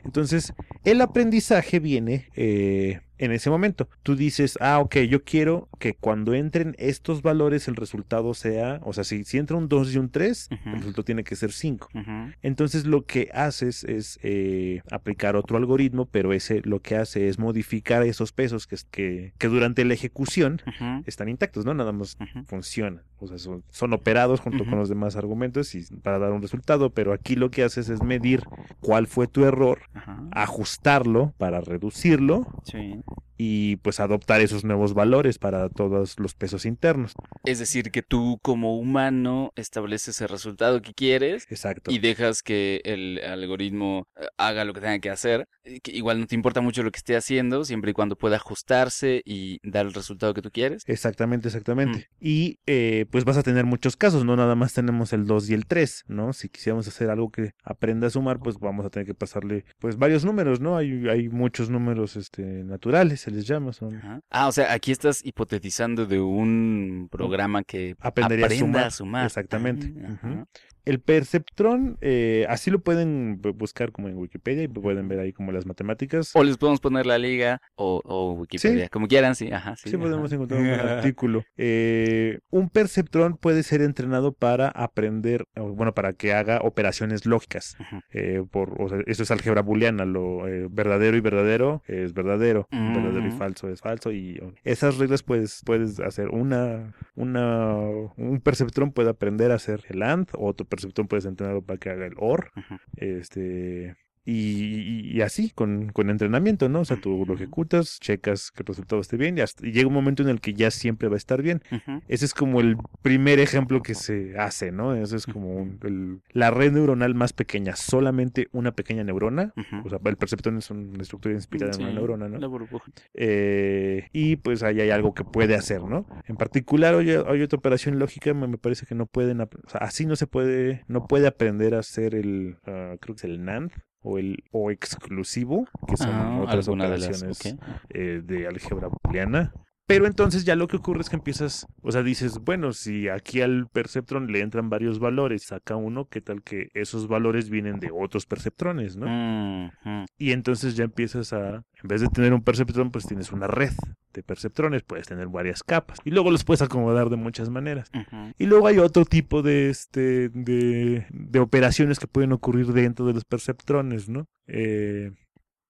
Entonces, 0.05 0.53
el 0.83 1.01
aprendizaje 1.01 1.79
viene 1.79 2.27
eh, 2.35 3.01
en 3.17 3.31
ese 3.31 3.49
momento. 3.49 3.89
Tú 4.03 4.15
dices, 4.15 4.57
ah, 4.61 4.79
ok, 4.79 4.97
yo 5.09 5.23
quiero 5.23 5.67
que 5.79 5.93
cuando 5.93 6.33
entren 6.33 6.75
estos 6.79 7.21
valores 7.21 7.67
el 7.67 7.75
resultado 7.75 8.33
sea, 8.33 8.79
o 8.83 8.93
sea, 8.93 9.03
si, 9.03 9.23
si 9.25 9.37
entra 9.37 9.57
un 9.57 9.67
2 9.67 9.93
y 9.93 9.97
un 9.97 10.09
3, 10.09 10.47
Ujú. 10.51 10.69
el 10.69 10.75
resultado 10.75 11.03
tiene 11.03 11.23
que 11.23 11.35
ser 11.35 11.51
5. 11.51 11.89
Ujú. 11.93 12.31
Entonces 12.41 12.85
lo 12.85 13.05
que 13.05 13.29
haces 13.33 13.83
es 13.83 14.19
eh, 14.23 14.81
aplicar 14.91 15.35
otro 15.35 15.57
algoritmo, 15.57 16.05
pero 16.05 16.33
ese 16.33 16.61
lo 16.63 16.81
que 16.81 16.95
hace 16.95 17.27
es 17.27 17.39
modificar 17.39 18.03
esos 18.03 18.31
pesos 18.31 18.67
que, 18.67 18.77
que, 18.91 19.33
que 19.37 19.47
durante 19.47 19.83
la 19.85 19.93
ejecución 19.93 20.61
están 21.05 21.28
intactos, 21.29 21.65
¿no? 21.65 21.73
Nada 21.73 21.91
más 21.91 22.17
Ujú. 22.19 22.45
funcionan. 22.45 23.03
O 23.21 23.27
sea, 23.27 23.37
son, 23.37 23.63
son 23.69 23.93
operados 23.93 24.39
junto 24.39 24.65
con 24.65 24.79
los 24.79 24.89
demás 24.89 25.15
argumentos 25.15 25.75
y 25.75 25.83
para 26.03 26.19
dar 26.19 26.31
un 26.31 26.41
resultado, 26.41 26.89
pero 26.91 27.13
aquí 27.13 27.35
lo 27.35 27.51
que 27.51 27.63
haces 27.63 27.89
es 27.89 28.01
medir 28.01 28.43
cuál 28.79 29.07
fue 29.07 29.27
tu 29.27 29.45
error, 29.45 29.79
Ajá. 29.93 30.23
ajustarlo 30.31 31.33
para 31.37 31.61
reducirlo 31.61 32.45
Sí. 32.63 33.01
y 33.37 33.77
pues 33.77 33.99
adoptar 34.01 34.41
esos 34.41 34.63
nuevos 34.65 34.93
valores 34.93 35.37
para 35.39 35.69
todos 35.69 36.19
los 36.19 36.33
pesos 36.35 36.65
internos. 36.65 37.13
Es 37.45 37.59
decir, 37.59 37.91
que 37.91 38.01
tú 38.01 38.37
como 38.41 38.77
humano 38.77 39.51
estableces 39.55 40.19
el 40.21 40.27
resultado 40.29 40.81
que 40.81 40.93
quieres 40.93 41.45
Exacto. 41.49 41.91
y 41.91 41.99
dejas 41.99 42.41
que 42.43 42.81
el 42.83 43.19
algoritmo 43.23 44.07
eh, 44.19 44.25
haga 44.37 44.65
lo 44.65 44.73
que 44.73 44.81
tenga 44.81 44.99
que 44.99 45.09
hacer. 45.09 45.47
eh, 45.63 45.79
que 45.81 45.91
igual 45.91 46.19
no 46.19 46.25
te 46.27 46.35
importa 46.35 46.61
mucho 46.61 46.83
lo 46.83 46.91
que 46.91 46.97
esté 46.97 47.15
haciendo, 47.15 47.63
siempre 47.63 47.91
y 47.91 47.93
cuando 47.93 48.15
pueda 48.17 48.37
ajustarse 48.37 49.21
y 49.25 49.59
dar 49.63 49.85
el 49.85 49.93
resultado 49.93 50.33
que 50.33 50.41
tú 50.41 50.49
quieres. 50.51 50.83
Exactamente, 50.87 51.47
exactamente. 51.47 51.99
Mm. 51.99 52.15
Y 52.27 52.59
eh, 52.65 53.05
pues 53.11 53.25
vas 53.25 53.37
a 53.37 53.43
tener 53.43 53.65
muchos 53.65 53.97
casos, 53.97 54.25
no 54.25 54.35
nada 54.35 54.55
más 54.55 54.73
tenemos 54.73 55.13
el 55.13 55.25
2 55.25 55.49
y 55.49 55.53
el 55.53 55.65
3, 55.65 56.05
¿no? 56.07 56.33
Si 56.33 56.49
quisiéramos 56.49 56.87
hacer 56.87 57.09
algo 57.09 57.31
que 57.31 57.53
aprenda 57.63 58.07
a 58.07 58.09
sumar, 58.09 58.39
pues 58.39 58.57
vamos 58.59 58.85
a 58.85 58.89
tener 58.89 59.05
que 59.07 59.13
pasarle 59.13 59.65
pues 59.79 59.97
varios 59.97 60.25
números, 60.25 60.59
¿no? 60.59 60.77
Hay, 60.77 61.07
hay 61.09 61.29
muchos 61.29 61.69
números 61.69 62.15
este, 62.15 62.63
naturales, 62.63 63.21
se 63.21 63.31
les 63.31 63.45
llama, 63.47 63.73
son... 63.73 63.95
Ajá. 63.95 64.21
Ah, 64.29 64.47
o 64.47 64.51
sea, 64.51 64.73
aquí 64.73 64.91
estás 64.91 65.25
hipotetizando 65.25 66.05
de 66.05 66.19
un 66.19 67.07
programa 67.11 67.63
que 67.63 67.95
Aprendería 67.99 68.45
aprenda 68.45 68.79
a 68.79 68.91
sumar, 68.91 68.91
sumar. 68.91 69.25
exactamente. 69.25 69.93
Ajá. 70.05 70.45
El 70.85 70.99
perceptrón, 70.99 71.97
eh, 72.01 72.45
así 72.49 72.71
lo 72.71 72.79
pueden 72.79 73.41
bu- 73.41 73.53
buscar 73.55 73.91
como 73.91 74.09
en 74.09 74.17
Wikipedia 74.17 74.63
y 74.63 74.67
pueden 74.67 75.07
ver 75.07 75.19
ahí 75.19 75.33
como 75.33 75.51
las 75.51 75.65
matemáticas. 75.65 76.31
O 76.35 76.43
les 76.43 76.57
podemos 76.57 76.79
poner 76.79 77.05
la 77.05 77.17
liga 77.17 77.61
o, 77.75 78.01
o 78.05 78.33
Wikipedia, 78.33 78.89
como 78.89 79.07
quieran, 79.07 79.35
sí. 79.35 79.51
Ajá, 79.51 79.75
sí, 79.75 79.89
Sí, 79.91 79.97
podemos 79.97 80.31
encontrar 80.31 80.61
un 80.61 80.67
artículo. 80.79 81.43
Eh, 81.57 82.39
un 82.49 82.69
perceptrón 82.69 83.37
puede 83.37 83.63
ser 83.63 83.81
entrenado 83.81 84.31
para 84.33 84.69
aprender, 84.69 85.45
bueno, 85.55 85.93
para 85.93 86.13
que 86.13 86.33
haga 86.33 86.59
operaciones 86.63 87.25
lógicas. 87.25 87.75
Eh, 88.11 88.43
por, 88.49 88.81
o 88.81 88.89
sea, 88.89 88.99
eso 89.05 89.23
es 89.23 89.31
álgebra 89.31 89.61
booleana, 89.61 90.05
lo 90.05 90.39
verdadero 90.69 91.17
y 91.17 91.19
verdadero 91.21 91.83
es 91.87 92.13
verdadero, 92.13 92.67
verdadero 92.71 93.25
y 93.25 93.29
Ujú. 93.29 93.37
falso 93.37 93.69
es 93.69 93.81
falso 93.81 94.11
y 94.11 94.39
esas 94.63 94.97
reglas 94.97 95.21
puedes 95.23 95.61
puedes 95.65 95.99
hacer 95.99 96.29
una 96.29 96.93
una 97.15 97.75
un 98.17 98.41
perceptrón 98.43 98.91
puede 98.91 99.09
aprender 99.09 99.51
a 99.51 99.55
hacer 99.55 99.83
el 99.89 100.01
AND, 100.01 100.29
otro 100.33 100.65
perceptrón 100.65 100.78
puedes 101.07 101.25
entrenarlo 101.25 101.61
para 101.61 101.77
que 101.79 101.89
haga 101.89 102.05
el 102.05 102.13
OR, 102.17 102.51
este 102.97 103.95
y, 104.33 105.21
así 105.21 105.51
con, 105.53 105.89
con 105.89 106.09
entrenamiento, 106.09 106.69
¿no? 106.69 106.81
O 106.81 106.85
sea, 106.85 106.97
tú 106.97 107.25
lo 107.27 107.33
ejecutas, 107.33 107.99
checas 107.99 108.51
que 108.51 108.63
el 108.63 108.67
resultado 108.67 109.01
esté 109.01 109.17
bien 109.17 109.37
y, 109.37 109.41
hasta- 109.41 109.65
y 109.67 109.71
llega 109.71 109.87
un 109.87 109.93
momento 109.93 110.23
en 110.23 110.29
el 110.29 110.39
que 110.39 110.53
ya 110.53 110.71
siempre 110.71 111.07
va 111.09 111.15
a 111.15 111.17
estar 111.17 111.41
bien. 111.41 111.61
Ese 112.07 112.25
es 112.25 112.33
como 112.33 112.61
el 112.61 112.77
primer 113.01 113.39
ejemplo 113.39 113.81
que 113.81 113.95
se 113.95 114.37
hace, 114.37 114.71
¿no? 114.71 114.95
Eso 114.95 115.15
es 115.15 115.25
como 115.25 115.55
un- 115.55 115.79
el- 115.83 116.21
la 116.31 116.51
red 116.51 116.71
neuronal 116.71 117.15
más 117.15 117.33
pequeña, 117.33 117.75
solamente 117.75 118.47
una 118.51 118.71
pequeña 118.73 119.03
neurona. 119.03 119.53
O 119.85 119.89
sea, 119.89 119.99
el 120.05 120.17
perceptrón 120.17 120.57
es 120.57 120.69
una 120.71 121.01
estructura 121.01 121.33
inspirada 121.35 121.73
en 121.75 121.81
una 121.81 121.93
neurona, 121.93 122.29
La 122.29 122.39
¿no? 122.39 122.49
burbuja. 122.49 122.91
Eh, 123.13 124.07
y 124.13 124.37
pues 124.37 124.63
ahí 124.63 124.79
hay 124.81 124.89
algo 124.91 125.13
que 125.13 125.23
puede 125.23 125.55
hacer, 125.55 125.83
¿no? 125.83 126.05
En 126.27 126.35
particular, 126.37 126.95
hay, 126.95 127.09
hay 127.11 127.41
otra 127.41 127.57
operación 127.57 127.99
lógica, 127.99 128.33
me, 128.33 128.47
me 128.47 128.57
parece 128.57 128.85
que 128.85 128.95
no 128.95 129.05
pueden, 129.05 129.41
o 129.41 129.47
sea, 129.67 129.81
así 129.81 130.05
no 130.05 130.15
se 130.15 130.27
puede, 130.27 130.83
no 130.87 131.07
puede 131.07 131.27
aprender 131.27 131.75
a 131.75 131.79
hacer 131.79 132.15
el, 132.15 132.57
ah, 132.65 132.95
creo 132.99 133.15
que 133.15 133.19
es 133.19 133.23
el 133.25 133.43
NAND 133.43 133.71
o 134.01 134.17
el 134.17 134.43
o 134.51 134.71
exclusivo, 134.71 135.67
que 135.87 135.97
son 135.97 136.09
Ah, 136.09 136.39
otras 136.41 136.67
alguna 136.67 136.85
de 136.85 136.97
las, 136.97 137.21
operaciones 137.21 137.57
eh, 137.89 138.21
de 138.23 138.47
álgebra 138.47 138.87
booleana. 138.87 139.53
Pero 139.89 140.05
entonces 140.05 140.45
ya 140.45 140.55
lo 140.55 140.67
que 140.67 140.77
ocurre 140.77 141.01
es 141.01 141.09
que 141.09 141.15
empiezas, 141.15 141.65
o 141.81 141.91
sea, 141.91 142.03
dices, 142.03 142.37
bueno, 142.37 142.73
si 142.73 143.09
aquí 143.09 143.41
al 143.41 143.67
perceptrón 143.67 144.31
le 144.31 144.41
entran 144.41 144.69
varios 144.69 144.99
valores, 144.99 145.47
saca 145.47 145.75
uno, 145.77 146.05
¿qué 146.05 146.21
tal 146.21 146.43
que 146.43 146.67
esos 146.75 147.07
valores 147.07 147.49
vienen 147.49 147.79
de 147.79 147.89
otros 147.91 148.27
perceptrones, 148.27 148.97
no? 148.97 149.71
Y 150.19 150.31
entonces 150.31 150.75
ya 150.75 150.83
empiezas 150.83 151.33
a, 151.33 151.55
en 151.55 151.87
vez 151.87 152.01
de 152.01 152.07
tener 152.09 152.35
un 152.35 152.43
perceptrón, 152.43 152.91
pues 152.91 153.07
tienes 153.07 153.31
una 153.31 153.47
red 153.47 153.73
de 154.13 154.23
perceptrones, 154.23 154.83
puedes 154.83 155.07
tener 155.07 155.27
varias 155.27 155.63
capas. 155.63 155.99
Y 156.03 156.11
luego 156.11 156.31
los 156.31 156.43
puedes 156.43 156.61
acomodar 156.61 157.09
de 157.09 157.15
muchas 157.15 157.49
maneras. 157.49 157.89
Y 158.37 158.45
luego 158.45 158.67
hay 158.67 158.79
otro 158.79 159.05
tipo 159.05 159.41
de, 159.41 159.69
este, 159.69 160.29
de, 160.29 161.05
de 161.09 161.39
operaciones 161.39 161.99
que 161.99 162.07
pueden 162.07 162.31
ocurrir 162.31 162.67
dentro 162.67 163.05
de 163.05 163.13
los 163.13 163.25
perceptrones, 163.25 164.09
¿no? 164.09 164.25
Eh, 164.47 165.11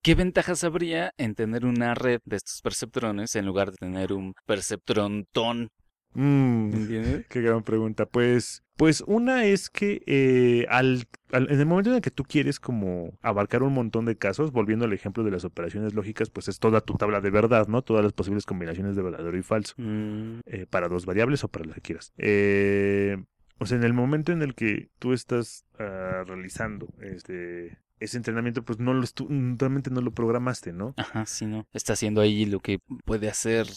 ¿Qué 0.01 0.15
ventajas 0.15 0.63
habría 0.63 1.13
en 1.17 1.35
tener 1.35 1.65
una 1.65 1.93
red 1.93 2.21
de 2.23 2.37
estos 2.37 2.61
perceptrones 2.61 3.35
en 3.35 3.45
lugar 3.45 3.71
de 3.71 3.77
tener 3.77 4.13
un 4.13 4.33
perceptrontón? 4.45 5.69
Mm, 6.13 6.73
¿Entiendes? 6.73 7.25
qué 7.29 7.41
gran 7.41 7.63
pregunta. 7.63 8.05
Pues, 8.05 8.63
pues 8.75 9.03
una 9.07 9.45
es 9.45 9.69
que 9.69 10.01
eh, 10.07 10.65
al, 10.69 11.05
al- 11.31 11.51
en 11.51 11.59
el 11.59 11.65
momento 11.65 11.89
en 11.91 11.97
el 11.97 12.01
que 12.01 12.11
tú 12.11 12.23
quieres 12.23 12.59
como 12.59 13.17
abarcar 13.21 13.63
un 13.63 13.73
montón 13.73 14.05
de 14.05 14.17
casos, 14.17 14.51
volviendo 14.51 14.85
al 14.85 14.93
ejemplo 14.93 15.23
de 15.23 15.31
las 15.31 15.45
operaciones 15.45 15.93
lógicas, 15.93 16.29
pues 16.29 16.47
es 16.47 16.59
toda 16.59 16.81
tu 16.81 16.95
tabla 16.95 17.21
de 17.21 17.29
verdad, 17.29 17.67
¿no? 17.67 17.81
Todas 17.81 18.03
las 18.03 18.13
posibles 18.13 18.45
combinaciones 18.45 18.95
de 18.95 19.01
verdadero 19.01 19.37
y 19.37 19.43
falso. 19.43 19.73
Mm, 19.77 20.39
eh, 20.45 20.65
para 20.69 20.87
dos 20.87 21.05
variables 21.05 21.43
o 21.43 21.47
para 21.49 21.65
lo 21.65 21.73
que 21.73 21.81
quieras. 21.81 22.13
Eh, 22.17 23.17
o 23.59 23.65
sea, 23.65 23.77
en 23.77 23.83
el 23.83 23.93
momento 23.93 24.31
en 24.31 24.41
el 24.41 24.55
que 24.55 24.89
tú 24.99 25.13
estás 25.13 25.65
ah, 25.79 26.23
realizando 26.25 26.87
este 27.01 27.77
ese 27.99 28.17
entrenamiento, 28.17 28.63
pues 28.63 28.79
no 28.79 28.93
lo 28.93 29.03
estu- 29.03 29.27
realmente 29.59 29.89
no 29.89 30.01
lo 30.01 30.11
programaste, 30.11 30.73
¿no? 30.73 30.93
Ajá, 30.97 31.25
sí, 31.25 31.45
¿no? 31.45 31.67
Está 31.73 31.93
haciendo 31.93 32.21
ahí 32.21 32.45
lo 32.45 32.59
que 32.59 32.79
puede 33.05 33.29
hacer 33.29 33.67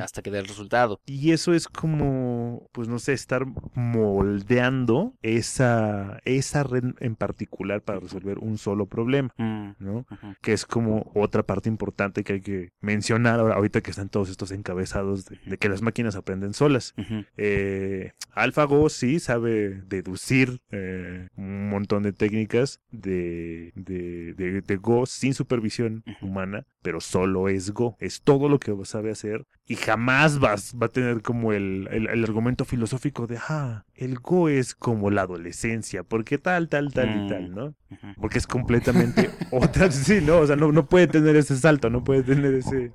hasta 0.00 0.22
que 0.22 0.30
dé 0.30 0.38
el 0.38 0.46
resultado. 0.46 1.00
Y 1.06 1.32
eso 1.32 1.52
es 1.54 1.68
como, 1.68 2.68
pues 2.72 2.88
no 2.88 2.98
sé, 2.98 3.12
estar 3.12 3.44
moldeando 3.74 5.14
esa, 5.22 6.20
esa 6.24 6.62
red 6.62 6.84
en 7.00 7.16
particular 7.16 7.82
para 7.82 8.00
resolver 8.00 8.38
un 8.38 8.58
solo 8.58 8.86
problema, 8.86 9.32
Mm, 9.36 9.70
¿no? 9.78 10.06
Que 10.42 10.52
es 10.52 10.64
como 10.66 11.10
otra 11.14 11.42
parte 11.42 11.68
importante 11.68 12.24
que 12.24 12.34
hay 12.34 12.40
que 12.40 12.72
mencionar 12.80 13.40
ahora- 13.40 13.54
ahorita 13.56 13.80
que 13.80 13.90
están 13.90 14.08
todos 14.08 14.28
estos 14.30 14.50
encabezados 14.50 15.24
de, 15.26 15.38
de 15.44 15.58
que 15.58 15.68
las 15.68 15.82
máquinas 15.82 16.16
aprenden 16.16 16.54
solas. 16.54 16.94
Eh, 17.36 18.12
AlphaGo 18.32 18.88
sí 18.88 19.18
sabe 19.20 19.82
deducir 19.86 20.60
eh, 20.70 21.28
un 21.36 21.68
montón 21.68 22.02
de 22.02 22.12
técnicas 22.12 22.80
de, 22.90 23.63
de, 23.74 24.34
de- 24.34 24.60
de 24.62 24.76
Go 24.76 25.06
sin 25.06 25.34
supervisión 25.34 26.02
humana, 26.20 26.66
pero 26.82 27.00
solo 27.00 27.48
es 27.48 27.70
Go. 27.72 27.96
Es 28.00 28.22
todo 28.22 28.48
lo 28.48 28.58
que 28.58 28.74
sabe 28.84 29.10
hacer 29.10 29.44
y 29.66 29.76
jamás 29.76 30.38
vas, 30.38 30.74
va 30.80 30.86
a 30.86 30.88
tener 30.90 31.22
como 31.22 31.52
el, 31.52 31.88
el- 31.90 32.08
el 32.08 32.24
argumento 32.24 32.64
filosófico 32.64 33.26
de, 33.26 33.38
ah, 33.48 33.84
el 33.94 34.18
Go 34.18 34.48
es 34.48 34.74
como 34.74 35.10
la 35.10 35.22
adolescencia, 35.22 36.02
porque 36.04 36.38
tal, 36.38 36.68
tal, 36.68 36.92
tal 36.92 37.16
y 37.16 37.20
Mm. 37.20 37.26
tal, 37.28 37.54
¿no? 37.54 37.74
Ujú. 37.90 38.06
Porque 38.20 38.38
es 38.38 38.46
completamente 38.46 39.36
otra, 39.50 39.90
sí, 39.90 40.20
¿no? 40.20 40.38
O 40.40 40.46
sea, 40.46 40.56
no, 40.56 40.72
no 40.72 40.86
puede 40.88 41.06
tener 41.08 41.36
ese 41.36 41.56
salto, 41.56 41.90
no 41.90 42.04
puede 42.04 42.22
tener 42.24 42.54
ese... 42.54 42.94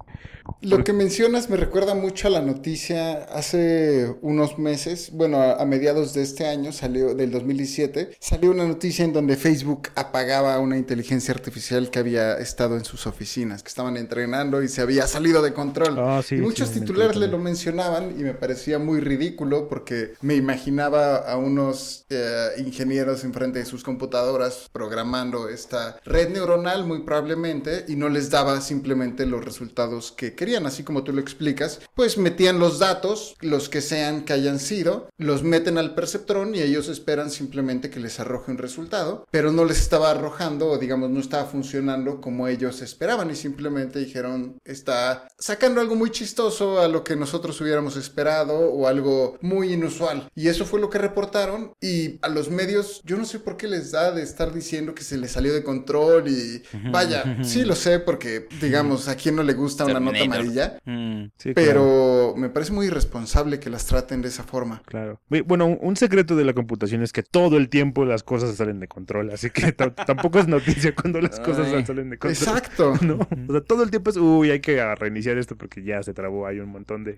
Lo 0.61 0.83
que 0.83 0.91
mencionas 0.91 1.49
me 1.49 1.55
recuerda 1.55 1.95
mucho 1.95 2.27
a 2.27 2.31
la 2.31 2.41
noticia 2.41 3.23
hace 3.25 4.13
unos 4.21 4.57
meses, 4.59 5.09
bueno, 5.13 5.37
a, 5.41 5.53
a 5.61 5.65
mediados 5.65 6.13
de 6.13 6.21
este 6.21 6.47
año, 6.47 6.73
salió 6.73 7.15
del 7.15 7.31
2017, 7.31 8.11
salió 8.19 8.51
una 8.51 8.67
noticia 8.67 9.05
en 9.05 9.13
donde 9.13 9.37
Facebook 9.37 9.89
apagaba 9.95 10.59
una 10.59 10.77
inteligencia 10.77 11.33
artificial 11.33 11.89
que 11.91 11.99
había 11.99 12.33
estado 12.39 12.75
en 12.77 12.83
sus 12.83 13.07
oficinas, 13.07 13.63
que 13.63 13.69
estaban 13.69 13.95
entrenando 13.95 14.61
y 14.61 14.67
se 14.67 14.81
había 14.81 15.07
salido 15.07 15.41
de 15.41 15.53
control. 15.53 15.95
Ah, 15.97 16.21
sí, 16.23 16.35
y 16.35 16.41
muchos 16.59 16.73
titulares 16.73 17.15
le 17.15 17.27
lo 17.27 17.37
mencionaban 17.37 18.19
y 18.19 18.23
me 18.23 18.33
parecía 18.33 18.79
muy 18.79 18.99
ridículo 18.99 19.69
porque 19.69 20.13
me 20.21 20.35
imaginaba 20.35 21.17
a 21.17 21.37
unos 21.37 22.05
eh, 22.09 22.49
ingenieros 22.57 23.23
enfrente 23.23 23.59
de 23.59 23.65
sus 23.65 23.83
computadoras 23.83 24.67
programando 24.71 25.49
esta 25.49 25.99
red 26.03 26.29
neuronal 26.29 26.85
muy 26.85 27.03
probablemente 27.03 27.85
y 27.87 27.95
no 27.95 28.09
les 28.09 28.29
daba 28.29 28.59
simplemente 28.61 29.25
los 29.25 29.43
resultados 29.43 30.11
que 30.11 30.35
querían, 30.35 30.65
así 30.65 30.83
como 30.83 31.03
tú 31.03 31.13
lo 31.13 31.21
explicas, 31.21 31.79
pues 31.95 32.17
metían 32.17 32.59
los 32.59 32.79
datos, 32.79 33.35
los 33.41 33.69
que 33.69 33.81
sean 33.81 34.23
que 34.25 34.33
hayan 34.33 34.59
sido, 34.59 35.09
los 35.17 35.43
meten 35.43 35.77
al 35.77 35.95
perceptrón 35.95 36.55
y 36.55 36.61
ellos 36.61 36.89
esperan 36.89 37.31
simplemente 37.31 37.89
que 37.89 37.99
les 37.99 38.19
arroje 38.19 38.51
un 38.51 38.57
resultado, 38.57 39.25
pero 39.31 39.51
no 39.51 39.65
les 39.65 39.79
estaba 39.79 40.11
arrojando 40.11 40.67
o 40.67 40.77
digamos 40.77 41.09
no 41.09 41.19
estaba 41.19 41.45
funcionando 41.45 42.19
como 42.19 42.47
ellos 42.47 42.81
esperaban 42.81 43.31
y 43.31 43.35
simplemente 43.35 43.99
dijeron 43.99 44.57
está 44.65 45.27
sacando 45.37 45.81
algo 45.81 45.95
muy 45.95 46.09
chistoso 46.09 46.48
a 46.79 46.87
lo 46.87 47.03
que 47.03 47.15
nosotros 47.15 47.59
hubiéramos 47.61 47.95
esperado 47.97 48.53
o 48.59 48.87
algo 48.87 49.37
muy 49.41 49.73
inusual 49.73 50.29
y 50.35 50.47
eso 50.47 50.65
fue 50.65 50.79
lo 50.79 50.89
que 50.89 50.97
reportaron 50.97 51.71
y 51.81 52.19
a 52.21 52.29
los 52.29 52.49
medios 52.49 53.01
yo 53.05 53.17
no 53.17 53.25
sé 53.25 53.39
por 53.39 53.55
qué 53.57 53.67
les 53.67 53.91
da 53.91 54.11
de 54.11 54.23
estar 54.23 54.53
diciendo 54.53 54.93
que 54.95 55.03
se 55.03 55.17
les 55.17 55.31
salió 55.31 55.53
de 55.53 55.63
control 55.63 56.27
y 56.27 56.61
vaya, 56.91 57.23
sí 57.43 57.63
lo 57.63 57.75
sé 57.75 57.99
porque 57.99 58.47
digamos 58.61 59.07
a 59.07 59.15
quién 59.15 59.35
no 59.35 59.43
le 59.43 59.53
gusta 59.53 59.85
una 59.85 59.99
nota 59.99 60.21
amarilla, 60.21 60.79
Mm, 60.85 61.29
Sí, 61.37 61.53
claro. 61.53 61.69
pero 61.69 62.33
me 62.37 62.49
parece 62.49 62.71
muy 62.73 62.87
irresponsable 62.87 63.59
que 63.59 63.69
las 63.69 63.85
traten 63.85 64.21
de 64.21 64.29
esa 64.29 64.43
forma. 64.43 64.81
Claro. 64.85 65.19
Bueno, 65.45 65.65
un- 65.67 65.95
secreto 65.95 66.35
de 66.35 66.45
la 66.45 66.53
computación 66.53 67.03
es 67.03 67.11
que 67.11 67.23
todo 67.23 67.57
el 67.57 67.67
tiempo 67.69 68.05
las 68.05 68.23
cosas 68.23 68.55
salen 68.55 68.79
de 68.79 68.87
control, 68.87 69.29
así 69.31 69.49
que 69.49 69.71
ta- 69.73 69.93
tampoco 69.93 70.39
es 70.39 70.47
noticia 70.47 70.95
cuando 70.95 71.19
las 71.21 71.39
cosas 71.39 71.67
Ay. 71.73 71.85
salen 71.85 72.09
de 72.09 72.17
control. 72.17 72.31
Exacto. 72.33 72.93
¿no? 73.01 73.19
O 73.47 73.51
sea, 73.51 73.61
todo 73.61 73.83
el 73.83 73.89
tiempo 73.91 74.09
es, 74.09 74.17
uy, 74.17 74.49
hay 74.51 74.59
que 74.61 74.83
reiniciar 74.95 75.37
esto 75.37 75.57
porque 75.57 75.83
ya 75.83 76.01
se 76.03 76.13
trabó, 76.13 76.38
hay 76.45 76.59
un 76.59 76.69
montón 76.69 77.03
de 77.03 77.17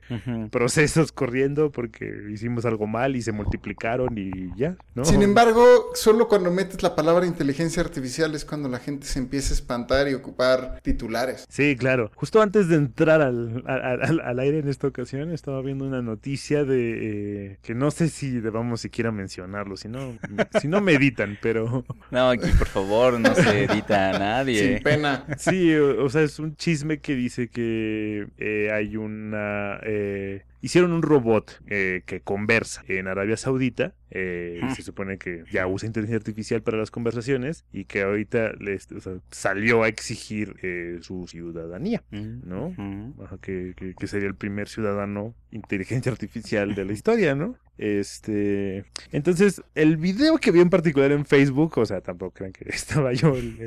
procesos 0.50 1.12
corriendo 1.12 1.72
porque 1.72 2.12
hicimos 2.32 2.66
algo 2.66 2.88
mal 2.88 3.16
y 3.16 3.22
se 3.22 3.32
multiplicaron 3.32 4.18
y 4.18 4.32
ya, 4.58 4.76
¿no? 4.96 5.06
Sin 5.06 5.22
embargo, 5.22 5.64
solo 5.94 6.28
cuando 6.28 6.52
metes 6.52 6.82
la 6.84 6.96
palabra 6.96 7.26
inteligencia 7.26 7.82
artificial 7.82 8.34
es 8.36 8.46
cuando 8.46 8.70
la 8.70 8.80
gente 8.80 9.06
se 9.08 9.20
empieza 9.20 9.54
a 9.54 9.56
espantar 9.56 10.08
y 10.08 10.14
ocupar 10.14 10.80
titulares. 10.84 11.46
Sí, 11.50 11.76
claro. 11.78 12.12
Justo 12.16 12.42
antes 12.42 12.68
de 12.68 12.76
entrar 12.76 13.22
al, 13.22 13.64
al- 13.66 14.02
al- 14.04 14.20
al 14.22 14.40
aire 14.40 14.60
en 14.60 14.68
esta 14.68 14.88
ocasión, 14.88 15.32
estaba 15.32 15.62
viendo 15.62 15.86
una 15.86 16.02
noticia 16.02 16.64
de 16.64 17.52
eh, 17.52 17.58
que 17.62 17.76
no 17.76 17.92
sé 17.92 18.10
si 18.10 18.40
debamos 18.40 18.82
siquiera 18.82 19.12
mencionarlo, 19.12 19.78
si 19.78 19.88
no, 19.88 20.18
si 20.60 20.68
no 20.68 20.82
me 20.82 20.94
editan, 20.94 21.38
pero 21.42 21.86
No, 22.12 22.30
aquí 22.30 22.50
por 22.58 22.68
favor, 22.68 23.20
no 23.20 23.34
se 23.36 23.64
edita 23.66 24.12
a 24.12 24.20
nadie. 24.20 24.76
Sin 24.76 24.84
pena. 24.84 25.26
Sí, 25.38 25.74
o, 25.76 26.04
o 26.06 26.10
sea, 26.10 26.22
es 26.24 26.40
un 26.40 26.56
chisme 26.56 27.00
que 27.00 27.16
dice 27.16 27.48
que 27.50 28.28
eh, 28.38 28.72
hay 28.74 28.96
una... 29.12 29.80
eh, 29.84 30.44
hicieron 30.62 30.92
un 30.94 31.02
robot 31.02 31.60
eh, 31.68 32.04
que 32.06 32.22
conversa 32.22 32.84
en 32.88 33.08
Arabia 33.08 33.38
Saudita. 33.38 33.94
eh, 34.14 34.60
Ah. 34.64 34.76
se 34.76 34.82
supone 34.84 35.18
que 35.18 35.44
ya 35.52 35.66
usa 35.68 35.88
inteligencia 35.88 36.18
artificial 36.18 36.62
para 36.62 36.78
las 36.78 36.92
conversaciones 36.92 37.64
y 37.72 37.86
que 37.86 38.02
ahorita 38.02 38.52
les, 38.60 38.92
o 38.92 39.00
sea, 39.00 39.14
salió 39.32 39.84
a 39.84 39.88
exigir 39.88 40.56
eh, 40.62 40.98
su 41.02 41.26
ciudadanía. 41.28 42.04
Mm, 42.12 42.42
¿no? 42.48 42.76
Ajá, 43.24 43.38
que, 43.42 43.74
que- 43.76 43.96
que 43.96 44.08
sería 44.08 44.28
el 44.28 44.36
primer 44.36 44.68
ciudadano 44.68 45.34
inteligencia 45.52 46.12
artificial 46.12 46.76
de 46.76 46.86
la 46.86 46.92
historia, 46.94 47.36
¿no? 47.36 47.56
Este, 47.78 48.86
entonces, 49.12 49.62
el 49.76 49.98
video 49.98 50.38
que 50.38 50.52
vi 50.52 50.60
en 50.60 50.70
particular 50.70 51.12
en 51.12 51.26
Facebook, 51.26 51.78
o 51.78 51.86
sea, 51.86 52.02
tampoco 52.02 52.34
crean 52.34 52.52
que 52.54 52.66
estaba 52.70 53.14
yo 53.14 53.36
en, 53.38 53.58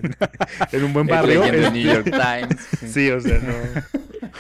en 0.73 0.85
un 0.85 0.93
buen 0.93 1.07
barrio. 1.09 1.43
El 1.45 1.73
New 1.73 1.77
este, 1.77 1.83
York 1.83 2.05
Times. 2.11 2.61
Sí, 2.93 3.11
o 3.11 3.21
sea, 3.21 3.39
no. 3.41 3.55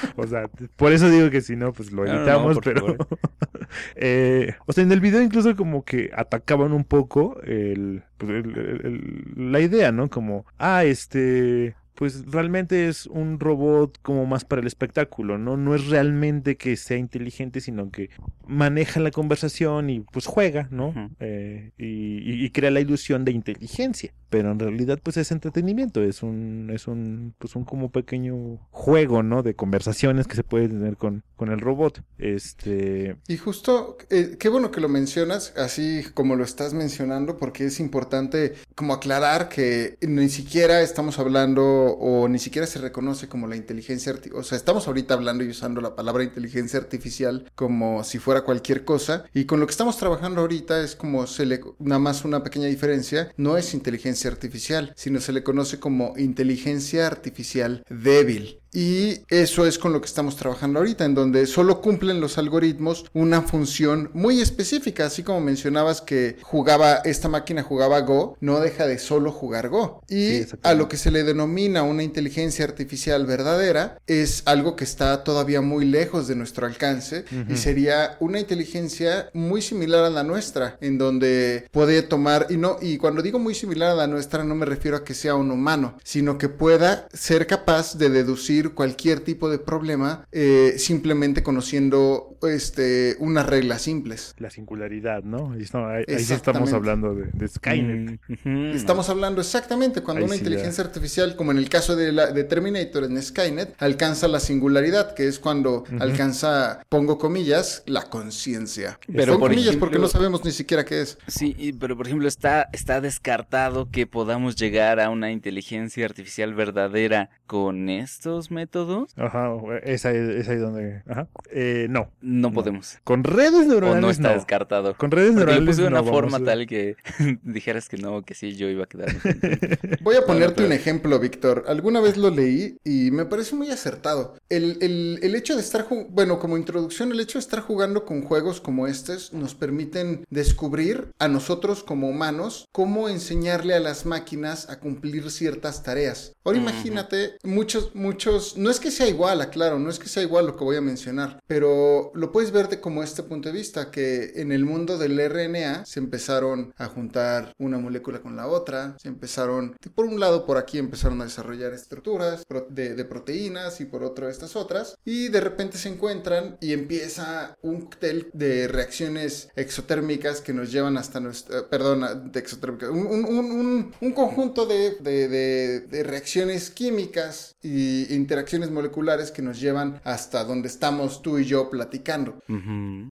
O 0.17 0.27
sea, 0.27 0.49
por 0.77 0.93
eso 0.93 1.09
digo 1.11 1.31
que 1.31 1.41
si 1.41 1.57
no, 1.57 1.73
pues 1.73 1.93
lo 1.93 2.05
No, 2.05 2.09
no, 2.09 2.13
no, 2.15 2.21
editamos, 2.21 2.55
por 2.55 2.65
pero. 2.65 2.97
eh, 3.97 4.55
o 4.67 4.73
sea, 4.73 4.85
en 4.85 4.93
el 4.93 5.01
video 5.01 5.23
incluso 5.23 5.55
como 5.57 5.85
que 5.85 6.11
atacaban 6.15 6.73
un 6.73 6.85
poco 6.85 7.41
el, 7.43 8.03
pues, 8.19 8.31
el- 8.45 9.25
la 9.37 9.61
idea, 9.61 9.93
¿no? 9.93 10.09
Como, 10.09 10.47
ah, 10.59 10.85
este. 10.85 11.75
Pues 11.97 12.25
realmente 12.27 12.89
es 12.89 13.07
un 13.07 13.39
robot 13.39 14.01
como 14.03 14.27
más 14.27 14.45
para 14.45 14.61
el 14.61 14.67
espectáculo, 14.67 15.39
¿no? 15.39 15.57
No 15.57 15.77
es 15.77 15.87
realmente 15.87 16.57
que 16.57 16.77
sea 16.77 16.97
inteligente, 16.97 17.61
sino 17.61 17.89
que 17.93 18.11
maneja 18.49 18.99
la 18.99 19.13
conversación 19.13 19.89
y 19.91 20.01
pues 20.01 20.27
juega, 20.27 20.67
¿no? 20.73 20.93
Eh, 21.21 21.71
y, 21.79 21.85
y- 22.19 22.45
y 22.47 22.51
crea 22.51 22.73
la 22.73 22.81
ilusión 22.81 23.25
de 23.25 23.31
inteligencia. 23.31 24.13
Pero 24.35 24.51
en 24.51 24.59
realidad 24.59 24.99
pues 25.01 25.17
es 25.17 25.31
entretenimiento, 25.31 26.03
es 26.03 26.25
un, 26.25 26.69
es 26.75 26.89
un, 26.89 27.37
pues 27.39 27.55
un 27.55 27.65
como 27.65 27.93
pequeño 27.93 28.59
juego, 28.73 29.23
¿no? 29.23 29.45
De 29.45 29.55
conversaciones 29.55 30.27
que 30.27 30.35
se 30.35 30.43
puede 30.43 30.67
tener 30.67 30.97
con, 30.97 31.23
con 31.37 31.51
el 31.51 31.61
robot. 31.61 32.03
Este, 32.19 33.17
Y 33.29 33.37
justo, 33.37 33.97
eh, 34.11 34.35
qué 34.41 34.49
bueno 34.49 34.73
que 34.73 34.81
lo 34.81 34.89
mencionas, 34.89 35.53
así 35.57 36.03
como 36.15 36.35
lo 36.35 36.43
estás 36.43 36.75
mencionando, 36.75 37.37
porque 37.37 37.67
es 37.67 37.79
importante 37.79 38.55
como 38.75 38.93
aclarar 38.93 39.49
que 39.49 39.99
ni 40.01 40.29
siquiera 40.29 40.83
estamos 40.83 41.21
hablando 41.21 41.63
o 41.63 42.27
ni 42.27 42.41
siquiera 42.41 42.67
se 42.67 42.81
reconoce 42.81 43.29
como 43.29 43.47
la 43.47 43.55
inteligencia 43.55 44.11
artificial, 44.11 44.41
o 44.41 44.43
sea, 44.43 44.59
estamos 44.59 44.89
ahorita 44.89 45.15
hablando 45.15 45.45
y 45.45 45.49
usando 45.51 45.81
la 45.81 45.95
palabra 45.95 46.25
inteligencia 46.25 46.81
artificial 46.81 47.49
como 47.55 48.03
si 48.03 48.19
fuera 48.19 48.43
cualquier 48.43 48.85
cosa, 48.85 49.27
y 49.33 49.45
con 49.45 49.61
lo 49.61 49.67
que 49.67 49.71
estamos 49.71 49.97
trabajando 49.97 50.41
ahorita 50.41 50.83
es 50.83 50.97
como 50.97 51.29
se 51.29 51.47
le, 51.47 51.61
nada 51.79 52.01
más 52.01 52.25
una 52.25 52.43
pequeña 52.43 52.67
diferencia, 52.67 53.33
no 53.37 53.57
es 53.57 53.75
inteligencia 53.75 54.24
artificial, 54.29 54.93
sino 54.97 55.21
se 55.21 55.33
le 55.33 55.43
conoce 55.43 55.79
como 55.81 56.15
inteligencia 56.19 57.07
artificial 57.07 57.85
débil. 57.89 58.61
Y 58.75 59.21
eso 59.29 59.67
es 59.67 59.79
con 59.79 59.93
lo 59.93 60.01
que 60.01 60.07
estamos 60.07 60.37
trabajando 60.37 60.81
ahorita, 60.81 61.05
en 61.05 61.15
donde 61.15 61.47
solo 61.47 61.81
cumplen 61.81 62.21
los 62.21 62.39
algoritmos 62.39 63.07
una 63.15 63.43
función 63.43 64.11
muy 64.15 64.41
específica, 64.41 65.07
así 65.07 65.23
como 65.23 65.41
mencionabas 65.41 66.01
que 66.01 66.37
jugaba, 66.43 66.97
esta 66.97 67.29
máquina 67.29 67.63
jugaba 67.63 68.01
Go, 68.01 68.37
no 68.41 68.59
deja 68.59 68.87
de 68.87 68.99
solo 68.99 69.31
jugar 69.31 69.69
Go. 69.69 70.03
Y 70.09 70.41
a 70.63 70.75
lo 70.75 70.89
que 70.89 70.97
se 70.97 71.13
le 71.13 71.23
denomina 71.23 71.85
una 71.85 72.03
inteligencia 72.03 72.65
artificial 72.65 73.27
verdadera 73.27 73.99
es 74.09 74.43
algo 74.45 74.75
que 74.75 74.85
está 74.85 75.23
todavía 75.23 75.61
muy 75.61 75.85
lejos 75.85 76.27
de 76.27 76.35
nuestro 76.35 76.67
alcance 76.67 77.25
y 77.49 77.57
sería 77.57 78.17
una 78.19 78.41
inteligencia 78.41 79.31
muy 79.33 79.63
similar 79.63 80.05
a 80.05 80.11
la 80.11 80.25
nuestra, 80.25 80.79
en 80.81 80.99
donde 80.99 81.69
puede 81.71 82.03
tomar, 82.03 82.49
y 82.51 82.57
no, 82.57 82.79
y 82.81 82.99
cuando 82.99 83.23
digo 83.23 83.39
muy 83.39 83.55
similar 83.55 83.91
a 83.91 83.95
la 83.95 84.07
nuestra, 84.09 84.43
no 84.43 84.57
me 84.57 84.67
refiero 84.67 84.97
a 84.97 85.05
que 85.05 85.15
sea 85.15 85.37
un 85.37 85.53
humano, 85.53 85.97
sino 86.03 86.39
que 86.39 86.49
pueda 86.49 87.07
ser 87.13 87.47
capaz 87.47 87.97
de 87.97 88.11
deducir 88.11 88.64
resolver 88.65 88.75
cualquier 88.75 89.21
tipo 89.21 89.49
de 89.51 89.59
problema 89.59 90.27
eh, 90.33 90.75
simplemente 90.79 91.43
conociendo 91.43 92.37
este, 92.43 93.17
unas 93.21 93.47
reglas 93.47 93.83
simples. 93.83 94.35
La 94.39 94.51
singularidad, 94.51 95.23
¿no? 95.23 95.53
Ahí, 95.53 96.05
ahí 96.09 96.19
sí 96.25 96.33
estamos 96.35 96.73
hablando 96.73 97.15
de, 97.15 97.31
de 97.33 97.49
Skynet. 97.49 98.21
Mm. 98.45 98.71
Estamos 98.75 99.09
hablando 99.09 99.41
exactamente 99.41 100.03
cuando 100.03 100.21
Ahí 100.21 100.25
una 100.27 100.35
sí 100.35 100.41
ya. 100.41 100.45
inteligencia 100.49 100.85
artificial, 100.85 101.37
como 101.37 101.53
en 101.53 101.59
el 101.59 101.69
caso 101.69 101.97
de, 101.97 102.13
la, 102.13 102.33
de 102.33 102.45
Terminator 102.45 103.05
en 103.05 103.21
Skynet, 103.23 103.75
alcanza 103.83 104.29
la 104.29 104.41
singularidad, 104.41 105.15
que 105.15 105.27
es 105.27 105.39
cuando 105.39 105.85
alcanza, 106.01 106.83
pongo 106.89 107.19
comillas, 107.19 107.83
la 107.87 108.03
conciencia. 108.11 108.99
Pero, 109.13 109.39
por 109.39 109.51
comillas 109.51 109.69
ejemplo- 109.71 109.81
porque 109.81 109.99
no 109.99 110.09
sabemos 110.09 110.45
ni 110.45 110.51
siquiera 110.53 110.85
qué 110.85 111.01
es. 111.03 111.19
Sí, 111.27 111.55
y- 111.59 111.73
pero 111.73 111.97
por 111.97 112.07
ejemplo, 112.07 112.29
está, 112.29 112.69
está 112.73 113.01
descartado 113.01 113.89
que 113.91 114.07
podamos 114.07 114.57
llegar 114.57 115.01
a 115.01 115.11
una 115.11 115.31
inteligencia 115.33 116.05
artificial 116.05 116.55
verdadera 116.55 117.31
con 117.47 117.89
estos 117.89 118.51
métodos. 118.55 119.13
Ajá, 119.17 119.51
es 119.83 120.07
ahí, 120.07 120.17
es 120.39 120.49
ahí 120.49 120.57
donde... 120.57 121.03
Ajá. 121.09 121.29
Eh, 121.51 121.87
no, 121.91 122.11
No, 122.23 122.49
No. 122.49 122.55
podemos. 122.55 122.99
con 123.05 123.25
redes 123.25 123.67
O 123.67 123.69
neuronales 123.69 124.01
no 124.03 124.11
está 124.11 124.29
no. 124.29 124.35
descartado. 124.35 124.95
Con 124.97 125.11
redes 125.11 125.33
Porque 125.33 125.41
neuronales 125.47 125.69
puse 125.77 125.83
de 125.83 125.89
una 125.89 126.01
no 126.03 126.07
forma 126.09 126.37
a- 126.39 126.45
tal 126.45 126.67
que 126.67 126.97
dijeras 127.43 127.89
que 127.89 127.97
no, 127.99 128.23
que 128.23 128.35
sí, 128.35 128.55
yo 128.57 128.69
iba 128.69 128.85
a 128.85 128.87
quedar. 128.87 129.09
Voy 130.03 130.17
a 130.17 130.25
ponerte 130.25 130.65
un 130.65 130.73
ejemplo, 130.73 131.19
Víctor. 131.19 131.65
Alguna 131.69 132.01
vez 132.01 132.17
lo 132.17 132.31
leí 132.31 132.77
y 132.85 133.11
me 133.11 133.25
parece 133.27 133.55
muy 133.57 133.71
acertado. 133.71 134.37
El, 134.49 134.79
el- 134.81 135.19
el 135.23 135.35
hecho 135.35 135.55
de 135.55 135.61
estar, 135.61 135.87
bueno, 136.11 136.39
como 136.39 136.57
introducción, 136.57 137.11
el 137.13 137.21
hecho 137.21 137.39
de 137.39 137.43
estar 137.43 137.61
jugando 137.61 138.05
con 138.05 138.23
juegos 138.23 138.61
como 138.61 138.87
estos 138.87 139.33
nos 139.33 139.55
permiten 139.55 140.25
descubrir 140.31 141.09
a 141.19 141.29
nosotros 141.29 141.83
como 141.83 142.09
humanos 142.09 142.67
cómo 142.73 143.09
enseñarle 143.09 143.75
a 143.75 143.81
las 143.81 144.07
máquinas 144.07 144.69
a 144.71 144.79
cumplir 144.79 145.31
ciertas 145.31 145.83
tareas. 145.83 146.33
Ahora 146.45 146.59
imagínate, 146.59 147.37
muchos, 147.43 147.95
muchos, 147.95 148.34
no 148.57 148.71
es 148.71 148.81
que 148.81 148.91
sea 148.91 149.09
igual, 149.09 149.41
aclaro, 149.41 149.79
no 149.79 149.91
es 149.91 149.99
que 149.99 150.09
sea 150.09 150.23
igual 150.23 150.47
lo 150.47 150.57
que 150.57 150.65
voy 150.65 150.77
a 150.77 150.81
mencionar, 150.81 151.41
pero 151.47 152.11
lo 152.15 152.33
puedes 152.33 152.51
ver 152.51 152.69
de 152.69 152.81
como 152.81 153.03
este 153.03 153.23
punto 153.23 153.49
de 153.49 153.55
vista, 153.55 153.91
que 153.91 154.33
en 154.37 154.53
el 154.53 154.65
mundo 154.65 154.99
del 154.99 155.19
RNA 155.19 155.85
se 155.87 156.01
empezaron 156.01 156.73
a 156.77 156.87
juntar 156.87 157.53
una 157.59 157.79
molécula 157.79 158.21
con 158.21 158.37
la 158.37 158.47
otra, 158.47 158.97
se 159.01 159.09
empezaron, 159.09 159.77
por 159.95 160.07
un 160.07 160.21
lado 160.21 160.47
por 160.47 160.57
aquí 160.59 160.79
empezaron 160.79 161.21
a 161.21 161.25
desarrollar 161.25 161.73
estructuras 161.73 162.43
de, 162.71 163.05
proteínas 163.05 163.81
y 163.81 163.85
por 163.85 164.03
otro 164.03 164.29
estas 164.29 164.57
otras, 164.57 164.97
y 165.05 165.29
de 165.29 165.41
repente 165.41 165.77
se 165.79 165.89
encuentran 165.91 166.57
y 166.61 166.73
empieza 166.73 167.57
un 167.63 167.83
cóctel 167.83 168.31
de 168.33 168.67
reacciones 168.69 169.49
exotérmicas 169.57 170.41
que 170.41 170.53
nos 170.55 170.73
llevan 170.73 170.97
hasta 170.97 171.21
nuestra, 171.21 171.69
perdón, 171.69 172.31
de 172.33 172.41
exotérmicas, 172.41 172.89
un, 172.91 173.07
un- 173.07 173.25
un- 173.25 173.51
un- 173.53 173.95
un 174.01 174.13
conjunto 174.13 174.67
de, 174.67 174.97
de- 175.01 175.29
de- 175.29 175.81
de 175.81 176.03
reacciones 176.03 176.71
químicas 176.71 177.57
y 177.63 178.15
interacciones 178.25 178.71
moleculares 178.71 179.31
que 179.31 179.43
nos 179.43 179.61
llevan 179.61 180.01
hasta 180.03 180.45
donde 180.45 180.69
estamos 180.69 181.21
tú 181.21 181.39
y 181.39 181.45
yo 181.45 181.69
platicando. 181.69 182.43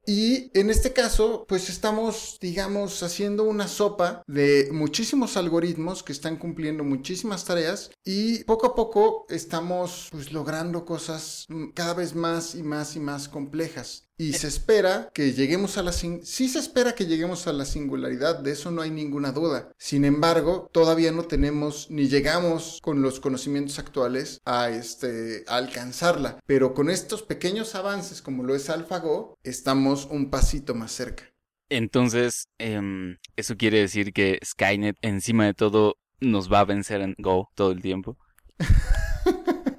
Y 0.08 0.50
en 0.58 0.72
este 0.72 0.92
caso, 0.92 1.46
pues 1.48 1.70
estamos, 1.70 2.40
digamos, 2.42 3.04
haciendo 3.04 3.44
una 3.44 3.68
sopa 3.68 4.24
de 4.26 4.70
muchísimos 4.72 5.38
algoritmos 5.38 6.02
que 6.02 6.14
están 6.14 6.38
cumpliendo 6.38 6.84
muchísimas 6.84 7.46
tareas 7.46 7.92
y 8.04 8.44
poco 8.46 8.66
a 8.66 8.76
poco 8.76 9.28
estamos 9.30 10.08
pues 10.12 10.34
logrando 10.34 10.84
cosas 10.84 11.46
cada 11.76 11.94
vez 11.94 12.16
más 12.16 12.56
y 12.56 12.64
más 12.64 12.96
y 12.96 13.00
más 13.00 13.30
complejas. 13.30 14.08
Y 14.24 14.32
se 14.32 14.48
espera 14.48 15.10
que 15.14 15.34
lleguemos 15.34 15.78
a 15.78 15.84
la 15.84 15.92
sí 15.92 16.22
se 16.24 16.60
espera 16.60 16.96
que 16.96 17.06
lleguemos 17.06 17.46
a 17.48 17.52
la 17.52 17.66
singularidad, 17.66 18.40
de 18.40 18.52
eso 18.52 18.72
no 18.72 18.82
hay 18.82 18.90
ninguna 18.90 19.34
duda. 19.34 19.74
Sin 19.78 20.06
embargo, 20.06 20.70
todavía 20.72 21.12
no 21.12 21.24
tenemos 21.24 21.92
ni 21.92 22.08
llegamos 22.08 22.80
con 22.82 23.02
los 23.02 23.20
conocimientos 23.20 23.80
actuales 23.80 24.40
a 24.46 24.70
este 24.70 25.44
a 25.48 25.58
alcanzarla, 25.58 26.40
pero 26.46 26.74
con 26.74 26.90
estos 26.90 27.22
pequeños 27.22 27.76
avances 27.76 28.22
como 28.22 28.44
lo 28.44 28.56
es 28.56 28.70
AlphaGo, 28.70 29.38
estamos 29.44 30.08
un 30.10 30.30
pasito 30.30 30.74
más 30.74 30.94
cerca. 30.94 31.26
Entonces, 31.68 32.48
em, 32.60 33.18
eso 33.36 33.58
quiere 33.58 33.80
decir 33.80 34.14
que 34.14 34.40
Skynet, 34.46 34.96
encima 35.02 35.46
de 35.48 35.54
todo, 35.54 35.98
nos 36.22 36.50
va 36.52 36.62
a 36.62 36.66
vencer 36.66 37.02
en 37.02 37.14
Go 37.18 37.50
todo 37.56 37.72
el 37.72 37.82
tiempo. 37.82 38.18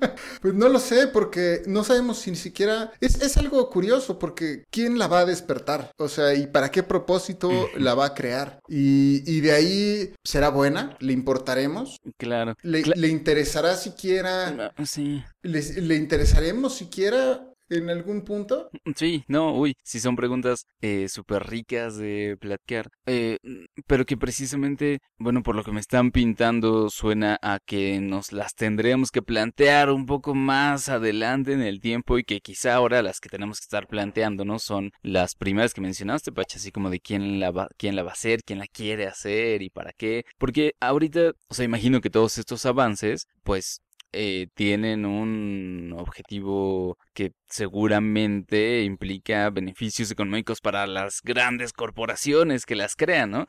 Pues 0.40 0.54
no 0.54 0.68
lo 0.68 0.78
sé, 0.78 1.06
porque 1.08 1.62
no 1.66 1.84
sabemos 1.84 2.18
si 2.18 2.30
ni 2.30 2.36
siquiera. 2.36 2.92
Es, 3.00 3.20
es 3.22 3.36
algo 3.36 3.68
curioso, 3.70 4.18
porque 4.18 4.64
¿quién 4.70 4.98
la 4.98 5.06
va 5.08 5.20
a 5.20 5.24
despertar? 5.24 5.90
O 5.98 6.08
sea, 6.08 6.34
¿y 6.34 6.46
para 6.46 6.70
qué 6.70 6.82
propósito 6.82 7.50
la 7.78 7.94
va 7.94 8.06
a 8.06 8.14
crear? 8.14 8.58
Y, 8.68 9.22
y 9.30 9.40
de 9.40 9.52
ahí, 9.52 10.14
¿será 10.24 10.50
buena? 10.50 10.96
¿Le 11.00 11.12
importaremos? 11.12 11.98
Claro. 12.18 12.54
¿Le, 12.62 12.82
Cla- 12.82 12.94
le 12.96 13.08
interesará 13.08 13.76
siquiera? 13.76 14.72
Ah, 14.76 14.84
Sí, 14.84 15.22
¿Le, 15.42 15.62
le 15.80 15.94
interesaremos 15.96 16.74
siquiera 16.74 17.46
en 17.76 17.90
algún 17.90 18.22
punto? 18.22 18.70
sí, 18.96 19.24
no, 19.28 19.54
uy, 19.54 19.76
sí 19.82 20.00
son 20.00 20.16
preguntas 20.16 20.66
eh, 20.80 21.08
súper 21.08 21.46
ricas 21.46 21.96
de 21.96 22.36
platicar, 22.40 22.88
eh, 23.06 23.38
pero 23.86 24.04
que 24.04 24.16
precisamente, 24.16 25.00
bueno, 25.18 25.42
por 25.42 25.56
lo 25.56 25.64
que 25.64 25.72
me 25.72 25.80
están 25.80 26.10
pintando, 26.10 26.90
suena 26.90 27.38
a 27.42 27.58
que 27.64 28.00
nos 28.00 28.32
las 28.32 28.54
tendremos 28.54 29.10
que 29.10 29.22
plantear 29.22 29.90
un 29.90 30.06
poco 30.06 30.34
más 30.34 30.88
adelante 30.88 31.52
en 31.52 31.62
el 31.62 31.80
tiempo 31.80 32.18
y 32.18 32.24
que 32.24 32.40
quizá 32.40 32.74
ahora 32.74 33.02
las 33.02 33.20
que 33.20 33.28
tenemos 33.28 33.58
que 33.58 33.64
estar 33.64 33.86
planteando, 33.86 34.44
¿no? 34.44 34.58
Son 34.58 34.92
las 35.02 35.34
primeras 35.34 35.74
que 35.74 35.80
mencionaste, 35.80 36.32
Pacha, 36.32 36.58
así 36.58 36.70
como 36.70 36.90
de 36.90 37.00
quién 37.00 37.40
la 37.40 37.50
va, 37.50 37.68
quién 37.76 37.96
la 37.96 38.02
va 38.02 38.10
a 38.10 38.14
hacer, 38.14 38.42
quién 38.44 38.58
la 38.58 38.66
quiere 38.66 39.06
hacer 39.06 39.62
y 39.62 39.70
para 39.70 39.92
qué, 39.92 40.24
porque 40.38 40.74
ahorita, 40.80 41.32
o 41.48 41.54
sea, 41.54 41.64
imagino 41.64 42.00
que 42.00 42.10
todos 42.10 42.38
estos 42.38 42.66
avances, 42.66 43.26
pues 43.42 43.80
eh, 44.14 44.48
tienen 44.54 45.04
un 45.04 45.94
objetivo 45.96 46.96
que 47.12 47.32
seguramente 47.48 48.82
implica 48.84 49.50
beneficios 49.50 50.10
económicos 50.10 50.60
para 50.60 50.86
las 50.86 51.20
grandes 51.22 51.72
corporaciones 51.72 52.64
que 52.64 52.76
las 52.76 52.96
crean, 52.96 53.30
¿no? 53.30 53.46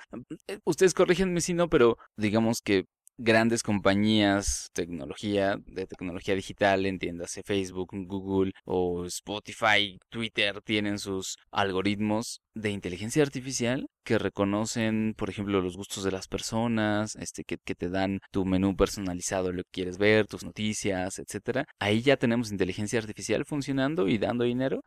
Eh, 0.48 0.60
Ustedes 0.66 0.94
corríjanme 0.94 1.42
si 1.42 1.54
no, 1.54 1.70
pero 1.70 1.98
digamos 2.18 2.62
que 2.64 2.86
grandes 3.18 3.64
compañías, 3.64 4.70
tecnología, 4.74 5.58
de 5.66 5.88
tecnología 5.88 6.36
digital, 6.36 6.86
entiéndase 6.86 7.44
Facebook, 7.44 7.92
Google 7.94 8.52
o 8.66 9.06
Spotify, 9.06 9.98
Twitter, 10.10 10.62
tienen 10.62 11.00
sus 11.00 11.38
algoritmos 11.52 12.42
de 12.54 12.72
inteligencia 12.72 13.24
artificial 13.24 13.88
que 14.04 14.18
reconocen, 14.18 15.14
por 15.18 15.30
ejemplo, 15.30 15.62
los 15.62 15.76
gustos 15.76 16.04
de 16.04 16.12
las 16.12 16.28
personas, 16.28 17.16
este, 17.16 17.44
que, 17.44 17.58
que 17.58 17.76
te 17.76 17.90
dan 17.90 18.20
tu 18.32 18.46
menú 18.46 18.76
personalizado, 18.76 19.52
lo 19.52 19.64
que 19.64 19.70
quieres 19.72 19.98
ver, 19.98 20.28
tus 20.28 20.44
noticias, 20.44 21.20
etcétera. 21.20 21.66
Ahí 21.80 22.02
ya 22.02 22.18
tenemos 22.18 22.52
inteligencia 22.52 23.00
artificial 23.00 23.46
funcionando 23.46 24.08
y 24.08 24.18
dando 24.18 24.44
dinero. 24.44 24.82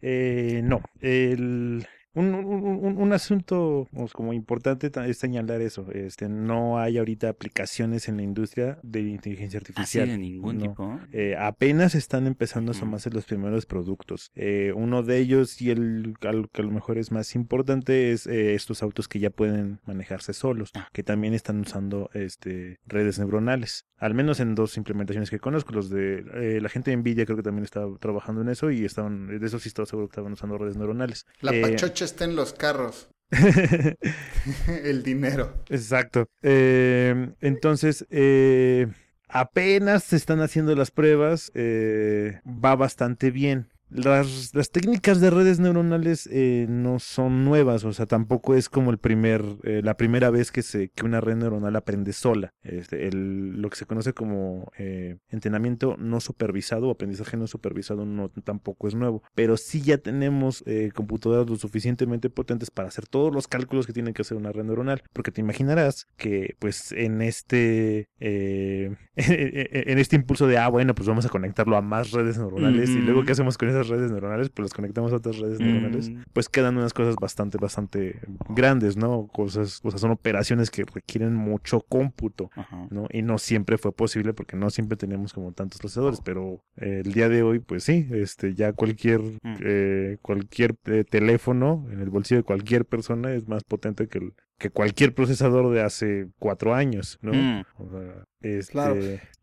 Eh, 0.00 0.60
no, 0.62 0.80
el, 1.00 1.86
un, 2.14 2.34
un- 2.34 2.64
un- 2.84 2.98
un 2.98 3.12
asunto 3.12 3.88
pues, 3.92 4.12
como 4.12 4.32
importante 4.32 4.90
ta- 4.90 5.06
es 5.06 5.18
señalar 5.18 5.60
eso. 5.60 5.90
Este, 5.92 6.28
no 6.28 6.78
hay 6.78 6.98
ahorita 6.98 7.28
aplicaciones 7.28 8.08
en 8.08 8.16
la 8.16 8.22
industria 8.22 8.78
de 8.82 9.00
inteligencia 9.00 9.58
Así 9.60 9.70
artificial. 9.72 10.08
de 10.08 10.18
ningún 10.18 10.58
no. 10.58 10.62
tipo. 10.70 11.00
Eh, 11.12 11.36
apenas 11.38 11.94
están 11.94 12.26
empezando 12.26 12.72
a 12.72 12.74
asomarse 12.74 13.10
los 13.10 13.24
primeros 13.26 13.66
productos. 13.66 14.30
Eh, 14.34 14.72
uno 14.74 15.02
de 15.02 15.18
ellos 15.18 15.60
y 15.62 15.70
el 15.70 16.14
al- 16.22 16.48
que 16.52 16.62
a 16.62 16.64
lo 16.64 16.70
mejor 16.72 16.98
es 16.98 17.12
más 17.12 17.34
importante 17.34 18.12
es 18.12 18.26
eh, 18.26 18.54
estos 18.54 18.82
autos 18.82 19.06
que 19.08 19.18
ya 19.20 19.30
pueden 19.30 19.80
manejarse 19.86 20.32
solos, 20.32 20.70
Ah. 20.74 20.88
que 20.92 21.02
también 21.02 21.34
están 21.34 21.60
usando 21.60 22.10
este 22.14 22.78
redes 22.86 23.18
neuronales. 23.18 23.86
Al 23.98 24.14
menos 24.14 24.40
en 24.40 24.54
dos 24.54 24.76
implementaciones 24.78 25.28
que 25.30 25.38
conozco, 25.38 25.72
los 25.74 25.90
de 25.90 26.24
eh, 26.34 26.60
la 26.60 26.68
gente 26.70 26.90
de 26.90 26.96
Nvidia 26.96 27.24
creo 27.26 27.36
que 27.36 27.42
también 27.42 27.64
estaba 27.64 27.96
trabajando 27.98 28.40
en 28.40 28.48
eso 28.48 28.70
y 28.70 28.84
estaban 28.84 29.26
de 29.38 29.46
eso 29.46 29.58
sí 29.58 29.68
estaba 29.68 29.84
seguro 29.86 30.08
que 30.08 30.12
estaban 30.12 30.32
usando 30.32 30.56
redes 30.56 30.76
neuronales. 30.76 31.26
La 31.40 31.52
Eh, 31.52 31.60
pachocha 32.00 32.04
está 32.04 32.24
en 32.24 32.36
los 32.36 32.52
carros. 32.52 33.08
El 34.84 35.02
dinero. 35.02 35.54
Exacto. 35.68 36.28
Eh, 36.42 37.32
entonces, 37.40 38.06
eh, 38.10 38.88
apenas 39.28 40.04
se 40.04 40.16
están 40.16 40.40
haciendo 40.40 40.74
las 40.74 40.90
pruebas, 40.90 41.52
eh, 41.54 42.40
va 42.46 42.74
bastante 42.76 43.30
bien. 43.30 43.68
Las, 43.90 44.54
las 44.54 44.70
técnicas 44.70 45.20
de 45.20 45.30
redes 45.30 45.58
neuronales 45.58 46.28
eh, 46.32 46.66
no 46.68 46.98
son 46.98 47.44
nuevas, 47.44 47.84
o 47.84 47.92
sea, 47.92 48.06
tampoco 48.06 48.54
es 48.54 48.68
como 48.68 48.90
el 48.90 48.98
primer, 48.98 49.44
eh, 49.64 49.80
la 49.82 49.96
primera 49.96 50.30
vez 50.30 50.52
que 50.52 50.62
se, 50.62 50.90
que 50.90 51.04
una 51.04 51.20
red 51.20 51.36
neuronal 51.36 51.74
aprende 51.76 52.12
sola. 52.12 52.54
Este, 52.62 53.08
el, 53.08 53.60
lo 53.60 53.68
que 53.68 53.76
se 53.76 53.86
conoce 53.86 54.12
como 54.12 54.70
eh, 54.78 55.16
entrenamiento 55.28 55.96
no 55.98 56.20
supervisado 56.20 56.88
o 56.88 56.90
aprendizaje 56.92 57.36
no 57.36 57.46
supervisado 57.46 58.06
no 58.06 58.28
tampoco 58.28 58.88
es 58.88 58.94
nuevo, 58.94 59.22
pero 59.34 59.56
sí 59.56 59.82
ya 59.82 59.98
tenemos 59.98 60.62
eh, 60.66 60.90
computadoras 60.94 61.48
lo 61.48 61.56
suficientemente 61.56 62.30
potentes 62.30 62.70
para 62.70 62.88
hacer 62.88 63.06
todos 63.06 63.32
los 63.34 63.48
cálculos 63.48 63.86
que 63.86 63.92
tiene 63.92 64.12
que 64.12 64.22
hacer 64.22 64.36
una 64.36 64.52
red 64.52 64.64
neuronal, 64.64 65.02
porque 65.12 65.32
te 65.32 65.40
imaginarás 65.40 66.06
que 66.16 66.56
pues 66.58 66.92
en 66.92 67.22
este 67.22 68.08
eh, 68.20 68.94
en 69.16 69.98
este 69.98 70.16
impulso 70.16 70.46
de 70.46 70.58
ah 70.58 70.68
bueno 70.68 70.94
pues 70.94 71.08
vamos 71.08 71.26
a 71.26 71.28
conectarlo 71.28 71.76
a 71.76 71.82
más 71.82 72.12
redes 72.12 72.38
neuronales 72.38 72.90
y 72.90 72.98
luego 72.98 73.24
qué 73.24 73.32
hacemos 73.32 73.58
con 73.58 73.68
esas 73.68 73.79
esas 73.80 73.88
redes 73.88 74.10
neuronales, 74.10 74.50
pues 74.50 74.64
las 74.66 74.74
conectamos 74.74 75.12
a 75.12 75.16
otras 75.16 75.38
redes 75.38 75.60
neuronales, 75.60 76.10
Mm. 76.10 76.22
pues 76.32 76.48
quedan 76.48 76.76
unas 76.76 76.92
cosas 76.92 77.16
bastante, 77.20 77.58
bastante 77.58 78.20
grandes, 78.48 78.96
¿no? 78.96 79.26
Cosas, 79.32 79.80
o 79.82 79.90
sea, 79.90 79.98
son 79.98 80.10
operaciones 80.10 80.70
que 80.70 80.84
requieren 80.84 81.34
mucho 81.34 81.80
cómputo. 81.88 82.50
Ajá. 82.54 82.86
¿no? 82.90 83.06
Y 83.12 83.22
no 83.22 83.38
siempre 83.38 83.78
fue 83.78 83.92
posible 83.92 84.32
porque 84.34 84.56
no 84.56 84.70
siempre 84.70 84.96
teníamos 84.96 85.32
como 85.32 85.52
tantos 85.52 85.78
procesadores, 85.80 86.20
pero 86.24 86.62
eh, 86.76 87.02
el 87.04 87.12
día 87.12 87.28
de 87.28 87.42
hoy, 87.42 87.58
pues 87.60 87.84
sí, 87.84 88.06
este, 88.10 88.54
ya 88.54 88.72
cualquier, 88.72 89.20
Mm. 89.20 89.54
eh, 89.64 90.16
cualquier 90.22 90.74
eh, 90.86 91.04
teléfono 91.08 91.86
en 91.90 92.00
el 92.00 92.10
bolsillo 92.10 92.38
de 92.38 92.44
cualquier 92.44 92.84
persona 92.84 93.32
es 93.32 93.48
más 93.48 93.64
potente 93.64 94.08
que, 94.08 94.18
el- 94.18 94.34
que 94.58 94.70
cualquier 94.70 95.14
procesador 95.14 95.72
de 95.72 95.82
hace 95.82 96.28
cuatro 96.38 96.74
años, 96.74 97.18
¿no? 97.22 97.32
Mm. 97.32 97.62
O 97.78 97.90
sea, 97.90 98.24
este, 98.40 98.72
Claro. 98.72 98.96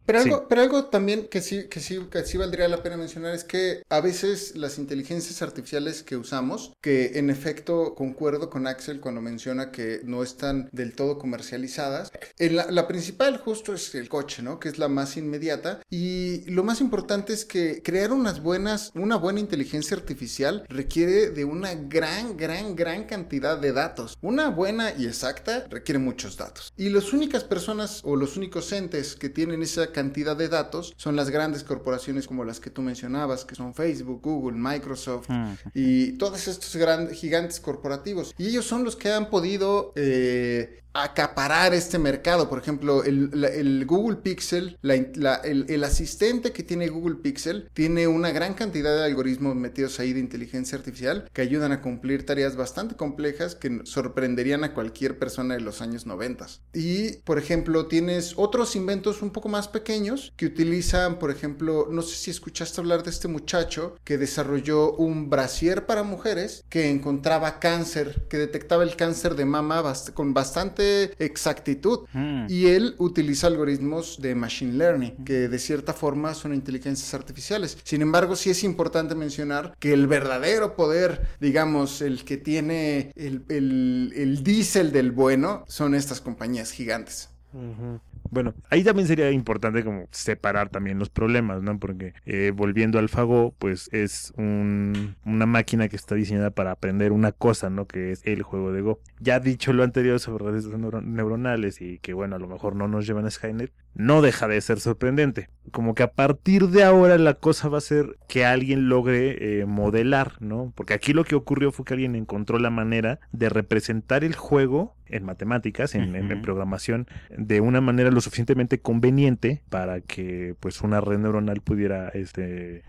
Pero 0.06 0.22
Sí. 0.24 0.30
algo, 0.30 0.48
pero 0.48 0.62
algo 0.62 0.86
también 0.86 1.28
que 1.28 1.42
sí, 1.42 1.68
que 1.70 1.82
sí, 1.82 2.00
que 2.10 2.24
sí 2.24 2.38
valdría 2.38 2.70
la 2.70 2.82
pena 2.82 2.96
mencionar 2.96 3.36
es 3.36 3.44
que 3.44 3.84
a 3.90 4.00
veces 4.00 4.56
las 4.56 4.78
inteligencias 4.78 5.42
artificiales 5.42 6.02
que 6.02 6.16
usamos, 6.16 6.72
que 6.82 7.20
en 7.20 7.30
efecto 7.30 7.94
concuerdo 7.94 8.50
con 8.50 8.68
Axel 8.68 9.02
cuando 9.02 9.20
menciona 9.20 9.70
que 9.70 10.00
no 10.06 10.24
están 10.24 10.70
del 10.72 10.94
todo 10.96 11.18
comercializadas, 11.20 12.12
en 12.40 12.56
la, 12.56 12.72
la 12.72 12.88
principal 12.88 13.36
justo 13.38 13.74
es 13.74 13.94
el 13.96 14.08
coche, 14.08 14.42
¿no? 14.44 14.62
Que 14.62 14.70
es 14.70 14.78
la 14.78 14.88
más 14.88 15.18
inmediata. 15.18 15.82
Y 15.90 16.50
lo 16.50 16.64
más 16.64 16.80
importante 16.80 17.34
es 17.34 17.44
que 17.44 17.82
crear 17.84 18.14
unas 18.14 18.42
buenas, 18.42 18.92
una 18.96 19.18
buena 19.18 19.42
inteligencia 19.42 19.98
artificial 19.98 20.66
requiere 20.70 21.32
de 21.32 21.44
una 21.44 21.74
gran, 21.76 22.38
gran, 22.38 22.78
gran 22.78 23.04
cantidad 23.08 23.58
de 23.58 23.74
datos. 23.74 24.18
Una 24.22 24.50
buena 24.50 24.94
y 24.98 25.06
exacta 25.06 25.66
requiere 25.70 26.00
muchos 26.00 26.38
datos. 26.38 26.72
Y 26.78 26.90
las 26.90 27.12
únicas 27.12 27.44
personas 27.44 28.00
o 28.06 28.16
los 28.16 28.38
únicos 28.38 28.72
que 28.90 29.30
tienen 29.30 29.62
esa 29.62 29.92
cantidad 29.92 30.36
de 30.36 30.48
datos 30.50 30.94
son 30.98 31.16
las 31.16 31.30
grandes 31.30 31.64
corporaciones 31.64 32.28
como 32.28 32.44
las 32.46 32.60
que 32.60 32.70
tú 32.70 32.82
mencionabas, 32.82 33.46
que 33.46 33.56
son 33.56 33.74
Facebook, 33.74 34.22
Google, 34.24 34.58
Microsoft 34.58 35.30
Mm. 35.30 35.54
y 35.74 36.12
todos 36.14 36.48
estos 36.48 36.76
grandes 36.76 37.18
gigantes 37.18 37.60
corporativos. 37.60 38.34
Y 38.38 38.48
ellos 38.48 38.66
son 38.66 38.84
los 38.84 38.96
que 38.96 39.12
han 39.12 39.30
podido 39.30 39.94
eh, 39.96 40.82
acaparar 40.94 41.76
este 41.76 42.00
mercado. 42.00 42.50
Por 42.50 42.58
ejemplo, 42.60 43.04
el, 43.04 43.30
la- 43.34 43.50
el 43.50 43.86
Google 43.86 44.18
Pixel, 44.18 44.78
la 44.82 44.96
in- 44.96 45.12
la- 45.16 45.36
el, 45.36 45.66
el 45.70 45.84
asistente 45.84 46.52
que 46.52 46.64
tiene 46.64 46.88
Google 46.88 47.16
Pixel, 47.18 47.70
tiene 47.74 48.08
una 48.08 48.32
gran 48.32 48.56
cantidad 48.56 48.96
de 48.98 49.04
algoritmos 49.06 49.56
metidos 49.56 50.00
ahí 50.00 50.14
de 50.14 50.20
inteligencia 50.20 50.76
artificial 50.78 51.30
que 51.34 51.42
ayudan 51.44 51.72
a 51.72 51.82
cumplir 51.84 52.26
tareas 52.26 52.56
bastante 52.56 52.96
complejas 52.96 53.54
que 53.54 53.82
sorprenderían 53.84 54.64
a 54.64 54.74
cualquier 54.74 55.20
persona 55.20 55.54
de 55.54 55.62
los 55.62 55.82
años 55.82 56.08
90. 56.08 56.48
Y, 56.74 57.18
por 57.18 57.38
ejemplo, 57.38 57.86
tienes 57.88 58.34
otros 58.36 58.76
inventos 58.78 59.22
un 59.22 59.32
poco 59.32 59.50
más 59.50 59.68
pequeños 59.68 60.32
que 60.38 60.46
utilizan, 60.46 61.20
por 61.20 61.32
ejemplo, 61.32 61.88
no 61.92 62.02
sé 62.02 62.16
si 62.16 62.32
escuchaste 62.32 62.80
hablar 62.80 63.04
de 63.04 63.10
este 63.10 63.28
muchacho 63.28 63.96
que 64.04 64.18
desarrolló 64.18 64.94
un 64.94 65.30
brasier 65.30 65.86
para 65.86 66.04
mujeres 66.04 66.64
que 66.70 66.90
encontraba 66.90 67.60
cáncer, 67.60 68.26
que 68.30 68.38
detectaba 68.38 68.84
el 68.84 68.96
cáncer 68.96 69.36
de 69.36 69.46
mama 69.46 69.82
bast- 69.84 70.14
con 70.14 70.34
bastante 70.34 71.12
exactitud. 71.24 72.06
Mm. 72.14 72.46
Y 72.50 72.68
él 72.68 72.96
utiliza 72.98 73.48
algoritmos 73.48 74.22
de 74.22 74.36
machine 74.36 74.74
learning, 74.74 75.26
que 75.26 75.48
de 75.50 75.60
cierta 75.60 75.94
forma 75.94 76.34
son 76.34 76.54
inteligencias 76.54 77.14
artificiales. 77.14 77.78
Sin 77.84 78.02
embargo, 78.02 78.36
sí 78.36 78.50
es 78.50 78.64
importante 78.64 79.16
mencionar 79.16 79.76
que 79.80 79.94
el 79.94 80.08
verdadero 80.08 80.76
poder, 80.76 81.28
digamos, 81.40 82.02
el 82.02 82.24
que 82.24 82.38
tiene 82.38 83.12
el, 83.16 83.44
el, 83.50 84.14
el 84.16 84.44
diésel 84.44 84.92
del 84.92 85.12
bueno, 85.12 85.64
son 85.68 85.96
estas 85.96 86.22
compañías 86.22 86.72
gigantes. 86.72 87.30
Ujú. 87.54 88.00
Bueno, 88.32 88.54
ahí 88.70 88.84
también 88.84 89.08
sería 89.08 89.32
importante 89.32 89.84
como 89.84 90.08
separar 90.12 90.70
también 90.70 91.00
los 91.00 91.10
problemas, 91.10 91.62
¿no? 91.64 91.80
Porque 91.80 92.14
eh, 92.26 92.52
volviendo 92.56 93.00
al 93.00 93.10
Fago, 93.10 93.54
pues 93.60 93.90
es 93.92 94.34
un- 94.38 95.16
una 95.26 95.46
máquina 95.46 95.88
que 95.90 95.96
está 95.96 96.16
diseñada 96.16 96.52
para 96.52 96.72
aprender 96.72 97.12
una 97.12 97.32
cosa, 97.32 97.70
¿no? 97.70 97.88
Que 97.88 98.12
es 98.12 98.22
el 98.26 98.44
juego 98.44 98.72
de 98.72 98.82
Go. 98.82 99.00
Ya 99.20 99.40
dicho 99.40 99.74
lo 99.74 99.84
anterior 99.84 100.20
sobre 100.20 100.46
redes 100.46 100.68
neuro- 100.68 101.02
neuronales 101.02 101.82
y 101.82 102.00
que, 102.00 102.14
bueno, 102.14 102.36
a 102.36 102.40
lo 102.40 102.48
mejor 102.48 102.76
no 102.76 102.88
nos 102.88 103.06
llevan 103.08 103.26
a 103.26 103.32
Skynet, 103.32 103.72
no 103.98 104.22
deja 104.22 104.48
de 104.48 104.62
ser 104.62 104.80
sorprendente. 104.80 105.50
Como 105.72 105.96
que 105.96 106.04
a 106.04 106.12
partir 106.14 106.68
de 106.70 106.84
ahora 106.84 107.18
la 107.18 107.34
cosa 107.34 107.68
va 107.68 107.80
a 107.80 107.82
ser 107.82 108.18
que 108.30 108.46
alguien 108.46 108.88
logre 108.90 109.60
eh, 109.62 109.66
modelar, 109.66 110.34
¿no? 110.40 110.72
Porque 110.76 110.94
aquí 110.94 111.14
lo 111.14 111.24
que 111.26 111.36
ocurrió 111.36 111.72
fue 111.72 111.84
que 111.84 111.96
alguien 111.96 112.16
encontró 112.16 112.60
la 112.60 112.70
manera 112.70 113.20
de 113.32 113.50
representar 113.50 114.24
el 114.24 114.36
juego 114.36 114.96
en 115.08 115.26
matemáticas, 115.26 115.96
en, 115.96 116.16
en- 116.16 116.42
programación, 116.42 117.08
de 117.36 117.60
una 117.60 117.82
manera 117.82 118.12
lo 118.12 118.22
suficientemente 118.22 118.80
conveniente 118.80 119.64
para 119.70 120.00
que 120.02 120.56
pues 120.60 120.82
una 120.82 121.02
red 121.02 121.18
neuronal 121.18 121.62
pudiera 121.62 122.10
este 122.10 122.84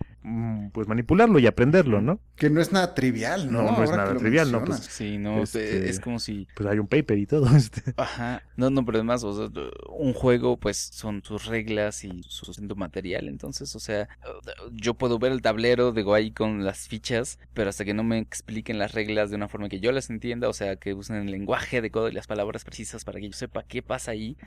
pues 0.73 0.87
manipularlo 0.87 1.39
y 1.39 1.47
aprenderlo, 1.47 2.01
¿no? 2.01 2.19
Que 2.35 2.49
no 2.49 2.61
es 2.61 2.71
nada 2.71 2.93
trivial, 2.93 3.51
¿no? 3.51 3.63
No, 3.63 3.77
no 3.77 3.83
es 3.83 3.91
nada 3.91 4.15
trivial, 4.15 4.51
¿no? 4.51 4.65
Sí, 4.77 5.17
no, 5.17 5.43
Este- 5.43 5.89
es 5.89 5.99
como 5.99 6.19
si 6.19 6.47
Pues 6.55 6.67
hay 6.69 6.79
un 6.79 6.87
paper 6.87 7.17
y 7.17 7.25
todo. 7.25 7.45
Este. 7.55 7.93
Ajá, 7.97 8.43
no, 8.55 8.69
no, 8.69 8.85
pero 8.85 8.97
además, 8.97 9.23
o 9.23 9.33
sea, 9.33 9.49
un 9.89 10.13
juego, 10.13 10.57
pues 10.57 10.77
son 10.77 11.21
sus 11.23 11.45
reglas 11.45 12.03
y 12.03 12.23
su 12.23 12.45
sustento 12.45 12.75
material. 12.75 13.27
Entonces, 13.27 13.75
o 13.75 13.79
sea, 13.79 14.07
yo 14.71 14.93
puedo 14.93 15.19
ver 15.19 15.31
el 15.31 15.41
tablero 15.41 15.91
de 15.91 16.03
ahí 16.13 16.31
con 16.31 16.65
las 16.65 16.87
fichas, 16.87 17.39
pero 17.53 17.69
hasta 17.69 17.85
que 17.85 17.93
no 17.93 18.03
me 18.03 18.17
expliquen 18.19 18.79
las 18.79 18.93
reglas 18.93 19.29
de 19.29 19.35
una 19.35 19.47
forma 19.47 19.69
que 19.69 19.79
yo 19.79 19.91
las 19.91 20.09
entienda, 20.09 20.49
o 20.49 20.53
sea, 20.53 20.75
que 20.77 20.93
usen 20.93 21.17
el 21.17 21.31
lenguaje 21.31 21.77
adecuado 21.77 22.09
y 22.09 22.13
las 22.13 22.27
palabras 22.27 22.63
precisas 22.63 23.05
para 23.05 23.19
que 23.19 23.27
yo 23.29 23.33
sepa 23.33 23.63
qué 23.63 23.81
pasa 23.81 24.11
ahí, 24.11 24.37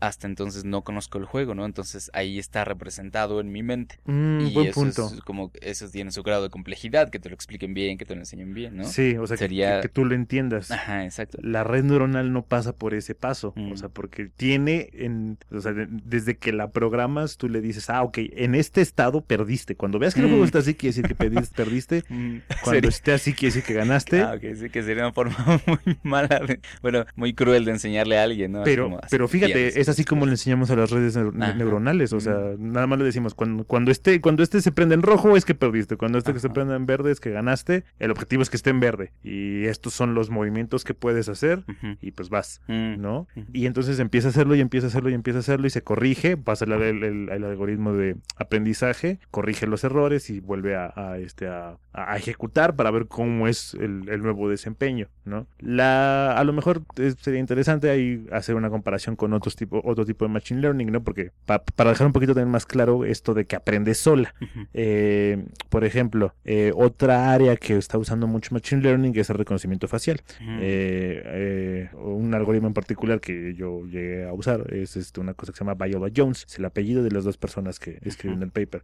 hasta 0.00 0.26
entonces 0.26 0.64
no 0.64 0.82
conozco 0.82 1.18
el 1.18 1.24
juego, 1.24 1.54
¿no? 1.54 1.64
Entonces 1.64 2.10
ahí 2.14 2.38
está 2.38 2.64
representado 2.64 3.40
en 3.40 3.52
mi 3.52 3.62
mente. 3.62 4.00
Mm, 4.04 4.40
y 4.40 4.54
buen 4.54 4.66
eso 4.68 4.80
punto. 4.80 5.06
es 5.14 5.20
como, 5.30 5.52
eso 5.60 5.88
tiene 5.88 6.10
su 6.10 6.22
grado 6.22 6.42
de 6.42 6.50
complejidad, 6.50 7.08
que 7.10 7.18
te 7.20 7.28
lo 7.28 7.34
expliquen 7.34 7.72
bien, 7.74 7.98
que 7.98 8.04
te 8.04 8.14
lo 8.14 8.20
enseñen 8.20 8.52
bien, 8.52 8.76
¿no? 8.76 8.84
Sí, 8.84 9.16
o 9.16 9.26
sea, 9.26 9.36
que- 9.36 9.44
Sería- 9.44 9.76
que, 9.76 9.82
que 9.82 9.92
tú 9.92 10.04
lo 10.04 10.14
entiendas. 10.14 10.70
Ajá, 10.70 11.04
exacto. 11.04 11.38
La 11.42 11.62
red 11.64 11.84
neuronal 11.84 12.32
no 12.32 12.42
pasa 12.44 12.74
por 12.74 12.94
ese 12.94 13.14
paso, 13.14 13.52
Mm. 13.56 13.72
o 13.72 13.76
sea, 13.76 13.88
porque 13.88 14.26
tiene, 14.36 14.88
en, 14.92 15.38
o 15.52 15.60
sea, 15.60 15.72
de- 15.72 15.86
desde 15.88 16.36
que 16.36 16.52
la 16.52 16.70
programas, 16.70 17.36
tú 17.36 17.48
le 17.48 17.60
dices, 17.60 17.88
ah, 17.90 18.02
ok, 18.02 18.18
en 18.32 18.54
este 18.54 18.80
estado 18.80 19.20
perdiste. 19.20 19.76
Cuando 19.76 19.98
veas 19.98 20.14
que 20.14 20.20
el 20.20 20.26
Mm. 20.26 20.30
juego 20.30 20.44
está 20.44 20.58
así, 20.58 20.74
quiere 20.74 20.94
decir 20.96 21.06
que 21.06 21.14
perdiste. 21.54 22.02
Cuando 22.02 22.42
Sería- 22.64 22.88
esté 22.88 23.12
así, 23.12 23.32
quiere 23.32 23.54
decir 23.54 23.62
que 23.66 23.74
ganaste. 23.74 24.20
Ah, 24.22 24.34
ok, 24.36 24.42
sí, 24.56 24.70
que 24.70 24.82
sería 24.82 25.04
una 25.04 25.12
forma 25.12 25.36
muy 25.84 25.98
mala, 26.02 26.40
de- 26.46 26.60
bueno, 26.82 27.04
muy 27.16 27.34
cruel 27.34 27.64
de 27.64 27.72
enseñarle 27.72 28.18
a 28.18 28.24
alguien, 28.24 28.52
¿no? 28.52 28.62
Pero, 28.64 28.84
como, 28.84 29.00
pero 29.10 29.28
fíjate, 29.28 29.80
es 29.80 29.88
así 29.88 30.04
como 30.04 30.26
le 30.26 30.32
enseñamos 30.32 30.70
a 30.70 30.76
las 30.76 30.90
redes 30.90 31.16
neur- 31.16 31.34
Ajá. 31.42 31.54
neuronales. 31.54 32.12
O 32.12 32.20
sea, 32.20 32.34
Mm. 32.34 32.72
nada 32.72 32.86
más 32.86 32.98
le 32.98 33.04
decimos, 33.04 33.34
cuando, 33.34 33.64
cuando 33.64 33.90
esté, 33.90 34.20
cuando 34.20 34.42
este 34.42 34.60
se 34.60 34.72
prende 34.72 34.94
en 34.94 35.02
rojo 35.02 35.09
es 35.36 35.44
que 35.44 35.54
perdiste. 35.54 35.96
Cuando 35.96 36.18
este 36.18 36.32
que 36.32 36.40
se 36.40 36.50
prenda 36.50 36.76
en 36.76 36.86
verde 36.86 37.10
es 37.12 37.20
que 37.20 37.30
ganaste. 37.30 37.84
El 37.98 38.10
objetivo 38.10 38.42
es 38.42 38.50
que 38.50 38.56
esté 38.56 38.70
en 38.70 38.80
verde. 38.80 39.12
Y 39.22 39.64
estos 39.66 39.92
son 39.94 40.14
los 40.14 40.30
movimientos 40.30 40.84
que 40.84 40.94
puedes 40.94 41.28
hacer. 41.28 41.64
Y 42.00 42.10
pues 42.12 42.28
vas, 42.30 42.60
Mm. 42.68 43.00
¿no? 43.00 43.26
Y 43.52 43.66
entonces 43.66 43.98
empieza 43.98 44.28
a 44.28 44.30
hacerlo 44.30 44.54
y 44.54 44.60
empieza 44.60 44.86
a 44.86 44.88
hacerlo 44.88 45.10
y 45.10 45.14
empieza 45.14 45.38
a 45.38 45.40
hacerlo 45.40 45.66
y 45.66 45.70
se 45.70 45.82
corrige, 45.82 46.36
pasa 46.36 46.64
el, 46.64 46.72
el- 46.72 47.28
el- 47.30 47.44
algoritmo 47.44 47.92
de 47.92 48.16
aprendizaje, 48.36 49.18
corrige 49.30 49.66
los 49.66 49.84
errores 49.84 50.30
y 50.30 50.40
vuelve 50.40 50.76
a, 50.76 50.92
a, 50.94 51.18
este, 51.18 51.46
a, 51.48 51.76
a 51.92 52.16
ejecutar 52.16 52.76
para 52.76 52.90
ver 52.90 53.06
cómo 53.06 53.48
es 53.48 53.74
el, 53.74 54.08
el 54.08 54.22
nuevo 54.22 54.48
desempeño, 54.48 55.08
¿no? 55.24 55.46
La, 55.58 56.32
a 56.32 56.44
lo 56.44 56.52
mejor 56.52 56.82
eh, 56.96 57.14
sería 57.20 57.40
interesante 57.40 57.90
ahí 57.90 58.26
hacer 58.32 58.54
una 58.54 58.70
comparación 58.70 59.16
con 59.16 59.32
otros 59.32 59.56
tipo, 59.56 59.80
otro 59.84 60.04
tipo 60.04 60.24
de 60.24 60.30
machine 60.32 60.60
learning, 60.60 60.90
¿no? 60.92 61.02
Porque 61.02 61.30
pa- 61.46 61.62
para 61.64 61.90
dejar 61.90 62.06
un 62.06 62.12
poquito 62.12 62.34
también 62.34 62.50
más 62.50 62.66
claro 62.66 63.04
esto 63.04 63.34
de 63.34 63.44
que 63.46 63.56
aprende 63.56 63.94
sola. 63.94 64.34
Ujú. 64.40 64.66
Eh, 65.00 65.44
por 65.70 65.84
ejemplo, 65.84 66.34
eh, 66.44 66.72
otra 66.74 67.32
área 67.32 67.56
que 67.56 67.76
está 67.76 67.96
usando 67.96 68.26
mucho 68.26 68.52
machine 68.52 68.82
learning 68.82 69.16
es 69.16 69.30
el 69.30 69.38
reconocimiento 69.38 69.86
facial. 69.86 70.20
Eh, 70.40 71.22
eh, 71.24 71.90
un 71.96 72.34
algoritmo 72.34 72.66
en 72.66 72.74
particular 72.74 73.20
que 73.20 73.54
yo 73.54 73.86
llegué 73.86 74.26
a 74.26 74.32
usar 74.32 74.74
es 74.74 74.96
este, 74.96 75.20
una 75.20 75.34
cosa 75.34 75.52
que 75.52 75.58
se 75.58 75.64
llama 75.64 75.82
Viola 75.82 76.10
Jones, 76.14 76.44
es 76.48 76.58
el 76.58 76.64
apellido 76.64 77.04
de 77.04 77.12
las 77.12 77.22
dos 77.22 77.36
personas 77.36 77.78
que 77.78 77.98
escriben 78.02 78.42
el 78.42 78.50
paper. 78.50 78.82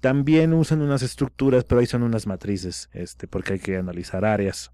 También 0.00 0.52
usan 0.52 0.82
unas 0.82 1.02
estructuras, 1.02 1.64
pero 1.64 1.80
ahí 1.80 1.86
son 1.86 2.04
unas 2.04 2.28
matrices, 2.28 2.88
este, 2.92 3.26
porque 3.26 3.54
hay 3.54 3.58
que 3.58 3.76
analizar 3.76 4.24
áreas 4.24 4.72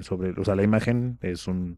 sobre, 0.00 0.30
o 0.40 0.44
sea, 0.44 0.56
la 0.56 0.62
imagen 0.62 1.18
es 1.20 1.46
un 1.46 1.76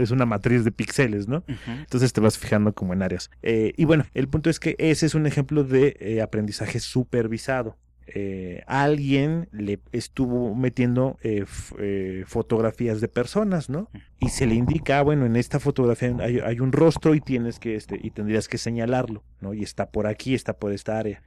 es 0.00 0.10
una 0.10 0.24
matriz 0.24 0.64
de 0.64 0.72
píxeles, 0.72 1.28
¿no? 1.28 1.44
Entonces 1.66 2.14
te 2.14 2.20
vas 2.22 2.38
fijando 2.38 2.72
como 2.72 2.94
en 2.94 3.02
áreas. 3.02 3.30
Y 3.42 3.84
bueno, 3.84 4.06
el 4.14 4.28
punto 4.28 4.48
es 4.48 4.58
que 4.58 4.74
ese 4.78 5.04
es 5.04 5.14
un 5.14 5.26
ejemplo 5.26 5.64
de 5.64 6.22
aprendizaje 6.22 6.80
supervisado. 6.88 7.76
Eh, 8.14 8.62
alguien 8.66 9.48
le 9.52 9.80
estuvo 9.92 10.54
metiendo 10.54 11.18
eh, 11.22 11.44
eh, 11.78 12.24
fotografías 12.26 13.00
de 13.00 13.08
personas, 13.08 13.68
¿no? 13.68 13.90
Y 14.18 14.30
se 14.30 14.46
le 14.46 14.54
indica, 14.54 15.02
bueno, 15.02 15.26
en 15.26 15.36
esta 15.36 15.60
fotografía 15.60 16.16
hay, 16.20 16.40
hay 16.40 16.60
un 16.60 16.72
rostro 16.72 17.14
y 17.14 17.20
tienes 17.20 17.58
que, 17.58 17.76
este, 17.76 18.00
y 18.02 18.10
tendrías 18.10 18.48
que 18.48 18.58
señalarlo, 18.58 19.22
¿no? 19.40 19.54
Y 19.54 19.62
está 19.62 19.90
por 19.90 20.06
aquí, 20.06 20.34
está 20.34 20.54
por 20.54 20.72
esta 20.72 20.98
área. 20.98 21.22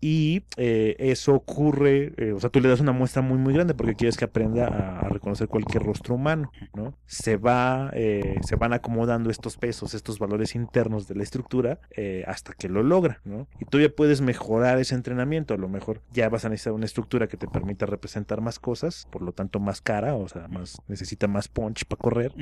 Y 0.00 0.42
eso 0.56 1.34
ocurre, 1.34 2.12
o 2.34 2.40
sea, 2.40 2.50
tú 2.50 2.60
le 2.60 2.68
das 2.68 2.80
una 2.80 2.92
muestra 2.92 3.22
muy, 3.22 3.38
muy 3.38 3.54
grande 3.54 3.74
porque 3.74 3.94
quieres 3.94 4.16
que 4.16 4.24
aprenda 4.24 4.66
a, 4.66 5.00
a 5.00 5.08
reconocer 5.08 5.46
cualquier 5.46 5.84
rostro 5.84 6.16
humano, 6.16 6.50
¿no? 6.74 6.94
Se 7.06 7.36
va, 7.36 7.92
se 7.92 8.56
van 8.56 8.72
acomodando 8.72 9.30
estos 9.30 9.56
pesos, 9.56 9.94
estos 9.94 10.18
valores 10.18 10.56
internos 10.56 11.06
de 11.06 11.14
la 11.14 11.22
estructura 11.22 11.78
hasta 12.26 12.54
que 12.54 12.68
lo 12.68 12.82
logra, 12.82 13.20
¿no? 13.24 13.46
Y 13.60 13.66
tú 13.66 13.78
ya 13.78 13.88
puedes 13.88 14.20
mejorar 14.20 14.78
ese 14.78 14.96
entrenamiento, 14.96 15.54
a 15.54 15.58
lo 15.58 15.68
mejor 15.68 16.00
ya 16.12 16.21
ya 16.22 16.28
vas 16.28 16.44
a 16.44 16.48
necesitar 16.48 16.72
una 16.72 16.84
estructura 16.86 17.26
que 17.26 17.36
te 17.36 17.48
permita 17.48 17.84
representar 17.86 18.40
más 18.40 18.58
cosas, 18.58 19.06
por 19.10 19.22
lo 19.22 19.32
tanto 19.32 19.58
más 19.60 19.80
cara, 19.80 20.14
o 20.14 20.28
sea, 20.28 20.46
más 20.48 20.80
necesita 20.88 21.26
más 21.26 21.48
punch 21.48 21.84
para 21.86 21.98
correr. 22.00 22.32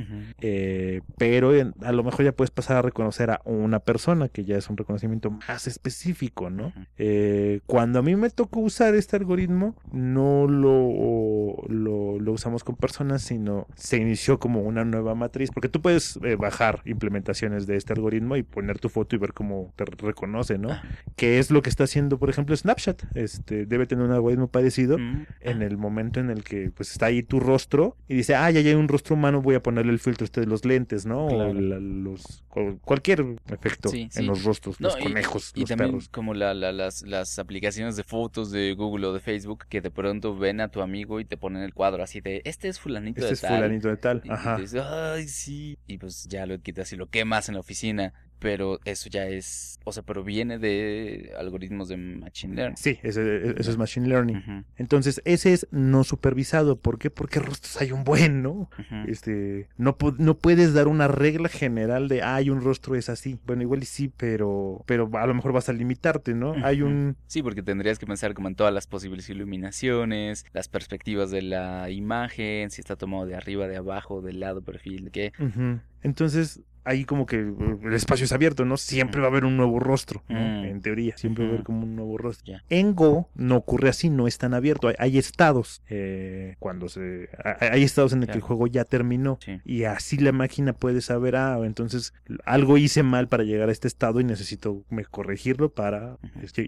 Eh, 0.40 1.00
pero 1.16 1.54
en- 1.54 1.74
a 1.82 1.92
lo 1.92 2.02
mejor 2.04 2.24
ya 2.24 2.32
puedes 2.32 2.50
pasar 2.50 2.76
a 2.76 2.82
reconocer 2.82 3.30
a 3.30 3.40
una 3.44 3.78
persona, 3.80 4.28
que 4.28 4.44
ya 4.44 4.56
es 4.56 4.68
un 4.68 4.76
reconocimiento 4.76 5.30
más 5.30 5.66
específico, 5.66 6.50
¿no? 6.50 6.72
Eh, 6.98 7.60
cuando 7.66 7.98
a 7.98 8.02
mí 8.02 8.14
me 8.16 8.30
tocó 8.30 8.60
usar 8.60 8.94
este 8.94 9.16
algoritmo, 9.16 9.74
no 9.92 10.46
lo, 10.46 11.56
lo, 11.68 12.18
lo 12.18 12.32
usamos 12.32 12.64
con 12.64 12.76
personas, 12.76 13.22
sino 13.22 13.66
se 13.74 13.96
inició 13.96 14.38
como 14.38 14.60
una 14.62 14.84
nueva 14.84 15.14
matriz, 15.14 15.50
porque 15.52 15.68
tú 15.68 15.80
puedes 15.80 16.18
eh, 16.22 16.36
bajar 16.36 16.82
implementaciones 16.84 17.66
de 17.66 17.76
este 17.76 17.92
algoritmo 17.92 18.36
y 18.36 18.42
poner 18.42 18.78
tu 18.78 18.88
foto 18.88 19.16
y 19.16 19.18
ver 19.18 19.32
cómo 19.32 19.72
te 19.76 19.84
reconoce, 19.84 20.58
¿no? 20.58 20.70
Ah. 20.72 20.82
Que 21.16 21.38
es 21.38 21.50
lo 21.50 21.62
que 21.62 21.70
está 21.70 21.84
haciendo, 21.84 22.18
por 22.18 22.30
ejemplo, 22.30 22.56
Snapchat. 22.56 23.02
Este, 23.16 23.66
debe 23.70 23.86
tener 23.86 24.04
un 24.04 24.12
algoritmo 24.12 24.48
parecido 24.48 24.98
Mm. 24.98 25.26
en 25.40 25.62
el 25.62 25.78
momento 25.78 26.20
en 26.20 26.28
el 26.28 26.44
que 26.44 26.70
pues 26.74 26.90
está 26.92 27.06
ahí 27.06 27.22
tu 27.22 27.40
rostro 27.40 27.96
y 28.08 28.14
dice, 28.16 28.34
ah, 28.34 28.50
ya 28.50 28.60
hay 28.60 28.74
un 28.74 28.88
rostro 28.88 29.14
humano, 29.14 29.40
voy 29.40 29.54
a 29.54 29.62
ponerle 29.62 29.92
el 29.92 29.98
filtro 30.00 30.24
este 30.24 30.40
de 30.40 30.46
los 30.46 30.64
lentes, 30.64 31.06
¿no? 31.06 31.28
Claro. 31.28 31.50
O 31.50 31.54
la- 31.54 31.78
los 31.78 32.44
cual- 32.48 32.78
cualquier 32.84 33.24
efecto 33.50 33.88
Sí, 33.88 34.08
en 34.16 34.26
los 34.26 34.44
rostros, 34.44 34.80
No, 34.80 34.88
los 34.88 34.98
y- 34.98 35.02
conejos, 35.04 35.52
Y 35.54 35.60
los 35.60 35.68
también 35.70 35.90
perros. 35.92 36.08
como 36.08 36.34
la, 36.34 36.52
la- 36.52 36.72
las, 36.72 37.02
las 37.02 37.38
aplicaciones 37.38 37.96
de 37.96 38.02
fotos 38.04 38.50
de 38.50 38.74
Google 38.74 39.06
o 39.06 39.12
de 39.14 39.20
Facebook 39.20 39.64
que 39.68 39.80
de 39.80 39.90
pronto 39.90 40.36
ven 40.36 40.60
a 40.60 40.68
tu 40.68 40.82
amigo 40.82 41.20
y 41.20 41.24
te 41.24 41.36
ponen 41.36 41.62
el 41.62 41.72
cuadro 41.72 42.02
así 42.02 42.20
de, 42.20 42.42
este 42.44 42.68
es 42.68 42.80
fulanito 42.80 43.20
Este 43.20 43.28
de 43.28 43.32
es 43.34 43.40
tal. 43.40 43.54
fulanito 43.56 43.88
de 43.88 43.96
tal, 43.96 44.22
Y 44.24 44.30
ajá. 44.30 44.56
dices, 44.58 44.82
ay, 44.84 45.28
sí. 45.28 45.78
Y 45.86 45.98
pues 45.98 46.24
ya 46.28 46.44
lo 46.46 46.58
quitas 46.60 46.92
y 46.92 46.96
lo 46.96 47.06
quemas 47.06 47.48
en 47.48 47.54
la 47.54 47.60
oficina. 47.60 48.12
Pero 48.40 48.80
eso 48.84 49.08
ya 49.10 49.28
es, 49.28 49.78
o 49.84 49.92
sea, 49.92 50.02
pero 50.02 50.24
viene 50.24 50.58
de 50.58 51.32
algoritmos 51.38 51.88
de 51.88 51.96
Machine 51.98 52.54
Learning. 52.56 52.76
Sí, 52.76 52.98
ese- 53.02 53.54
eso 53.60 53.70
es 53.70 53.76
Machine 53.76 54.08
Learning. 54.08 54.64
Entonces, 54.76 55.20
ese 55.24 55.52
es 55.52 55.66
no 55.70 56.04
supervisado. 56.04 56.76
¿Por 56.80 56.98
qué? 56.98 57.10
Porque 57.10 57.38
rostros 57.38 57.80
hay 57.80 57.92
un 57.92 58.02
buen, 58.02 58.42
¿no? 58.42 58.70
Este, 59.06 59.68
no, 59.76 59.96
no 60.18 60.38
puedes 60.38 60.72
dar 60.74 60.88
una 60.88 61.06
regla 61.06 61.48
general 61.50 62.08
de, 62.08 62.22
"Ah, 62.22 62.36
hay 62.36 62.50
un 62.50 62.62
rostro 62.62 62.96
es 62.96 63.08
así. 63.10 63.38
Bueno, 63.46 63.62
igual 63.62 63.82
y 63.82 63.86
sí, 63.86 64.10
pero, 64.16 64.82
pero 64.86 65.08
a 65.18 65.26
lo 65.26 65.34
mejor 65.34 65.52
vas 65.52 65.68
a 65.68 65.72
limitarte, 65.74 66.34
¿no? 66.34 66.54
Hay 66.64 66.80
un, 66.82 67.16
Sí, 67.26 67.42
porque 67.42 67.62
tendrías 67.62 67.98
que 67.98 68.06
pensar 68.06 68.32
como 68.34 68.48
en 68.48 68.54
todas 68.54 68.72
las 68.72 68.86
posibles 68.86 69.28
iluminaciones, 69.70 70.44
las 70.52 70.68
perspectivas 70.68 71.30
de 71.30 71.42
la 71.42 71.90
imagen, 71.90 72.70
si 72.70 72.80
está 72.80 72.96
tomado 72.96 73.26
de 73.26 73.34
arriba, 73.36 73.68
de 73.68 73.76
abajo, 73.76 74.22
del 74.22 74.40
lado, 74.40 74.62
perfil, 74.62 75.10
qué. 75.12 75.32
Ujú. 75.38 75.78
Entonces, 76.02 76.60
ahí 76.84 77.04
como 77.04 77.26
que 77.26 77.42
uh, 77.44 77.80
el 77.84 77.94
espacio 77.94 78.24
es 78.24 78.32
abierto, 78.32 78.64
¿no? 78.64 78.76
Siempre 78.76 79.20
va 79.20 79.26
a 79.28 79.30
haber 79.30 79.44
un 79.44 79.56
nuevo 79.56 79.78
rostro, 79.80 80.22
¿no? 80.28 80.38
Mm. 80.38 80.64
En 80.64 80.80
teoría, 80.80 81.16
siempre 81.16 81.44
va 81.44 81.50
a 81.50 81.52
haber 81.54 81.64
como 81.64 81.82
un 81.84 81.96
nuevo 81.96 82.16
rostro. 82.18 82.54
En 82.68 82.94
Go 82.94 83.28
no 83.34 83.56
ocurre 83.56 83.88
así, 83.88 84.10
no 84.10 84.26
es 84.26 84.38
tan 84.38 84.54
abierto. 84.54 84.88
Hay, 84.88 84.94
hay 84.98 85.18
estados 85.18 85.82
eh, 85.88 86.56
cuando 86.58 86.88
se... 86.88 87.28
hay- 87.44 87.68
Hay 87.72 87.82
estados 87.82 88.12
en 88.12 88.22
el 88.22 88.28
que 88.28 88.34
el 88.34 88.40
juego 88.40 88.66
ya 88.66 88.84
terminó. 88.84 89.38
Sí. 89.44 89.60
Y 89.64 89.84
así 89.84 90.16
la 90.18 90.32
máquina 90.32 90.72
puede 90.72 91.00
saber, 91.00 91.36
ah, 91.36 91.58
entonces 91.64 92.12
algo 92.44 92.78
hice 92.78 93.02
mal 93.02 93.28
para 93.28 93.44
llegar 93.44 93.68
a 93.68 93.72
este 93.72 93.88
estado 93.88 94.20
y 94.20 94.24
necesito 94.24 94.84
me 94.90 95.04
corregirlo 95.04 95.70
para 95.72 96.16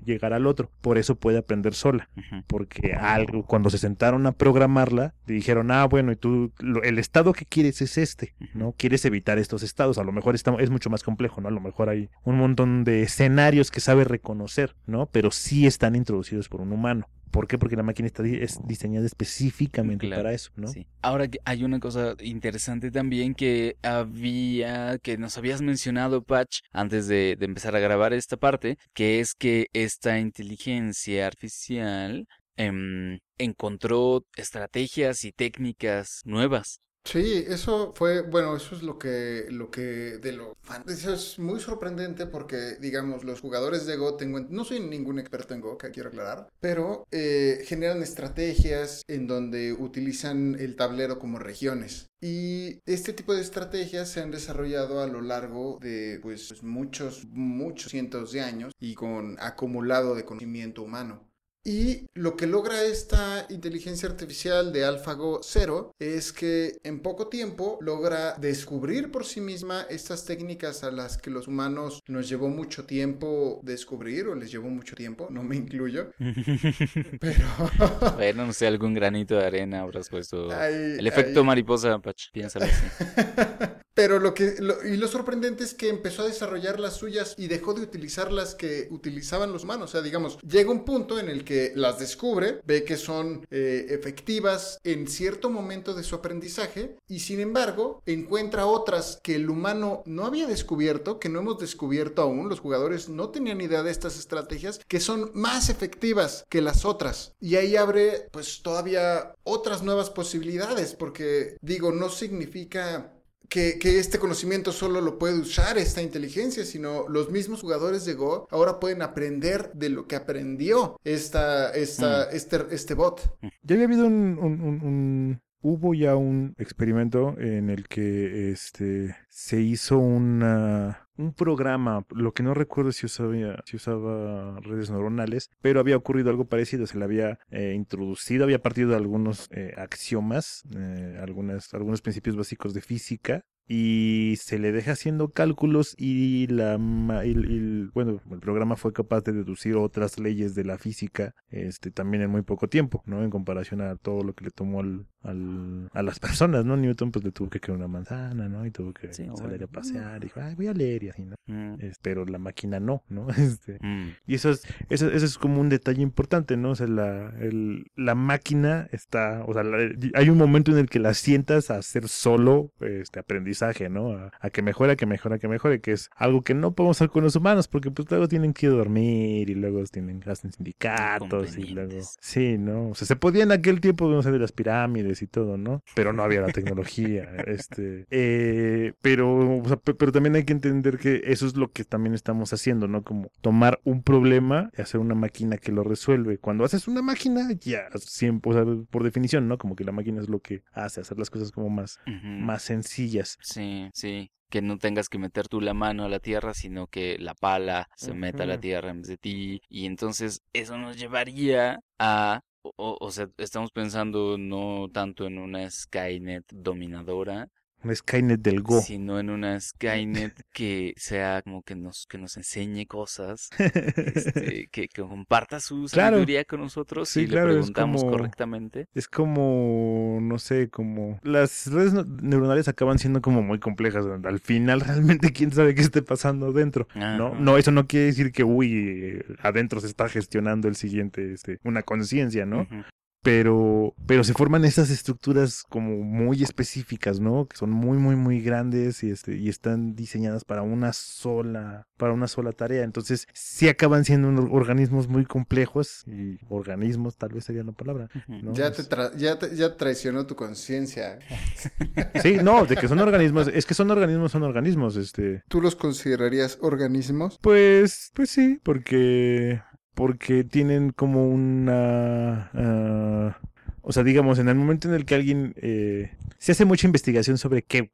llegar 0.04 0.32
al 0.32 0.46
otro. 0.46 0.70
Por 0.80 0.98
eso 0.98 1.16
puede 1.16 1.38
aprender 1.38 1.74
sola 1.74 2.08
porque 2.46 2.92
algo 2.94 3.44
cuando 3.44 3.70
se 3.70 3.78
sentaron 3.78 4.26
a 4.26 4.32
programarla 4.32 5.14
dijeron 5.26 5.70
ah 5.70 5.84
bueno 5.86 6.12
y 6.12 6.16
tú 6.16 6.52
lo- 6.58 6.82
el 6.82 6.98
estado 6.98 7.32
que 7.32 7.44
quieres 7.46 7.80
es 7.82 7.98
este 7.98 8.34
no 8.54 8.74
quieres 8.76 9.04
evitar 9.04 9.38
estos 9.38 9.62
estados 9.62 9.98
a 10.02 10.06
lo 10.06 10.12
mejor 10.12 10.34
está, 10.34 10.54
es 10.60 10.70
mucho 10.70 10.90
más 10.90 11.02
complejo 11.02 11.40
no 11.40 11.48
a 11.48 11.52
lo 11.52 11.60
mejor 11.60 11.88
hay 11.88 12.08
un 12.24 12.36
montón 12.36 12.84
de 12.84 13.02
escenarios 13.02 13.70
que 13.70 13.80
sabe 13.80 14.04
reconocer 14.04 14.76
no 14.86 15.06
pero 15.06 15.30
sí 15.30 15.66
están 15.66 15.96
introducidos 15.96 16.48
por 16.48 16.60
un 16.60 16.72
humano 16.72 17.08
¿Por 17.30 17.46
qué? 17.48 17.56
Porque 17.56 17.76
la 17.76 17.82
máquina 17.82 18.08
está 18.08 18.22
di- 18.22 18.36
es 18.36 18.58
diseñada 18.66 19.06
específicamente 19.06 20.06
Claro, 20.06 20.22
para 20.22 20.34
eso, 20.34 20.50
¿no? 20.54 20.68
Sí. 20.68 20.86
Ahora 21.00 21.26
hay 21.46 21.64
una 21.64 21.80
cosa 21.80 22.14
interesante 22.20 22.90
también 22.90 23.34
que 23.34 23.76
había, 23.82 24.98
que 24.98 25.16
nos 25.16 25.38
habías 25.38 25.62
mencionado, 25.62 26.22
Patch, 26.22 26.58
antes 26.72 27.08
de, 27.08 27.36
de 27.38 27.46
empezar 27.46 27.74
a 27.74 27.78
grabar 27.80 28.12
esta 28.12 28.36
parte, 28.36 28.76
que 28.92 29.20
es 29.20 29.32
que 29.32 29.68
esta 29.72 30.18
inteligencia 30.18 31.26
artificial 31.26 32.26
em, 32.56 33.18
encontró 33.38 34.26
estrategias 34.36 35.24
y 35.24 35.32
técnicas 35.32 36.20
nuevas. 36.24 36.80
Sí, 37.04 37.44
eso 37.48 37.92
fue, 37.94 38.22
bueno, 38.22 38.56
eso 38.56 38.76
es 38.76 38.82
lo 38.82 38.96
que, 38.98 39.46
lo 39.50 39.70
que, 39.70 39.82
de 40.18 40.32
lo, 40.32 40.56
eso 40.86 41.12
es 41.12 41.38
muy 41.38 41.58
sorprendente 41.60 42.26
porque, 42.26 42.76
digamos, 42.80 43.24
los 43.24 43.40
jugadores 43.40 43.86
de 43.86 43.96
Go, 43.96 44.16
tengo, 44.16 44.38
en- 44.38 44.46
no 44.50 44.64
soy 44.64 44.78
ningún 44.80 45.18
experto 45.18 45.52
en 45.52 45.60
Go, 45.60 45.76
que 45.76 45.90
quiero 45.90 46.08
aclarar, 46.10 46.48
pero 46.60 47.04
eh, 47.10 47.64
generan 47.66 48.02
estrategias 48.02 49.02
en 49.08 49.26
donde 49.26 49.72
utilizan 49.72 50.56
el 50.58 50.76
tablero 50.76 51.18
como 51.18 51.38
regiones. 51.40 52.06
Y 52.20 52.78
este 52.86 53.12
tipo 53.12 53.34
de 53.34 53.42
estrategias 53.42 54.08
se 54.08 54.20
han 54.20 54.30
desarrollado 54.30 55.02
a 55.02 55.06
lo 55.08 55.20
largo 55.22 55.78
de, 55.82 56.20
pues, 56.22 56.62
muchos, 56.62 57.26
muchos 57.30 57.90
cientos 57.90 58.30
de 58.32 58.40
años 58.42 58.72
y 58.80 58.94
con 58.94 59.36
acumulado 59.40 60.14
de 60.14 60.24
conocimiento 60.24 60.82
humano. 60.82 61.28
Y 61.64 62.06
lo 62.14 62.36
que 62.36 62.48
logra 62.48 62.82
esta 62.82 63.46
inteligencia 63.48 64.08
artificial 64.08 64.72
de 64.72 64.84
AlphaGo 64.84 65.40
0 65.44 65.94
es 66.00 66.32
que 66.32 66.78
en 66.82 67.00
poco 67.00 67.28
tiempo 67.28 67.78
logra 67.80 68.34
descubrir 68.34 69.12
por 69.12 69.24
sí 69.24 69.40
misma 69.40 69.82
estas 69.88 70.24
técnicas 70.24 70.82
a 70.82 70.90
las 70.90 71.18
que 71.18 71.30
los 71.30 71.46
humanos 71.46 72.00
nos 72.08 72.28
llevó 72.28 72.48
mucho 72.48 72.84
tiempo 72.84 73.60
descubrir 73.62 74.26
o 74.26 74.34
les 74.34 74.50
llevó 74.50 74.70
mucho 74.70 74.96
tiempo, 74.96 75.28
no 75.30 75.44
me 75.44 75.54
incluyo, 75.54 76.10
pero... 77.20 77.46
bueno, 78.16 78.46
no 78.46 78.52
sé, 78.52 78.66
algún 78.66 78.94
granito 78.94 79.36
de 79.36 79.46
arena 79.46 79.82
habrás 79.82 80.08
puesto. 80.08 80.50
Ay, 80.52 80.96
El 80.98 81.06
efecto 81.06 81.40
ay. 81.40 81.46
mariposa, 81.46 81.96
Patch, 82.00 82.30
piénsalo 82.32 82.64
así. 82.64 82.82
Pero 83.94 84.18
lo 84.18 84.32
que 84.32 84.54
lo- 84.58 84.82
y 84.86 84.96
lo 84.96 85.06
sorprendente 85.06 85.64
es 85.64 85.74
que 85.74 85.90
empezó 85.90 86.22
a 86.22 86.26
desarrollar 86.26 86.80
las 86.80 86.94
suyas 86.96 87.34
y 87.36 87.46
dejó 87.48 87.74
de 87.74 87.82
utilizar 87.82 88.32
las 88.32 88.54
que 88.54 88.88
utilizaban 88.90 89.52
los 89.52 89.64
humanos. 89.64 89.90
O 89.90 89.92
sea, 89.92 90.00
digamos, 90.00 90.38
llega 90.40 90.70
un 90.70 90.86
punto 90.86 91.18
en 91.20 91.28
el 91.28 91.44
que 91.44 91.51
las 91.74 91.98
descubre, 91.98 92.60
ve 92.64 92.84
que 92.84 92.96
son 92.96 93.46
eh, 93.50 93.86
efectivas 93.90 94.78
en 94.84 95.08
cierto 95.08 95.50
momento 95.50 95.94
de 95.94 96.02
su 96.02 96.14
aprendizaje 96.14 96.96
y 97.08 97.20
sin 97.20 97.40
embargo 97.40 98.02
encuentra 98.06 98.66
otras 98.66 99.18
que 99.22 99.34
el 99.36 99.50
humano 99.50 100.02
no 100.06 100.24
había 100.24 100.46
descubierto, 100.46 101.18
que 101.18 101.28
no 101.28 101.40
hemos 101.40 101.58
descubierto 101.58 102.22
aún. 102.22 102.48
Los 102.48 102.60
jugadores 102.60 103.08
no 103.08 103.30
tenían 103.30 103.60
idea 103.60 103.82
de 103.82 103.90
estas 103.90 104.18
estrategias 104.18 104.80
que 104.88 105.00
son 105.00 105.30
más 105.34 105.68
efectivas 105.68 106.44
que 106.48 106.60
las 106.60 106.84
otras. 106.84 107.32
Y 107.40 107.56
ahí 107.56 107.76
abre 107.76 108.28
pues 108.30 108.62
todavía 108.62 109.34
otras 109.44 109.82
nuevas 109.82 110.10
posibilidades 110.10 110.94
porque 110.94 111.56
digo, 111.60 111.92
no 111.92 112.08
significa 112.08 113.12
que, 113.52 113.78
que 113.78 113.98
este 113.98 114.18
conocimiento 114.18 114.72
solo 114.72 115.02
lo 115.02 115.18
puede 115.18 115.38
usar 115.38 115.76
esta 115.76 116.00
inteligencia, 116.00 116.64
sino 116.64 117.06
los 117.08 117.30
mismos 117.30 117.60
jugadores 117.60 118.06
de 118.06 118.14
Go 118.14 118.46
ahora 118.50 118.80
pueden 118.80 119.02
aprender 119.02 119.70
de 119.74 119.90
lo 119.90 120.06
que 120.06 120.16
aprendió 120.16 120.98
esta, 121.04 121.70
esta, 121.74 122.30
este, 122.30 122.56
este 122.70 122.94
bot. 122.94 123.20
Ya 123.62 123.74
había 123.74 123.84
habido 123.84 124.06
un- 124.06 124.38
un- 124.40 124.60
un- 124.62 125.40
hubo 125.62 125.94
ya 125.94 126.16
un 126.16 126.54
experimento 126.58 127.38
en 127.38 127.70
el 127.70 127.88
que 127.88 128.50
este 128.50 129.16
se 129.28 129.60
hizo 129.60 129.98
una 129.98 131.08
un 131.16 131.32
programa, 131.34 132.06
lo 132.10 132.32
que 132.32 132.42
no 132.42 132.54
recuerdo 132.54 132.92
si 132.92 133.06
usaba, 133.06 133.62
si 133.64 133.76
usaba 133.76 134.58
redes 134.60 134.90
neuronales, 134.90 135.50
pero 135.60 135.80
había 135.80 135.96
ocurrido 135.96 136.30
algo 136.30 136.46
parecido, 136.46 136.86
se 136.86 136.98
le 136.98 137.04
había 137.04 137.38
eh, 137.50 137.74
introducido, 137.76 138.44
había 138.44 138.62
partido 138.62 138.90
de 138.90 138.96
algunos 138.96 139.48
eh, 139.52 139.74
axiomas, 139.76 140.64
eh, 140.74 141.18
algunas, 141.20 141.72
algunos 141.74 142.00
principios 142.00 142.36
básicos 142.36 142.74
de 142.74 142.80
física, 142.80 143.44
y 143.68 144.34
se 144.38 144.58
le 144.58 144.72
deja 144.72 144.92
haciendo 144.92 145.28
cálculos 145.30 145.94
y 145.98 146.46
la 146.48 146.78
y- 147.24 147.30
y- 147.30 147.88
bueno 147.94 148.20
el 148.30 148.40
programa 148.40 148.76
fue 148.76 148.92
capaz 148.92 149.22
de 149.22 149.32
deducir 149.32 149.76
otras 149.76 150.18
leyes 150.18 150.54
de 150.54 150.64
la 150.64 150.78
física 150.78 151.32
este 151.48 151.90
también 151.90 152.22
en 152.22 152.30
muy 152.30 152.42
poco 152.42 152.68
tiempo 152.68 153.02
no 153.06 153.22
en 153.22 153.30
comparación 153.30 153.80
a 153.80 153.96
todo 153.96 154.24
lo 154.24 154.34
que 154.34 154.44
le 154.46 154.50
tomó 154.50 154.80
al, 154.80 155.06
al- 155.22 155.88
a 155.92 156.02
las 156.02 156.18
personas 156.20 156.64
no 156.64 156.76
Newton 156.76 157.12
pues 157.12 157.24
le 157.24 157.30
tuvo 157.32 157.48
que 157.50 157.60
crear 157.60 157.78
una 157.78 157.88
manzana 157.88 158.48
no 158.48 158.66
y 158.66 158.70
tuvo 158.70 158.92
que 158.92 159.12
Sí, 159.12 159.24
salir 159.36 159.58
bueno. 159.58 159.64
a 159.64 159.68
pasear 159.68 160.16
y 160.22 160.24
dijo 160.26 160.40
ay 160.40 160.54
voy 160.54 160.66
a 160.66 160.74
leer 160.74 161.04
y 161.04 161.08
así 161.10 161.22
no 161.24 161.36
Mm, 161.48 161.74
pero 162.02 162.24
la 162.24 162.38
máquina 162.38 162.78
no 162.80 163.02
no 163.08 163.26
este 163.30 163.78
mm, 163.80 164.10
y 164.26 164.34
eso 164.34 164.50
es, 164.50 164.62
eso, 164.88 165.10
eso 165.10 165.26
es 165.26 165.36
como 165.38 165.60
un 165.60 165.68
detalle 165.68 166.00
importante, 166.02 166.56
¿no? 166.56 166.70
O 166.70 166.74
sea, 166.74 166.86
la, 166.86 167.30
el- 167.40 167.86
la 167.96 168.14
máquina 168.14 168.88
está, 168.92 169.44
o 169.46 169.52
sea, 169.52 169.62
la- 169.64 169.90
hay 170.14 170.30
un 170.30 170.38
momento 170.38 170.70
en 170.70 170.78
el 170.78 170.88
que 170.88 170.98
la 171.00 171.14
sientas 171.14 171.70
a 171.70 171.76
hacer 171.78 172.08
solo 172.08 172.70
este 172.80 173.18
aprendizaje 173.20 173.51
aprendizaje, 173.52 173.88
¿no? 173.88 174.12
A, 174.12 174.32
a 174.40 174.50
que 174.50 174.62
mejore, 174.62 174.92
a 174.92 174.96
que 174.96 175.06
mejore, 175.06 175.36
a 175.36 175.38
que 175.38 175.48
mejore, 175.48 175.80
que 175.80 175.92
es 175.92 176.10
algo 176.16 176.42
que 176.42 176.54
no 176.54 176.72
podemos 176.72 176.96
hacer 176.96 177.10
con 177.10 177.22
los 177.24 177.36
humanos, 177.36 177.68
porque 177.68 177.90
pues 177.90 178.10
luego 178.10 178.28
tienen 178.28 178.52
que 178.52 178.66
ir 178.66 178.72
a 178.72 178.76
dormir 178.76 179.50
y 179.50 179.54
luego 179.54 179.82
tienen, 179.84 180.22
hacen 180.26 180.52
sindicatos 180.52 181.56
y 181.58 181.62
luego... 181.74 181.92
Sí, 182.20 182.58
¿no? 182.58 182.88
O 182.90 182.94
sea, 182.94 183.06
se 183.06 183.16
podía 183.16 183.42
en 183.44 183.52
aquel 183.52 183.80
tiempo, 183.80 184.08
no 184.08 184.22
sé, 184.22 184.30
de 184.30 184.38
las 184.38 184.52
pirámides 184.52 185.22
y 185.22 185.26
todo, 185.26 185.56
¿no? 185.58 185.82
Pero 185.94 186.12
no 186.12 186.22
había 186.22 186.40
la 186.40 186.48
tecnología, 186.48 187.28
este... 187.46 188.06
eh, 188.10 188.92
pero, 189.02 189.58
o 189.58 189.64
sea, 189.66 189.76
pe- 189.76 189.94
pero 189.94 190.12
también 190.12 190.34
hay 190.36 190.44
que 190.44 190.52
entender 190.52 190.98
que 190.98 191.22
eso 191.26 191.46
es 191.46 191.56
lo 191.56 191.70
que 191.70 191.84
también 191.84 192.14
estamos 192.14 192.52
haciendo, 192.52 192.88
¿no? 192.88 193.02
Como 193.02 193.30
tomar 193.40 193.80
un 193.84 194.02
problema 194.02 194.70
y 194.76 194.82
hacer 194.82 195.00
una 195.00 195.14
máquina 195.14 195.56
que 195.58 195.72
lo 195.72 195.82
resuelve. 195.84 196.38
Cuando 196.38 196.64
haces 196.64 196.88
una 196.88 197.02
máquina, 197.02 197.48
ya, 197.60 197.82
siempre, 197.98 198.50
o 198.50 198.54
sea, 198.54 198.64
por 198.90 199.04
definición, 199.04 199.48
¿no? 199.48 199.58
Como 199.58 199.76
que 199.76 199.84
la 199.84 199.92
máquina 199.92 200.20
es 200.20 200.28
lo 200.28 200.40
que 200.40 200.62
hace, 200.72 201.00
hacer 201.00 201.18
las 201.18 201.30
cosas 201.30 201.50
como 201.52 201.68
más, 201.70 201.98
más 202.22 202.62
sencillas. 202.62 203.38
Sí, 203.42 203.88
sí. 203.94 204.30
Que 204.50 204.60
no 204.62 204.78
tengas 204.78 205.08
que 205.08 205.18
meter 205.18 205.48
tú 205.48 205.60
la 205.60 205.74
mano 205.74 206.04
a 206.04 206.08
la 206.08 206.20
tierra, 206.20 206.54
sino 206.54 206.86
que 206.86 207.16
la 207.18 207.34
pala 207.34 207.88
se 207.96 208.12
meta 208.14 208.44
a 208.44 208.46
la 208.46 208.58
tierra 208.58 208.90
en 208.90 209.00
vez 209.00 209.08
de 209.08 209.16
ti. 209.18 209.60
Y 209.68 209.86
entonces 209.86 210.42
eso 210.52 210.76
nos 210.78 210.96
llevaría 210.98 211.80
a... 211.98 212.40
O, 212.64 212.72
o- 212.76 212.98
o 213.00 213.10
sea, 213.10 213.28
estamos 213.38 213.72
pensando 213.72 214.38
no 214.38 214.88
tanto 214.92 215.26
en 215.26 215.38
una 215.38 215.68
Skynet 215.70 216.44
dominadora, 216.52 217.48
Un 217.84 217.94
Skynet 217.96 218.40
del 218.40 218.62
Go. 218.62 218.80
sino 218.80 219.18
en 219.18 219.30
una 219.30 219.58
Skynet 219.60 220.34
que 220.52 220.94
sea 220.96 221.42
como 221.42 221.62
que 221.62 221.74
nos, 221.74 222.06
que 222.08 222.18
nos 222.18 222.36
enseñe 222.36 222.86
cosas, 222.86 223.48
este, 223.58 224.68
que, 224.72 224.88
que 224.88 225.02
comparta 225.02 225.60
su 225.60 225.86
Claro. 225.92 226.16
sabiduría 226.16 226.44
con 226.44 226.60
nosotros 226.60 227.08
Sí, 227.08 227.22
y 227.22 227.26
claro, 227.28 227.48
le 227.48 227.54
es 227.54 227.56
preguntamos 227.58 228.02
como- 228.04 228.12
correctamente. 228.16 228.86
Es 228.94 229.08
como, 229.08 230.18
no 230.22 230.38
sé, 230.38 230.68
como 230.70 231.18
las 231.22 231.66
redes 231.72 231.92
neuronales 232.22 232.68
acaban 232.68 232.98
siendo 232.98 233.20
como 233.20 233.42
muy 233.42 233.58
complejas. 233.58 234.04
Al 234.24 234.40
final 234.40 234.80
realmente 234.80 235.32
quién 235.32 235.50
sabe 235.52 235.74
qué 235.74 235.82
esté 235.82 236.02
pasando 236.02 236.52
dentro. 236.52 236.86
No, 236.94 237.34
no, 237.34 237.56
eso 237.58 237.70
no 237.70 237.86
quiere 237.86 238.06
decir 238.06 238.32
que, 238.32 238.44
uy, 238.44 239.22
adentro 239.40 239.80
se 239.80 239.86
está 239.86 240.08
gestionando 240.08 240.68
el 240.68 240.76
siguiente, 240.76 241.32
este, 241.32 241.58
una 241.64 241.82
conciencia, 241.82 242.46
¿no? 242.46 242.62
Ujú. 242.62 242.82
Pero, 243.22 243.94
pero 244.06 244.24
se 244.24 244.32
forman 244.34 244.64
estas 244.64 244.90
estructuras 244.90 245.62
como 245.68 245.98
muy 246.02 246.42
específicas, 246.42 247.20
¿no? 247.20 247.46
Que 247.46 247.56
son 247.56 247.70
muy, 247.70 247.96
muy, 247.98 248.16
muy 248.16 248.40
grandes 248.40 249.04
y, 249.04 249.10
este, 249.10 249.36
y 249.36 249.48
están 249.48 249.94
diseñadas 249.94 250.44
para 250.44 250.62
una 250.62 250.92
sola, 250.92 251.86
para 251.96 252.12
una 252.12 252.26
sola 252.26 252.50
tarea. 252.52 252.82
Entonces, 252.82 253.28
sí 253.32 253.68
acaban 253.68 254.04
siendo 254.04 254.28
unos 254.28 254.48
organismos 254.50 255.06
muy 255.06 255.24
complejos 255.24 256.02
y 256.08 256.38
organismos, 256.48 257.16
tal 257.16 257.32
vez 257.32 257.44
sería 257.44 257.62
la 257.62 257.70
palabra. 257.72 258.08
Ya 258.54 258.66
Es- 258.68 258.76
te, 258.76 258.82
tra- 258.96 259.14
ya 259.16 259.38
te- 259.38 259.54
ya 259.54 259.76
traicionó 259.76 260.26
tu 260.26 260.34
conciencia. 260.36 261.18
Sí, 262.22 262.36
no, 262.42 262.66
de 262.66 262.76
que 262.76 262.88
son 262.88 262.98
organismos, 263.00 263.48
es 263.48 263.66
que 263.66 263.74
son 263.74 263.90
organismos, 263.90 264.32
son 264.32 264.42
organismos, 264.42 264.96
este. 264.96 265.42
¿Tú 265.48 265.60
los 265.60 265.74
considerarías 265.76 266.58
organismos? 266.60 267.38
Pues, 267.40 268.10
pues 268.14 268.30
sí, 268.30 268.60
porque, 268.62 269.60
porque 269.94 270.44
tienen 270.44 270.90
como 270.90 271.28
una, 271.28 272.50
ah, 272.54 273.38
o 273.82 273.92
sea, 273.92 274.02
digamos, 274.04 274.38
en 274.38 274.48
el 274.48 274.54
momento 274.54 274.88
en 274.88 274.94
el 274.94 275.04
que 275.04 275.14
alguien 275.14 275.54
eh, 275.56 276.12
se 276.38 276.52
hace 276.52 276.64
mucha 276.64 276.86
investigación 276.86 277.36
sobre 277.38 277.62
qué, 277.62 277.90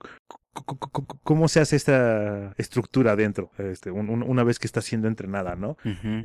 cómo 1.22 1.48
se 1.48 1.60
hace 1.60 1.76
esta 1.76 2.52
estructura 2.58 3.14
dentro, 3.16 3.50
este, 3.58 3.90
un- 3.90 4.08
un- 4.10 4.22
una 4.22 4.42
vez 4.44 4.58
que 4.58 4.66
está 4.66 4.80
siendo 4.80 5.06
entrenada, 5.08 5.54
¿no? 5.56 5.76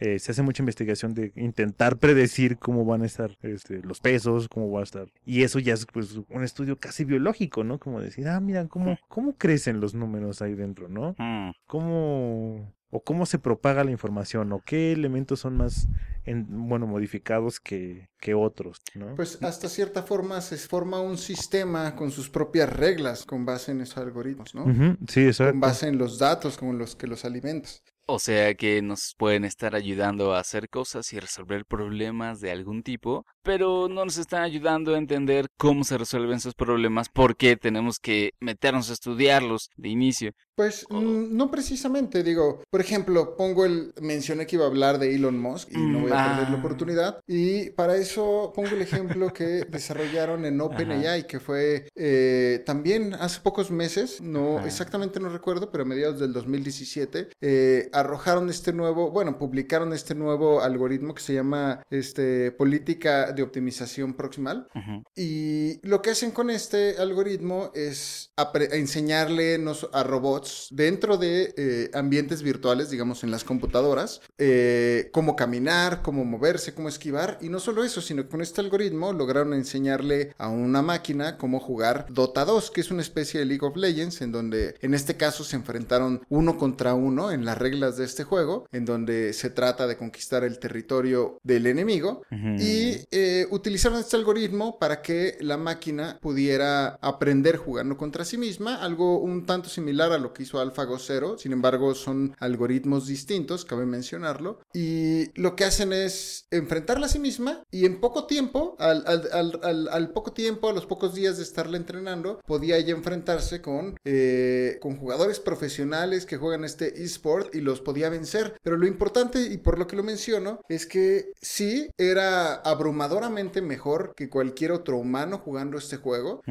Eh, 0.02 0.20
se 0.20 0.32
hace 0.32 0.42
mucha 0.42 0.62
investigación 0.64 1.14
de 1.14 1.32
intentar 1.36 1.98
predecir 1.98 2.58
cómo 2.58 2.84
van 2.86 3.04
a 3.04 3.06
estar 3.06 3.32
este, 3.42 3.82
los 3.84 4.00
pesos, 4.00 4.48
cómo 4.50 4.72
va 4.72 4.80
a 4.80 4.84
estar. 4.84 5.08
Y 5.26 5.44
eso 5.44 5.60
ya 5.60 5.74
es 5.76 5.86
pues 5.86 6.20
un 6.30 6.44
estudio 6.44 6.78
casi 6.78 7.06
biológico, 7.06 7.64
¿no? 7.64 7.78
Como 7.80 8.02
decir, 8.02 8.28
ah, 8.28 8.40
mira, 8.40 8.68
cómo, 8.68 8.98
cómo 9.08 9.34
crecen 9.38 9.80
los 9.80 9.94
números 9.94 10.42
ahí 10.42 10.56
dentro, 10.56 10.90
¿no? 10.90 11.16
Mm. 11.20 11.52
¿Cómo, 11.68 12.74
o 12.94 13.04
cómo 13.04 13.26
se 13.26 13.40
propaga 13.40 13.84
la 13.84 13.92
información? 13.92 14.52
¿O 14.54 14.62
qué 14.64 14.92
elementos 14.92 15.40
son 15.40 15.58
más, 15.58 15.88
en, 16.26 16.46
bueno, 16.70 16.86
modificados 16.86 17.60
que, 17.60 18.10
que 18.20 18.36
otros, 18.36 18.82
¿no? 18.94 19.16
Pues 19.16 19.42
hasta 19.42 19.68
cierta 19.68 20.04
forma 20.04 20.40
se 20.42 20.58
forma 20.58 21.02
un 21.02 21.18
sistema 21.18 21.96
con 21.96 22.12
sus 22.12 22.30
propias 22.30 22.72
reglas 22.72 23.26
con 23.26 23.46
base 23.46 23.72
en 23.72 23.82
esos 23.82 23.98
algoritmos, 23.98 24.54
¿no? 24.54 24.66
Sí, 25.08 25.26
exacto. 25.26 25.54
Con 25.54 25.60
base 25.60 25.88
en 25.88 25.98
los 25.98 26.20
datos 26.20 26.58
con 26.58 26.78
los 26.78 26.96
que 26.96 27.08
los 27.08 27.26
alimentas. 27.26 27.84
O 28.06 28.20
sea 28.20 28.54
que 28.56 28.82
nos 28.82 29.14
pueden 29.18 29.46
estar 29.46 29.76
ayudando 29.76 30.34
a 30.34 30.40
hacer 30.40 30.68
cosas 30.70 31.12
y 31.14 31.20
resolver 31.20 31.66
problemas 31.66 32.42
de 32.42 32.52
algún 32.52 32.84
tipo, 32.84 33.26
pero 33.44 33.88
no 33.88 34.04
nos 34.04 34.18
están 34.18 34.44
ayudando 34.44 34.94
a 34.94 34.98
entender 34.98 35.48
cómo 35.58 35.86
se 35.86 35.98
resuelven 35.98 36.36
esos 36.38 36.54
problemas 36.54 37.08
porque 37.08 37.56
tenemos 37.56 38.00
que 38.00 38.32
meternos 38.42 38.90
a 38.90 38.94
estudiarlos 38.94 39.70
de 39.78 39.88
inicio. 39.90 40.32
Pues 40.56 40.86
mm, 40.90 41.36
no 41.36 41.50
precisamente, 41.50 42.24
digo, 42.24 42.62
por 42.70 42.82
ejemplo, 42.82 43.38
pongo 43.38 43.66
el, 43.66 43.94
mencioné 44.02 44.46
que 44.48 44.58
iba 44.58 44.66
a 44.66 44.68
hablar 44.68 45.00
de 45.00 45.16
Elon 45.16 45.40
Musk 45.40 45.70
y 45.72 45.78
no 45.78 46.02
voy 46.02 46.12
a 46.12 46.26
perder 46.36 46.50
la 46.50 46.56
Ah. 46.58 46.60
oportunidad. 46.60 47.20
Y 47.26 47.70
para 47.72 47.96
eso 47.96 48.52
pongo 48.54 48.70
el 48.70 48.82
ejemplo 48.82 49.32
que 49.32 49.64
desarrollaron 49.70 50.46
en 50.46 50.60
OpenAI, 50.60 51.26
que 51.26 51.40
fue 51.40 51.88
eh, 51.96 52.62
también 52.66 53.14
hace 53.14 53.40
pocos 53.40 53.72
meses, 53.72 54.20
no 54.22 54.58
Ajá. 54.58 54.68
exactamente 54.68 55.20
no 55.22 55.30
recuerdo, 55.30 55.72
pero 55.72 55.84
a 55.84 55.88
mediados 55.88 56.20
del 56.20 56.34
2017, 56.34 57.30
eh, 57.42 57.90
arrojaron 57.94 58.50
este 58.50 58.74
nuevo, 58.74 59.12
bueno, 59.12 59.38
publicaron 59.38 59.94
este 59.94 60.16
nuevo 60.16 60.62
algoritmo 60.62 61.14
que 61.14 61.22
se 61.22 61.34
llama 61.34 61.84
este, 61.90 62.52
política 62.52 63.32
de 63.32 63.44
optimización 63.44 64.14
proximal. 64.14 64.68
Y 65.16 65.80
lo 65.88 66.02
que 66.02 66.12
hacen 66.12 66.32
con 66.32 66.50
este 66.50 66.98
algoritmo 66.98 67.72
es 67.74 68.32
enseñarle 68.72 69.64
a 69.92 70.04
robots 70.04 70.68
dentro 70.72 71.18
de 71.18 71.54
eh, 71.58 71.92
ambientes 71.94 72.42
virtuales, 72.42 72.90
digamos 72.90 73.24
en 73.24 73.32
las 73.32 73.44
computadoras, 73.44 74.22
eh, 74.38 75.10
cómo 75.12 75.36
caminar, 75.36 76.02
cómo 76.02 76.26
moverse, 76.26 76.74
cómo 76.74 76.90
esquivar. 76.90 77.38
Y 77.42 77.50
no 77.50 77.60
solo 77.60 77.84
eso, 77.84 78.02
sino 78.02 78.24
que 78.24 78.30
con 78.30 78.42
este 78.42 78.62
algoritmo 78.62 79.14
lograron 79.14 79.54
enseñarle 79.54 80.34
a 80.38 80.50
una 80.50 80.82
máquina 80.82 81.38
cómo 81.38 81.60
jugar 81.60 82.08
Dota 82.10 82.46
2, 82.46 82.72
que 82.72 82.82
es 82.82 82.92
una 82.92 83.02
especie 83.02 83.40
de 83.40 83.46
League 83.46 83.66
of 83.66 83.76
Legends, 83.76 84.22
en 84.22 84.32
donde 84.32 84.76
en 84.82 84.94
este 84.94 85.16
caso 85.16 85.44
se 85.44 85.56
enfrentaron 85.56 86.22
uno 86.30 86.58
contra 86.58 86.94
uno 86.94 87.32
en 87.32 87.46
las 87.46 87.58
reglas 87.84 87.98
de 87.98 88.06
este 88.06 88.24
juego, 88.24 88.68
en 88.72 88.86
donde 88.86 89.34
se 89.34 89.50
trata 89.50 89.88
de 89.88 89.98
conquistar 89.98 90.44
el 90.44 90.60
territorio 90.60 91.40
del 91.44 91.68
enemigo. 91.68 92.22
Ujú. 92.32 92.56
Y 92.60 93.02
eh, 93.12 93.48
utilizaron 93.52 94.00
este 94.00 94.16
algoritmo 94.16 94.80
para 94.80 95.02
que 95.02 95.38
la 95.42 95.58
máquina 95.58 96.18
pudiera 96.22 96.98
aprender 97.02 97.58
jugando 97.58 97.98
contra 97.98 98.26
sí 98.26 98.38
misma, 98.38 98.82
algo 98.84 99.20
un 99.20 99.46
tanto 99.46 99.70
similar 99.70 100.12
a 100.12 100.18
lo 100.18 100.34
que 100.34 100.44
hizo 100.44 100.60
AlphaGo 100.60 101.00
Zero. 101.00 101.38
Sin 101.38 101.52
embargo, 101.52 101.94
son 101.96 102.36
algoritmos 102.40 103.08
distintos, 103.08 103.66
cabe 103.66 103.86
mencionarlo. 103.86 104.60
Y 104.74 105.30
lo 105.40 105.56
que 105.56 105.66
hacen 105.66 105.94
es 105.94 106.46
enfrentarla 106.52 107.08
a 107.08 107.10
sí 107.10 107.20
misma 107.20 107.64
y 107.72 107.86
en 107.86 108.00
poco 108.00 108.26
tiempo, 108.26 108.76
al, 108.80 109.04
al- 109.08 109.30
al- 109.32 109.60
al- 109.64 109.88
al 109.90 110.10
poco 110.12 110.32
tiempo, 110.34 110.70
a 110.70 110.74
los 110.74 110.86
pocos 110.86 111.14
días 111.14 111.38
de 111.38 111.44
estarla 111.44 111.78
entrenando, 111.78 112.40
podía 112.46 112.78
ella 112.78 112.94
enfrentarse 112.94 113.62
con, 113.62 113.98
eh, 114.06 114.78
con 114.82 114.98
jugadores 114.98 115.40
profesionales 115.40 116.26
que 116.26 116.38
juegan 116.38 116.64
este 116.64 117.04
eSport 117.04 117.54
y 117.56 117.62
los 117.62 117.73
podía 117.82 118.10
vencer. 118.10 118.58
Pero 118.64 118.78
lo 118.78 118.88
importante, 118.88 119.42
y 119.42 119.58
por 119.58 119.80
lo 119.80 119.88
que 119.88 119.96
lo 119.96 120.04
menciono, 120.04 120.62
es 120.70 120.86
que 120.86 121.32
sí 121.42 121.90
era 121.98 122.56
abrumadoramente 122.56 123.62
mejor 123.62 124.14
que 124.16 124.30
cualquier 124.30 124.72
otro 124.72 124.98
humano 124.98 125.38
jugando 125.38 125.78
este 125.78 125.98
juego. 125.98 126.42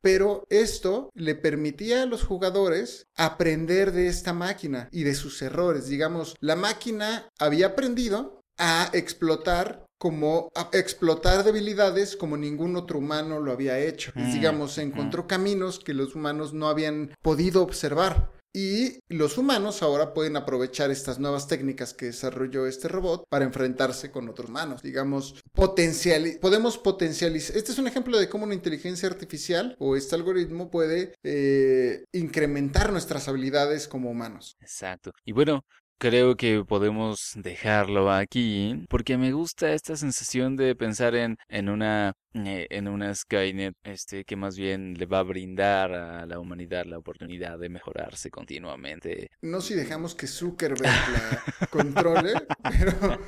Pero 0.00 0.44
esto 0.50 1.10
le 1.14 1.34
permitía 1.34 2.02
a 2.02 2.06
los 2.06 2.24
jugadores 2.24 3.06
aprender 3.16 3.92
de 3.92 4.08
esta 4.08 4.34
máquina 4.34 4.88
y 4.92 5.02
de 5.04 5.14
sus 5.14 5.40
errores. 5.40 5.88
Digamos, 5.88 6.36
la 6.40 6.56
máquina 6.56 7.28
había 7.38 7.68
aprendido 7.68 8.42
a 8.58 8.90
explotar 8.92 9.86
como 9.98 10.50
a 10.54 10.68
explotar 10.72 11.44
debilidades 11.44 12.16
como 12.16 12.36
ningún 12.36 12.76
otro 12.76 12.98
humano 12.98 13.40
lo 13.40 13.52
había 13.52 13.78
hecho. 13.78 14.12
Mm, 14.14 14.32
digamos, 14.32 14.72
se 14.72 14.82
encontró 14.82 15.26
caminos 15.26 15.78
que 15.78 15.94
los 15.94 16.14
humanos 16.14 16.52
no 16.52 16.68
habían 16.68 17.14
podido 17.22 17.62
observar. 17.62 18.30
Y 18.56 19.00
los 19.08 19.36
humanos 19.36 19.82
ahora 19.82 20.14
pueden 20.14 20.36
aprovechar 20.36 20.92
estas 20.92 21.18
nuevas 21.18 21.48
técnicas 21.48 21.92
que 21.92 22.06
desarrolló 22.06 22.68
este 22.68 22.86
robot 22.86 23.26
para 23.28 23.44
enfrentarse 23.44 24.12
con 24.12 24.28
otros 24.28 24.48
humanos. 24.48 24.80
Digamos, 24.80 25.42
potenciali 25.52 26.38
podemos 26.38 26.78
potencializar. 26.78 27.56
Este 27.56 27.72
es 27.72 27.78
un 27.78 27.88
ejemplo 27.88 28.16
de 28.16 28.28
cómo 28.28 28.44
una 28.44 28.54
inteligencia 28.54 29.08
artificial 29.08 29.74
o 29.80 29.96
este 29.96 30.14
algoritmo 30.14 30.70
puede 30.70 31.14
eh, 31.24 32.04
incrementar 32.12 32.92
nuestras 32.92 33.26
habilidades 33.26 33.88
como 33.88 34.08
humanos. 34.08 34.56
Exacto. 34.60 35.10
Y 35.24 35.32
bueno, 35.32 35.64
creo 35.98 36.36
que 36.36 36.64
podemos 36.64 37.32
dejarlo 37.36 38.10
aquí 38.10 38.84
porque 38.88 39.16
me 39.16 39.32
gusta 39.32 39.72
esta 39.72 39.96
sensación 39.96 40.56
de 40.56 40.74
pensar 40.74 41.14
en, 41.14 41.36
en 41.48 41.68
una 41.68 42.14
eh, 42.34 42.66
en 42.70 42.88
una 42.88 43.14
Skynet 43.14 43.76
este 43.84 44.24
que 44.24 44.34
más 44.34 44.56
bien 44.56 44.94
le 44.98 45.06
va 45.06 45.20
a 45.20 45.22
brindar 45.22 45.92
a 45.92 46.26
la 46.26 46.40
humanidad 46.40 46.84
la 46.84 46.98
oportunidad 46.98 47.60
de 47.60 47.68
mejorarse 47.68 48.28
continuamente. 48.28 49.30
No 49.40 49.60
si 49.60 49.74
dejamos 49.74 50.16
que 50.16 50.26
Zuckerberg 50.26 50.82
la 50.82 51.68
controle, 51.70 52.32
pero 52.62 53.18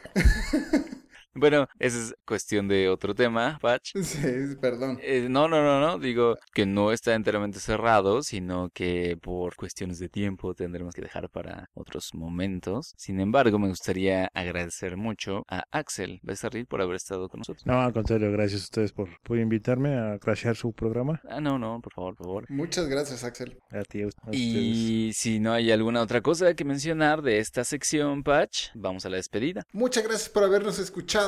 Bueno, 1.38 1.68
esa 1.78 1.98
es 1.98 2.14
cuestión 2.24 2.66
de 2.66 2.88
otro 2.88 3.14
tema, 3.14 3.58
Patch. 3.60 3.92
Sí, 4.16 4.56
perdón. 4.60 4.98
Eh, 5.02 5.26
no, 5.28 5.48
no, 5.48 5.62
no, 5.62 5.80
no, 5.80 5.98
digo 5.98 6.36
que 6.54 6.64
no 6.64 6.92
está 6.92 7.14
enteramente 7.14 7.58
cerrado, 7.58 8.22
sino 8.22 8.70
que 8.72 9.18
por 9.20 9.56
cuestiones 9.56 9.98
de 9.98 10.08
tiempo 10.08 10.54
tendremos 10.54 10.94
que 10.94 11.02
dejar 11.02 11.28
para 11.28 11.68
otros 11.74 12.14
momentos. 12.14 12.94
Sin 12.96 13.20
embargo, 13.20 13.58
me 13.58 13.68
gustaría 13.68 14.30
agradecer 14.32 14.96
mucho 14.96 15.44
a 15.48 15.64
Axel 15.70 16.20
Becerril 16.22 16.66
por 16.66 16.80
haber 16.80 16.96
estado 16.96 17.28
con 17.28 17.40
nosotros. 17.40 17.66
No, 17.66 17.80
al 17.80 17.92
contrario, 17.92 18.32
gracias 18.32 18.62
a 18.62 18.64
ustedes 18.64 18.92
por, 18.92 19.08
por 19.22 19.38
invitarme 19.38 19.98
a 19.98 20.18
crashear 20.18 20.56
su 20.56 20.72
programa. 20.72 21.20
Ah, 21.28 21.40
no, 21.40 21.58
no, 21.58 21.80
por 21.82 21.92
favor, 21.92 22.16
por 22.16 22.26
favor. 22.26 22.46
Muchas 22.48 22.88
gracias, 22.88 23.24
Axel. 23.24 23.58
A 23.70 23.82
ti, 23.82 24.02
a 24.02 24.06
ustedes. 24.06 24.36
Y 24.36 25.10
si 25.12 25.40
no 25.40 25.52
hay 25.52 25.70
alguna 25.70 26.00
otra 26.00 26.22
cosa 26.22 26.54
que 26.54 26.64
mencionar 26.64 27.20
de 27.20 27.38
esta 27.38 27.64
sección, 27.64 28.22
Patch, 28.22 28.68
vamos 28.74 29.04
a 29.04 29.10
la 29.10 29.16
despedida. 29.16 29.64
Muchas 29.72 30.04
gracias 30.04 30.30
por 30.30 30.44
habernos 30.44 30.78
escuchado. 30.78 31.25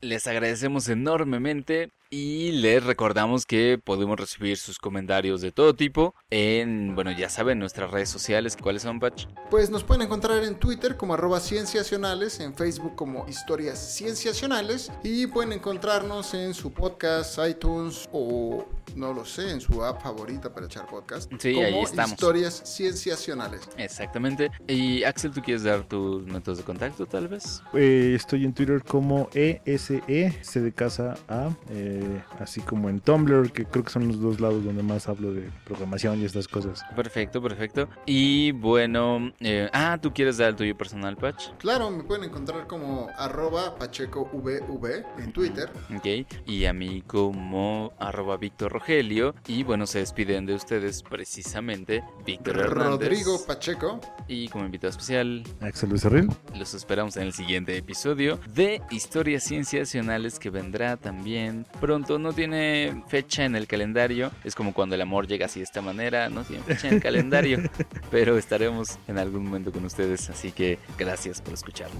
Les 0.00 0.26
agradecemos 0.26 0.88
enormemente 0.88 1.90
y 2.10 2.50
les 2.50 2.82
recordamos 2.82 3.46
que 3.46 3.80
podemos 3.82 4.18
recibir 4.18 4.56
sus 4.56 4.80
comentarios 4.80 5.40
de 5.40 5.52
todo 5.52 5.76
tipo 5.76 6.16
en, 6.28 6.96
bueno, 6.96 7.12
ya 7.12 7.28
saben, 7.28 7.60
nuestras 7.60 7.92
redes 7.92 8.08
sociales. 8.08 8.56
¿Cuáles 8.60 8.82
son, 8.82 8.98
Patch? 8.98 9.26
Pues 9.48 9.70
nos 9.70 9.84
pueden 9.84 10.02
encontrar 10.02 10.42
en 10.42 10.56
Twitter 10.56 10.96
como 10.96 11.14
arroba 11.14 11.38
cienciacionales, 11.38 12.40
en 12.40 12.54
Facebook 12.54 12.96
como 12.96 13.28
historias 13.28 13.78
cienciacionales 13.78 14.90
y 15.04 15.28
pueden 15.28 15.52
encontrarnos 15.52 16.34
en 16.34 16.52
su 16.52 16.72
podcast, 16.72 17.38
iTunes 17.48 18.08
o 18.12 18.66
no 18.96 19.12
lo 19.12 19.24
sé, 19.24 19.50
en 19.50 19.60
su 19.60 19.84
app 19.84 20.02
favorita 20.02 20.52
para 20.52 20.66
echar 20.66 20.86
podcast. 20.86 21.30
Sí, 21.38 21.54
como 21.54 21.66
ahí 21.66 21.80
estamos. 21.80 22.12
Historias 22.12 22.62
cienciacionales. 22.64 23.68
Exactamente. 23.76 24.50
Y 24.66 25.04
Axel, 25.04 25.30
¿tú 25.30 25.40
quieres 25.42 25.62
dar 25.62 25.84
tus 25.84 26.26
métodos 26.26 26.58
de 26.58 26.64
contacto, 26.64 27.06
tal 27.06 27.28
vez? 27.28 27.62
Eh, 27.72 28.14
estoy 28.16 28.44
en 28.44 28.52
Twitter 28.52 28.82
como 28.82 29.28
ESE, 29.32 30.40
C 30.42 30.60
de 30.60 30.72
casa 30.72 31.14
A, 31.28 31.50
eh, 31.70 31.99
así 32.38 32.60
como 32.60 32.88
en 32.88 33.00
Tumblr, 33.00 33.52
que 33.52 33.64
creo 33.64 33.84
que 33.84 33.90
son 33.90 34.08
los 34.08 34.20
dos 34.20 34.40
lados 34.40 34.64
donde 34.64 34.82
más 34.82 35.08
hablo 35.08 35.32
de 35.32 35.50
programación 35.64 36.20
y 36.20 36.24
estas 36.24 36.48
cosas. 36.48 36.82
Perfecto, 36.96 37.42
perfecto. 37.42 37.88
Y 38.06 38.52
bueno, 38.52 39.32
eh, 39.40 39.68
ah, 39.72 39.98
¿tú 40.00 40.12
quieres 40.12 40.38
dar 40.38 40.50
el 40.50 40.56
tuyo 40.56 40.76
personal, 40.76 41.16
Patch? 41.16 41.50
Claro, 41.58 41.90
me 41.90 42.04
pueden 42.04 42.24
encontrar 42.24 42.66
como 42.66 43.08
arroba 43.16 43.76
pachecovv 43.76 45.04
en 45.18 45.32
Twitter. 45.32 45.70
Ok. 45.96 46.26
Y 46.46 46.64
a 46.64 46.72
mí 46.72 47.02
como 47.06 47.92
arroba 47.98 48.36
Víctor 48.36 48.72
Rogelio. 48.72 49.34
Y 49.46 49.62
bueno, 49.62 49.86
se 49.86 49.98
despiden 49.98 50.46
de 50.46 50.54
ustedes 50.54 51.02
precisamente 51.02 52.02
Víctor 52.24 52.58
Hernández. 52.58 53.10
Rodrigo 53.10 53.44
Pacheco. 53.46 54.00
Y 54.28 54.48
como 54.48 54.64
invitado 54.64 54.90
especial, 54.90 55.42
Axel 55.60 55.90
Becerril. 55.90 56.28
los 56.58 56.74
esperamos 56.74 57.16
en 57.16 57.24
el 57.24 57.32
siguiente 57.32 57.76
episodio 57.76 58.38
de 58.54 58.80
Historias 58.90 59.44
Cienciacionales 59.44 60.38
que 60.38 60.50
vendrá 60.50 60.96
también 60.96 61.66
pronto. 61.80 61.89
No 61.98 62.32
tiene 62.32 63.02
fecha 63.08 63.44
en 63.44 63.56
el 63.56 63.66
calendario. 63.66 64.30
Es 64.44 64.54
como 64.54 64.72
cuando 64.72 64.94
el 64.94 65.00
amor 65.00 65.26
llega 65.26 65.46
así 65.46 65.58
de 65.58 65.64
esta 65.64 65.82
manera. 65.82 66.28
No 66.28 66.44
tiene 66.44 66.62
fecha 66.62 66.86
en 66.86 66.94
el 66.94 67.02
calendario. 67.02 67.58
Pero 68.12 68.38
estaremos 68.38 68.98
en 69.08 69.18
algún 69.18 69.44
momento 69.44 69.72
con 69.72 69.84
ustedes. 69.84 70.30
Así 70.30 70.52
que 70.52 70.78
gracias 70.96 71.42
por 71.42 71.54
escucharlo. 71.54 71.98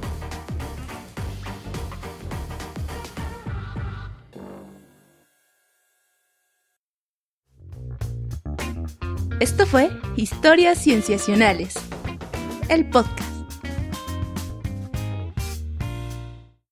Esto 9.40 9.66
fue 9.66 9.90
Historias 10.16 10.78
Cienciacionales, 10.82 11.74
el 12.68 12.88
podcast. 12.90 13.39